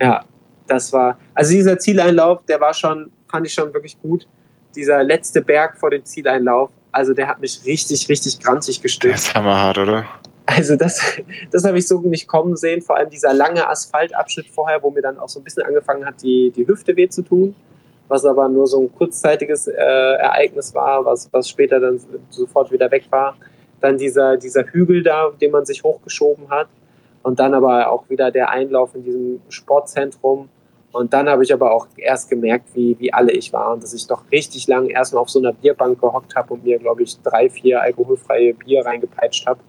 [0.00, 0.24] Ja,
[0.66, 4.26] das war, also dieser Zieleinlauf, der war schon, fand ich schon wirklich gut.
[4.74, 9.14] Dieser letzte Berg vor dem Zieleinlauf, also der hat mich richtig, richtig grantig gestimmt.
[9.14, 10.06] Das ist hammerhart, oder?
[10.44, 11.00] Also das,
[11.50, 12.82] das habe ich so nicht kommen sehen.
[12.82, 16.22] Vor allem dieser lange Asphaltabschnitt vorher, wo mir dann auch so ein bisschen angefangen hat,
[16.22, 17.54] die, die Hüfte weh zu tun.
[18.08, 21.98] Was aber nur so ein kurzzeitiges äh, Ereignis war, was, was später dann
[22.28, 23.36] sofort wieder weg war.
[23.80, 26.68] Dann dieser, dieser Hügel da, den man sich hochgeschoben hat.
[27.22, 30.48] Und dann aber auch wieder der Einlauf in diesem Sportzentrum
[30.92, 33.94] und dann habe ich aber auch erst gemerkt, wie, wie alle ich war und dass
[33.94, 37.18] ich doch richtig lang erstmal auf so einer Bierbank gehockt habe und mir, glaube ich,
[37.22, 39.60] drei, vier alkoholfreie Bier reingepeitscht habe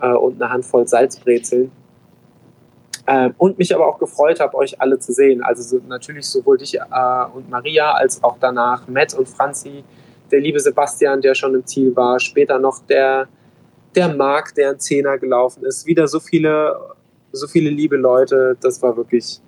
[0.00, 1.72] äh, und eine Handvoll Salzbrezeln.
[3.06, 5.42] Äh, und mich aber auch gefreut habe, euch alle zu sehen.
[5.42, 6.80] Also so, natürlich sowohl dich äh,
[7.34, 9.82] und Maria als auch danach Matt und Franzi,
[10.30, 13.26] der liebe Sebastian, der schon im Ziel war, später noch der
[13.94, 16.78] der Marc, der ein Zehner gelaufen ist, wieder so viele,
[17.32, 18.56] so viele liebe Leute.
[18.60, 19.40] Das war wirklich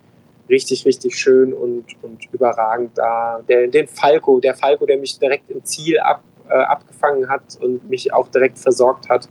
[0.48, 3.40] richtig, richtig schön und, und überragend da.
[3.48, 7.88] Der, den Falco, der Falco, der mich direkt im Ziel ab, äh, abgefangen hat und
[7.88, 9.28] mich auch direkt versorgt hat,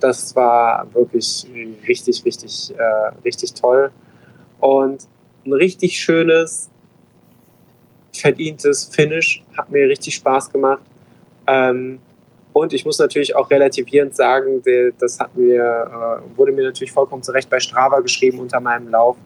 [0.00, 1.46] das war wirklich
[1.86, 3.90] richtig, richtig, äh, richtig toll.
[4.60, 5.06] Und
[5.44, 6.70] ein richtig schönes,
[8.12, 10.82] verdientes Finish, hat mir richtig Spaß gemacht.
[11.46, 12.00] Ähm,
[12.52, 14.62] und ich muss natürlich auch relativierend sagen,
[14.98, 19.16] das hat mir, äh, wurde mir natürlich vollkommen zurecht bei Strava geschrieben unter meinem Lauf.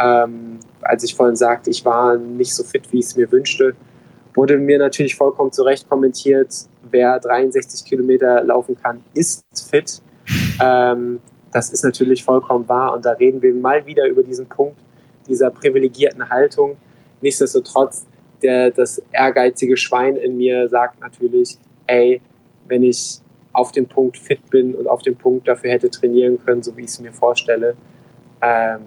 [0.00, 3.74] Ähm, als ich vorhin sagte, ich war nicht so fit, wie ich es mir wünschte,
[4.34, 10.00] wurde mir natürlich vollkommen zurecht kommentiert, wer 63 Kilometer laufen kann, ist fit.
[10.62, 11.20] Ähm,
[11.52, 14.78] das ist natürlich vollkommen wahr und da reden wir mal wieder über diesen Punkt
[15.28, 16.76] dieser privilegierten Haltung.
[17.20, 18.06] Nichtsdestotrotz,
[18.42, 22.20] der, das ehrgeizige Schwein in mir sagt natürlich, ey,
[22.66, 23.20] wenn ich
[23.52, 26.82] auf dem Punkt fit bin und auf dem Punkt dafür hätte trainieren können, so wie
[26.82, 27.76] ich es mir vorstelle,
[28.40, 28.80] ähm,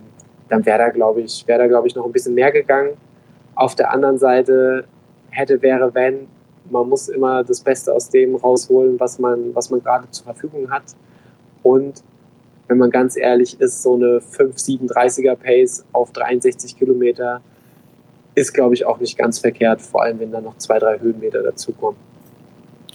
[0.50, 2.92] dann wäre da, glaube ich, wäre da, glaube ich, noch ein bisschen mehr gegangen.
[3.56, 4.86] Auf der anderen Seite
[5.30, 6.28] hätte, wäre, wenn,
[6.70, 10.70] man muss immer das Beste aus dem rausholen, was man, was man gerade zur Verfügung
[10.70, 10.84] hat.
[11.64, 12.04] Und
[12.68, 17.42] wenn man ganz ehrlich ist, so eine 5,37er Pace auf 63 Kilometer
[18.34, 21.44] ist, glaube ich, auch nicht ganz verkehrt, vor allem wenn da noch zwei, drei Höhenmeter
[21.44, 22.00] dazukommen.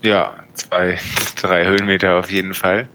[0.03, 0.99] Ja, zwei,
[1.41, 2.89] drei Höhenmeter auf jeden Fall.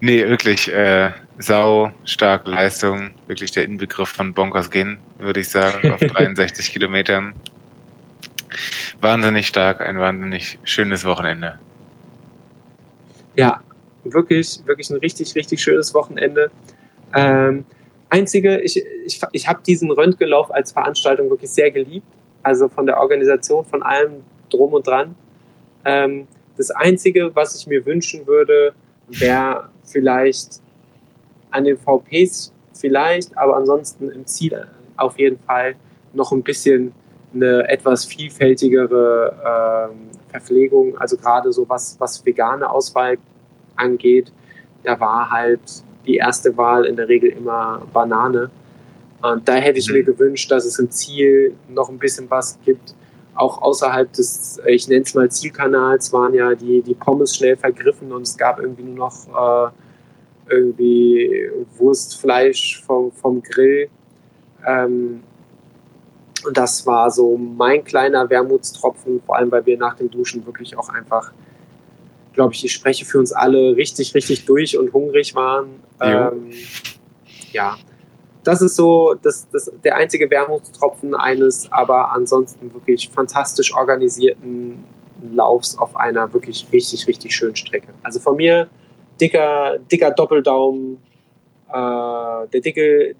[0.00, 3.10] Nee, wirklich, äh, sau starke Leistung.
[3.26, 7.34] Wirklich der Inbegriff von Bonkers gehen, würde ich sagen, auf 63 Kilometern.
[9.00, 11.58] Wahnsinnig stark, ein wahnsinnig schönes Wochenende.
[13.36, 13.60] Ja,
[14.04, 16.50] wirklich, wirklich ein richtig, richtig schönes Wochenende.
[17.14, 17.64] Ähm,
[18.08, 22.06] einzige, ich, ich, ich habe diesen Röntgenlauf als Veranstaltung wirklich sehr geliebt.
[22.42, 25.14] Also von der Organisation, von allem drum und dran.
[25.84, 26.26] Ähm,
[26.56, 28.74] das Einzige, was ich mir wünschen würde,
[29.08, 30.60] wäre vielleicht
[31.50, 34.66] an den VPs vielleicht, aber ansonsten im Ziel
[34.96, 35.74] auf jeden Fall
[36.12, 36.92] noch ein bisschen
[37.34, 43.18] eine etwas vielfältigere ähm, Verpflegung, also gerade so was, was vegane Auswahl
[43.76, 44.32] angeht,
[44.82, 45.60] da war halt
[46.06, 48.50] die erste Wahl in der Regel immer Banane.
[49.20, 49.96] Und da hätte ich mhm.
[49.96, 52.94] mir gewünscht, dass es im Ziel noch ein bisschen was gibt,
[53.38, 58.12] auch außerhalb des, ich nenne es mal Zielkanals, waren ja die, die Pommes schnell vergriffen
[58.12, 59.70] und es gab irgendwie nur noch äh,
[60.50, 63.88] irgendwie Wurstfleisch vom, vom Grill.
[64.66, 65.22] Ähm,
[66.44, 70.76] und das war so mein kleiner Wermutstropfen, vor allem weil wir nach dem Duschen wirklich
[70.78, 71.32] auch einfach,
[72.32, 75.68] glaube ich, ich spreche für uns alle, richtig, richtig durch und hungrig waren.
[76.00, 76.50] Ähm,
[77.52, 77.76] ja,
[78.48, 84.82] das ist so das, das, der einzige Wermutstropfen eines aber ansonsten wirklich fantastisch organisierten
[85.34, 87.88] Laufs auf einer wirklich richtig, richtig schönen Strecke.
[88.02, 88.68] Also von mir
[89.20, 90.96] dicker, dicker Doppeldaumen,
[91.68, 93.16] äh, der dicke,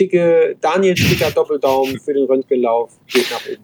[0.00, 3.62] dicke Daniel dicker Doppeldaumen für den Röntgenlauf geht nach oben.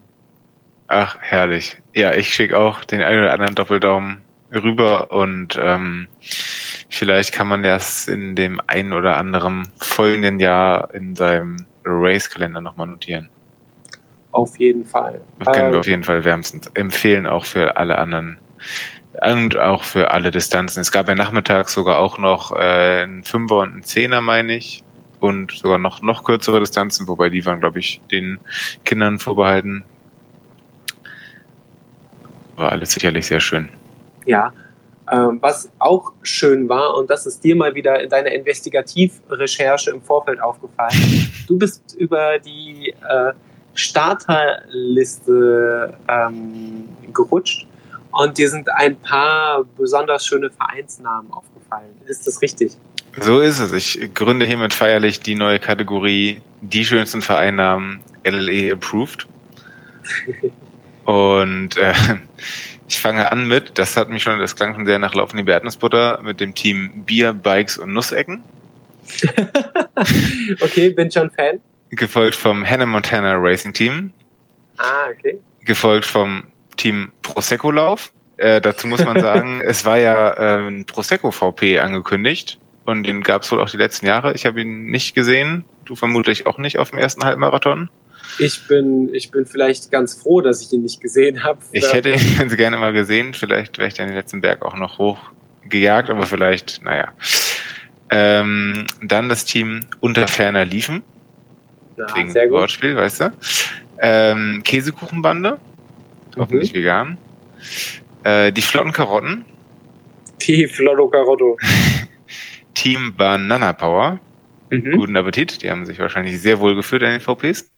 [0.87, 1.79] Ach, herrlich.
[1.95, 4.23] Ja, ich schicke auch den einen oder anderen Doppeldaumen
[4.53, 6.07] rüber und ähm,
[6.89, 12.87] Vielleicht kann man das in dem einen oder anderen folgenden Jahr in seinem Race-Kalender nochmal
[12.87, 13.29] notieren.
[14.33, 15.21] Auf jeden Fall.
[15.39, 18.39] Das können wir ähm, auf jeden Fall wärmstens empfehlen, auch für alle anderen
[19.23, 20.81] und auch für alle Distanzen.
[20.81, 24.85] Es gab ja nachmittags sogar auch noch äh, einen Fünfer und einen Zehner, meine ich.
[25.21, 28.39] Und sogar noch, noch kürzere Distanzen, wobei die waren, glaube ich, den
[28.85, 29.85] Kindern vorbehalten.
[32.55, 33.69] War alles sicherlich sehr schön.
[34.27, 34.53] Ja,
[35.11, 40.41] was auch schön war, und das ist dir mal wieder in deiner Investigativrecherche im Vorfeld
[40.41, 43.33] aufgefallen, du bist über die äh,
[43.75, 47.67] Starterliste ähm, gerutscht
[48.11, 51.95] und dir sind ein paar besonders schöne Vereinsnamen aufgefallen.
[52.07, 52.73] Ist das richtig?
[53.21, 53.73] So ist es.
[53.73, 59.27] Ich gründe hiermit feierlich die neue Kategorie Die schönsten Vereinnamen LLE Approved.
[61.05, 61.95] und äh,
[62.89, 65.51] ich fange an mit, das hat mich schon, das klang schon sehr nach Laufen die
[65.51, 68.43] Erdnussbutter, mit dem Team Bier, Bikes und Nussecken.
[70.61, 71.61] okay, bin schon Fan.
[71.91, 74.13] Gefolgt vom Hannah Montana Racing Team.
[74.79, 75.39] Ah, okay.
[75.65, 76.45] Gefolgt vom
[76.77, 78.13] Team Prosecco Lauf.
[78.39, 83.23] Äh, dazu muss man sagen, es war ja äh, ein Prosecco VP angekündigt und den
[83.23, 84.33] gab es wohl auch die letzten Jahre.
[84.33, 87.91] Ich habe ihn nicht gesehen, du vermutlich auch nicht auf dem ersten Halbmarathon.
[88.39, 91.59] Ich bin, ich bin vielleicht ganz froh, dass ich ihn nicht gesehen habe.
[91.73, 93.35] Ich hätte ihn ganz gerne mal gesehen.
[93.35, 97.13] Vielleicht wäre ich dann den letzten Berg auch noch hochgejagt, aber vielleicht, naja.
[98.11, 101.03] Ähm, dann das Team unter ferner liefen.
[101.97, 102.61] Ja, wegen sehr gut.
[102.61, 103.33] Wortspiel, weißt du.
[104.01, 105.59] Ähm, Käsekuchenbande.
[106.37, 106.77] Hoffentlich mhm.
[106.77, 107.19] vegan.
[108.23, 109.45] Äh, die flotten Karotten.
[110.47, 111.59] Die Flotto Carotto.
[112.75, 114.21] Team Banana Power.
[114.71, 114.93] Mhm.
[114.93, 115.63] Guten Appetit.
[115.63, 117.71] Die haben sich wahrscheinlich sehr wohl gefühlt in den VPs.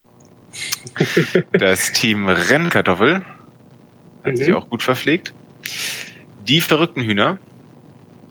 [1.53, 3.23] Das Team Rennkartoffel
[4.25, 4.37] hat Mhm.
[4.37, 5.33] sich auch gut verpflegt.
[6.47, 7.39] Die verrückten Hühner.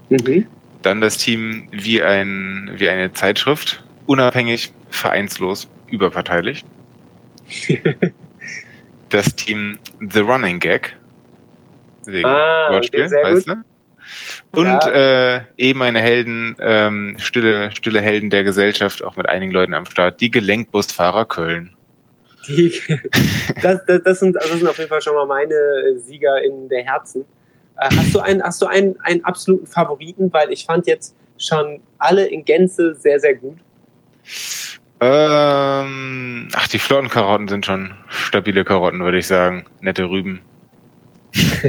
[0.09, 0.45] Mhm.
[0.81, 3.83] Dann das Team wie, ein, wie eine Zeitschrift.
[4.05, 6.63] Unabhängig, vereinslos, überparteilich.
[9.09, 10.95] Das Team The Running Gag.
[12.05, 13.55] Wegen Ah, Wortspiel, weißt du?
[14.51, 15.35] Und Ja.
[15.37, 19.85] äh, eben meine Helden, ähm, stille, stille Helden der Gesellschaft, auch mit einigen Leuten am
[19.87, 21.71] Start, die Gelenkbusfahrer Köln.
[22.47, 22.73] Die,
[23.61, 26.83] das, das, das, sind, das sind auf jeden Fall schon mal meine Sieger in der
[26.83, 27.25] Herzen.
[27.77, 30.31] Äh, hast du, einen, hast du einen, einen absoluten Favoriten?
[30.33, 33.57] Weil ich fand jetzt schon alle in Gänze sehr, sehr gut.
[35.01, 39.65] Ähm, ach, die Flottenkarotten sind schon stabile Karotten, würde ich sagen.
[39.81, 40.41] Nette Rüben.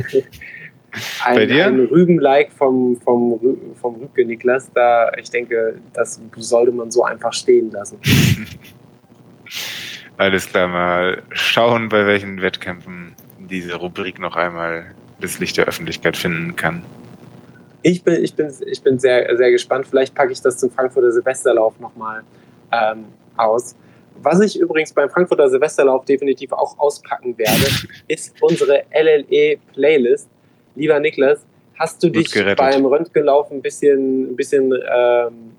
[1.25, 1.67] Ein, Bei dir?
[1.67, 3.39] ein Rüben-like vom, vom,
[3.81, 4.71] vom Rübke Niklas.
[4.75, 8.01] Da, ich denke, das sollte man so einfach stehen lassen.
[10.21, 16.15] Alles klar, mal schauen, bei welchen Wettkämpfen diese Rubrik noch einmal das Licht der Öffentlichkeit
[16.15, 16.85] finden kann.
[17.81, 19.87] Ich bin, ich bin, ich bin sehr, sehr gespannt.
[19.89, 22.23] Vielleicht packe ich das zum Frankfurter Silvesterlauf nochmal
[22.71, 23.07] ähm,
[23.39, 23.75] aus.
[24.23, 27.71] Was ich übrigens beim Frankfurter Silvesterlauf definitiv auch auspacken werde,
[28.07, 30.29] ist unsere LLE-Playlist.
[30.75, 31.47] Lieber Niklas,
[31.79, 32.59] hast du Gut dich gerettet.
[32.59, 35.53] beim Röntgenlauf ein bisschen, ein bisschen, ähm,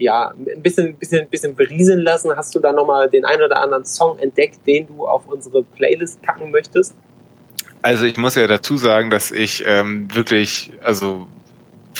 [0.00, 2.34] ja, ein bisschen, bisschen, bisschen berieseln lassen?
[2.34, 6.20] Hast du da nochmal den einen oder anderen Song entdeckt, den du auf unsere Playlist
[6.22, 6.94] packen möchtest?
[7.82, 11.26] Also ich muss ja dazu sagen, dass ich ähm, wirklich, also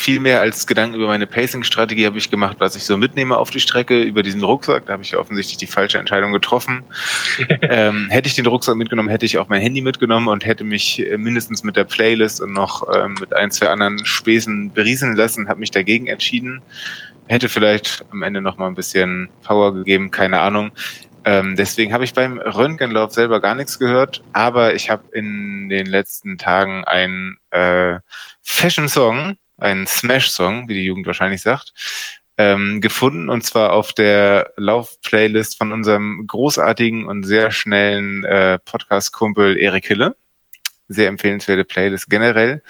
[0.01, 3.51] viel mehr als Gedanken über meine Pacing-Strategie habe ich gemacht, was ich so mitnehme auf
[3.51, 4.87] die Strecke über diesen Rucksack.
[4.87, 6.83] Da habe ich ja offensichtlich die falsche Entscheidung getroffen.
[7.63, 11.07] ähm, hätte ich den Rucksack mitgenommen, hätte ich auch mein Handy mitgenommen und hätte mich
[11.07, 15.49] äh, mindestens mit der Playlist und noch ähm, mit ein, zwei anderen Späßen berieseln lassen,
[15.49, 16.63] habe mich dagegen entschieden.
[17.31, 20.73] Hätte vielleicht am Ende noch mal ein bisschen Power gegeben, keine Ahnung.
[21.25, 25.87] Ähm, deswegen habe ich beim Röntgenlauf selber gar nichts gehört, aber ich habe in den
[25.87, 28.01] letzten Tagen einen äh,
[28.43, 31.73] Fashion-Song, einen Smash-Song, wie die Jugend wahrscheinlich sagt,
[32.37, 39.57] ähm, gefunden und zwar auf der Lauf-Playlist von unserem großartigen und sehr schnellen äh, Podcast-Kumpel
[39.57, 40.17] Erik Hille.
[40.89, 42.61] Sehr empfehlenswerte Playlist generell.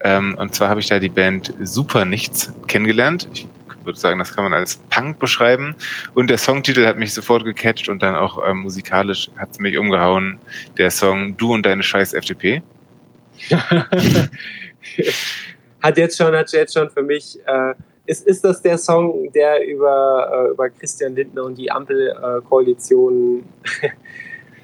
[0.00, 3.26] Ähm, und zwar habe ich da die Band Super Nichts kennengelernt.
[3.32, 3.48] Ich
[3.86, 5.74] würde sagen, das kann man als Punk beschreiben.
[6.14, 9.78] Und der Songtitel hat mich sofort gecatcht und dann auch ähm, musikalisch hat es mich
[9.78, 10.38] umgehauen.
[10.76, 12.62] Der Song Du und deine scheiß FDP.
[15.82, 17.74] hat jetzt schon, hat jetzt schon für mich, äh,
[18.06, 23.44] ist, ist das der Song, der über, äh, über Christian Lindner und die Ampelkoalition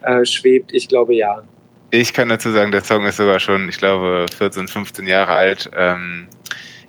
[0.03, 0.73] äh, schwebt?
[0.73, 1.43] Ich glaube ja.
[1.91, 5.71] Ich kann dazu sagen, der Song ist sogar schon, ich glaube, 14, 15 Jahre alt.
[5.77, 6.29] Ähm,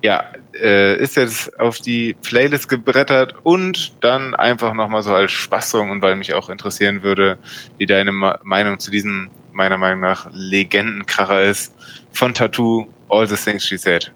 [0.01, 0.23] ja,
[0.55, 6.01] äh, ist jetzt auf die Playlist gebrettert und dann einfach nochmal so als Spaßsong und
[6.01, 7.38] weil mich auch interessieren würde,
[7.77, 11.75] wie deine Ma Meinung zu diesem, meiner Meinung nach, Legendenkracher ist,
[12.11, 14.11] von Tattoo, All the Things She Said.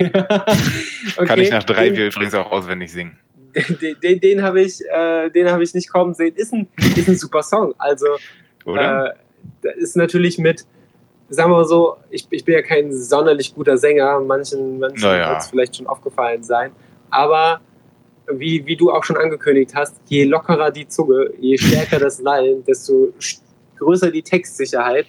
[0.00, 0.10] okay,
[1.26, 3.18] Kann ich nach drei Bier übrigens auch auswendig singen.
[3.80, 6.34] Den, den, den habe ich, äh, den habe ich nicht kommen sehen.
[6.34, 7.74] Ist ein, ist ein super Song.
[7.78, 8.06] Also
[8.64, 9.10] Oder?
[9.10, 9.14] Äh,
[9.62, 10.64] da ist natürlich mit,
[11.28, 15.30] sagen wir mal so, ich, ich bin ja kein sonderlich guter Sänger, manchen, manchen Naja.
[15.30, 16.72] wird es vielleicht schon aufgefallen sein,
[17.10, 17.60] aber
[18.28, 22.64] wie, wie du auch schon angekündigt hast, je lockerer die Zunge, je stärker das Lallen,
[22.64, 23.12] desto
[23.78, 25.06] größer die Textsicherheit.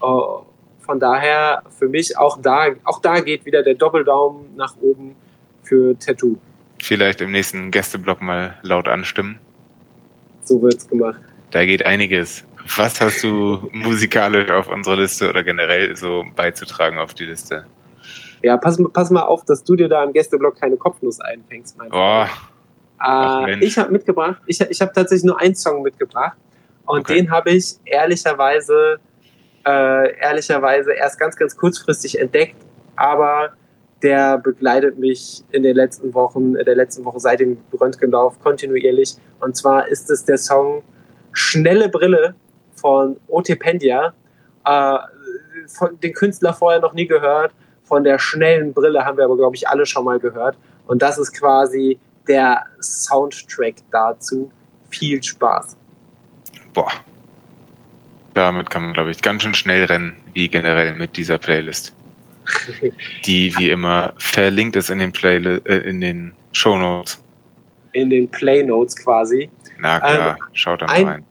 [0.00, 0.42] Oh,
[0.80, 5.14] von daher für mich auch da, auch da geht wieder der Doppeldaumen nach oben
[5.62, 6.36] für Tattoo.
[6.82, 9.38] Vielleicht im nächsten Gästeblock mal laut anstimmen.
[10.42, 11.20] So wird's gemacht.
[11.50, 12.44] Da geht einiges.
[12.76, 17.66] Was hast du musikalisch auf unsere Liste oder generell so beizutragen auf die Liste?
[18.42, 21.88] Ja, pass, pass mal auf, dass du dir da im Gästeblock keine Kopfnuss einfängst, mein
[21.92, 22.48] Ach,
[23.00, 26.36] Äh, ich habe mitgebracht, ich, ich habe tatsächlich nur einen Song mitgebracht
[26.84, 27.14] und Okay.
[27.16, 28.98] den habe ich ehrlicherweise,
[29.66, 32.56] äh, ehrlicherweise erst ganz, ganz kurzfristig entdeckt,
[32.96, 33.50] aber
[34.02, 39.16] der begleitet mich in den letzten Wochen, in der letzten Woche seit dem Röntgenlauf kontinuierlich
[39.40, 40.82] und zwar ist es der Song
[41.32, 42.34] Schnelle Brille
[42.80, 44.12] von Otependia.
[44.64, 44.98] Äh,
[45.68, 47.52] von den Künstler vorher noch nie gehört,
[47.84, 50.56] von der schnellen Brille haben wir aber, glaube ich, alle schon mal gehört
[50.86, 54.50] und das ist quasi der Soundtrack dazu.
[54.90, 55.76] Viel Spaß.
[56.72, 56.90] boah.
[58.34, 61.92] Damit kann man, glaube ich, ganz schön schnell rennen, wie generell mit dieser Playlist.
[63.26, 67.20] Die wie immer verlinkt ist in den Playli äh, in den Shownotes.
[67.92, 69.50] In den Playnotes quasi.
[69.78, 71.24] Na klar, schaut da mal ein- rein.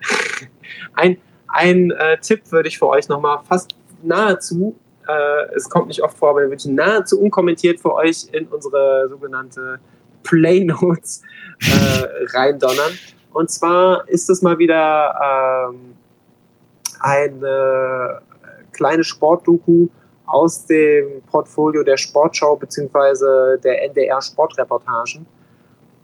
[0.94, 1.18] Ein,
[1.48, 4.76] ein äh, Tipp würde ich für euch nochmal fast nahezu
[5.08, 9.80] Äh, es kommt nicht oft vor, aber wirklich nahezu unkommentiert für euch in unsere sogenannte
[10.22, 11.22] Play Notes
[11.60, 12.92] äh, reindonnern.
[13.32, 15.96] Und zwar ist es mal wieder ähm,
[17.00, 18.20] eine
[18.72, 19.88] kleine Sportdoku
[20.26, 23.58] aus dem Portfolio der Sportschau bzw.
[23.58, 25.26] der NDR Sportreportagen.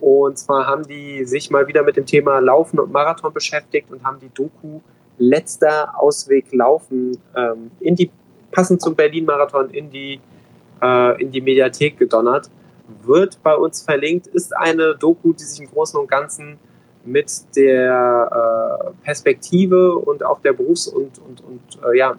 [0.01, 4.05] Und zwar haben die sich mal wieder mit dem Thema Laufen und Marathon beschäftigt und
[4.05, 4.81] haben die Doku
[5.19, 8.11] Letzter Ausweg Laufen ähm, in die,
[8.53, 10.21] passend zum Berlin-Marathon in die,
[10.81, 12.49] äh, in die Mediathek gedonnert.
[13.03, 16.59] Wird bei uns verlinkt, ist eine Doku, die sich im Großen und Ganzen
[17.05, 22.17] mit der äh, Perspektive und auch der Berufs- und, und, und äh, ja,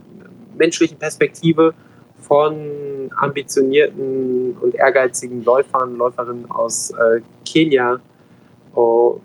[0.57, 1.73] menschlichen Perspektive
[2.21, 7.99] von ambitionierten und ehrgeizigen Läufern, Läuferinnen aus äh, Kenia
[8.75, 9.19] oh,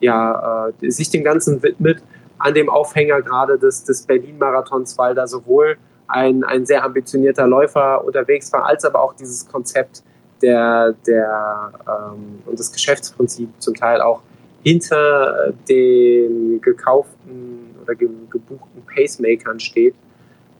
[0.00, 2.02] ja, äh, sich dem Ganzen widmet,
[2.38, 5.76] an dem Aufhänger gerade des, des Berlin-Marathons, weil da sowohl
[6.08, 10.02] ein, ein sehr ambitionierter Läufer unterwegs war, als aber auch dieses Konzept
[10.42, 14.22] der, der ähm, und das Geschäftsprinzip zum Teil auch
[14.62, 19.94] hinter den gekauften oder ge gebuchten Pacemakern steht.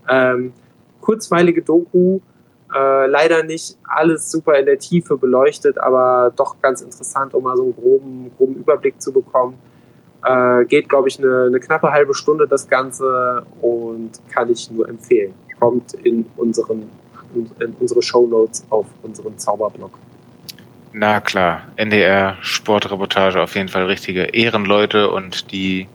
[0.09, 0.53] Ähm,
[1.01, 2.21] kurzweilige Doku,
[2.75, 7.57] äh, leider nicht alles super in der Tiefe beleuchtet, aber doch ganz interessant, um mal
[7.57, 9.59] so einen groben, groben Überblick zu bekommen.
[10.25, 14.89] Äh, geht, glaube ich, eine, eine, knappe halbe Stunde das Ganze und kann ich nur
[14.89, 15.35] empfehlen.
[15.59, 16.91] Kommt in, unseren,
[17.35, 19.93] in unsere Show Notes auf unseren Zauberblog.
[20.93, 25.89] Na klar, NDR Sportreportage auf jeden Fall richtige Ehrenleute und die,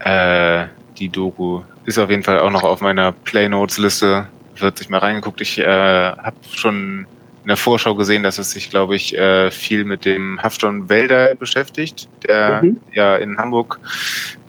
[0.00, 0.66] äh,
[0.98, 4.26] die Doku ist auf jeden Fall auch noch auf meiner Playnotes-Liste.
[4.56, 5.40] Wird sich mal reingeguckt.
[5.40, 7.06] Ich äh, habe schon
[7.44, 11.34] in der Vorschau gesehen, dass es sich, glaube ich, äh, viel mit dem Hafton Wälder
[11.34, 12.80] beschäftigt, der mhm.
[12.92, 13.80] ja in Hamburg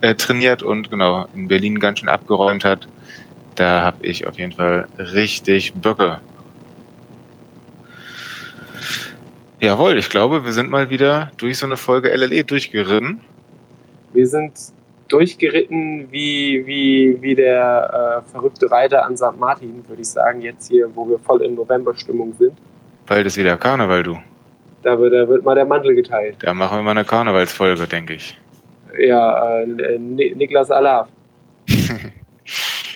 [0.00, 2.88] äh, trainiert und genau in Berlin ganz schön abgeräumt hat.
[3.54, 6.20] Da habe ich auf jeden Fall richtig Böcke.
[9.60, 13.20] Jawohl, ich glaube, wir sind mal wieder durch so eine Folge LLE durchgeritten.
[14.12, 14.52] Wir sind
[15.08, 19.38] durchgeritten wie, wie, wie der äh, verrückte Reiter an St.
[19.38, 22.58] Martin, würde ich sagen, jetzt hier, wo wir voll in Novemberstimmung sind.
[23.06, 24.18] Bald ist wieder Karneval, du.
[24.82, 26.36] Da wird, da wird mal der Mantel geteilt.
[26.40, 28.38] Da machen wir mal eine Karnevalsfolge, denke ich.
[28.98, 31.08] Ja, äh, Niklas Alaf.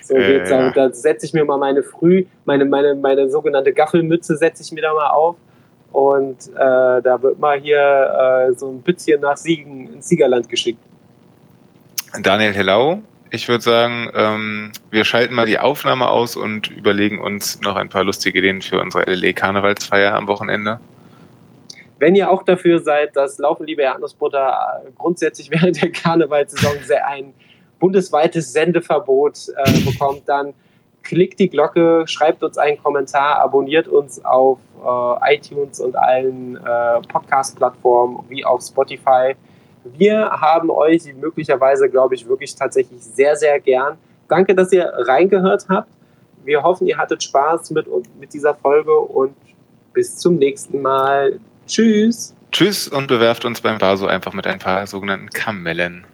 [0.02, 0.70] so, jetzt, äh, ja.
[0.70, 4.82] da setze ich mir mal meine Früh, meine, meine, meine sogenannte Gaffelmütze setze ich mir
[4.82, 5.36] da mal auf.
[5.92, 10.78] Und äh, da wird mal hier äh, so ein bisschen nach Siegen ins Siegerland geschickt.
[12.18, 17.60] Daniel Hellau, ich würde sagen, ähm, wir schalten mal die Aufnahme aus und überlegen uns
[17.60, 20.80] noch ein paar lustige Ideen für unsere LLE Karnevalsfeier am Wochenende.
[22.00, 26.72] Wenn ihr auch dafür seid, dass Laufen liebe Erdnussbutter grundsätzlich während der Karnevalssaison
[27.06, 27.32] ein
[27.78, 30.52] bundesweites Sendeverbot äh, bekommt, dann
[31.02, 37.00] klickt die Glocke, schreibt uns einen Kommentar, abonniert uns auf äh, iTunes und allen äh,
[37.08, 39.34] Podcast-Plattformen wie auf Spotify.
[39.84, 43.96] Wir haben euch möglicherweise, glaube ich, wirklich tatsächlich sehr, sehr gern.
[44.28, 45.88] Danke, dass ihr reingehört habt.
[46.44, 47.86] Wir hoffen, ihr hattet Spaß mit,
[48.18, 49.34] mit dieser Folge und
[49.92, 51.38] bis zum nächsten Mal.
[51.66, 52.34] Tschüss.
[52.52, 56.04] Tschüss und bewerft uns beim Baso einfach mit ein paar sogenannten Kamellen.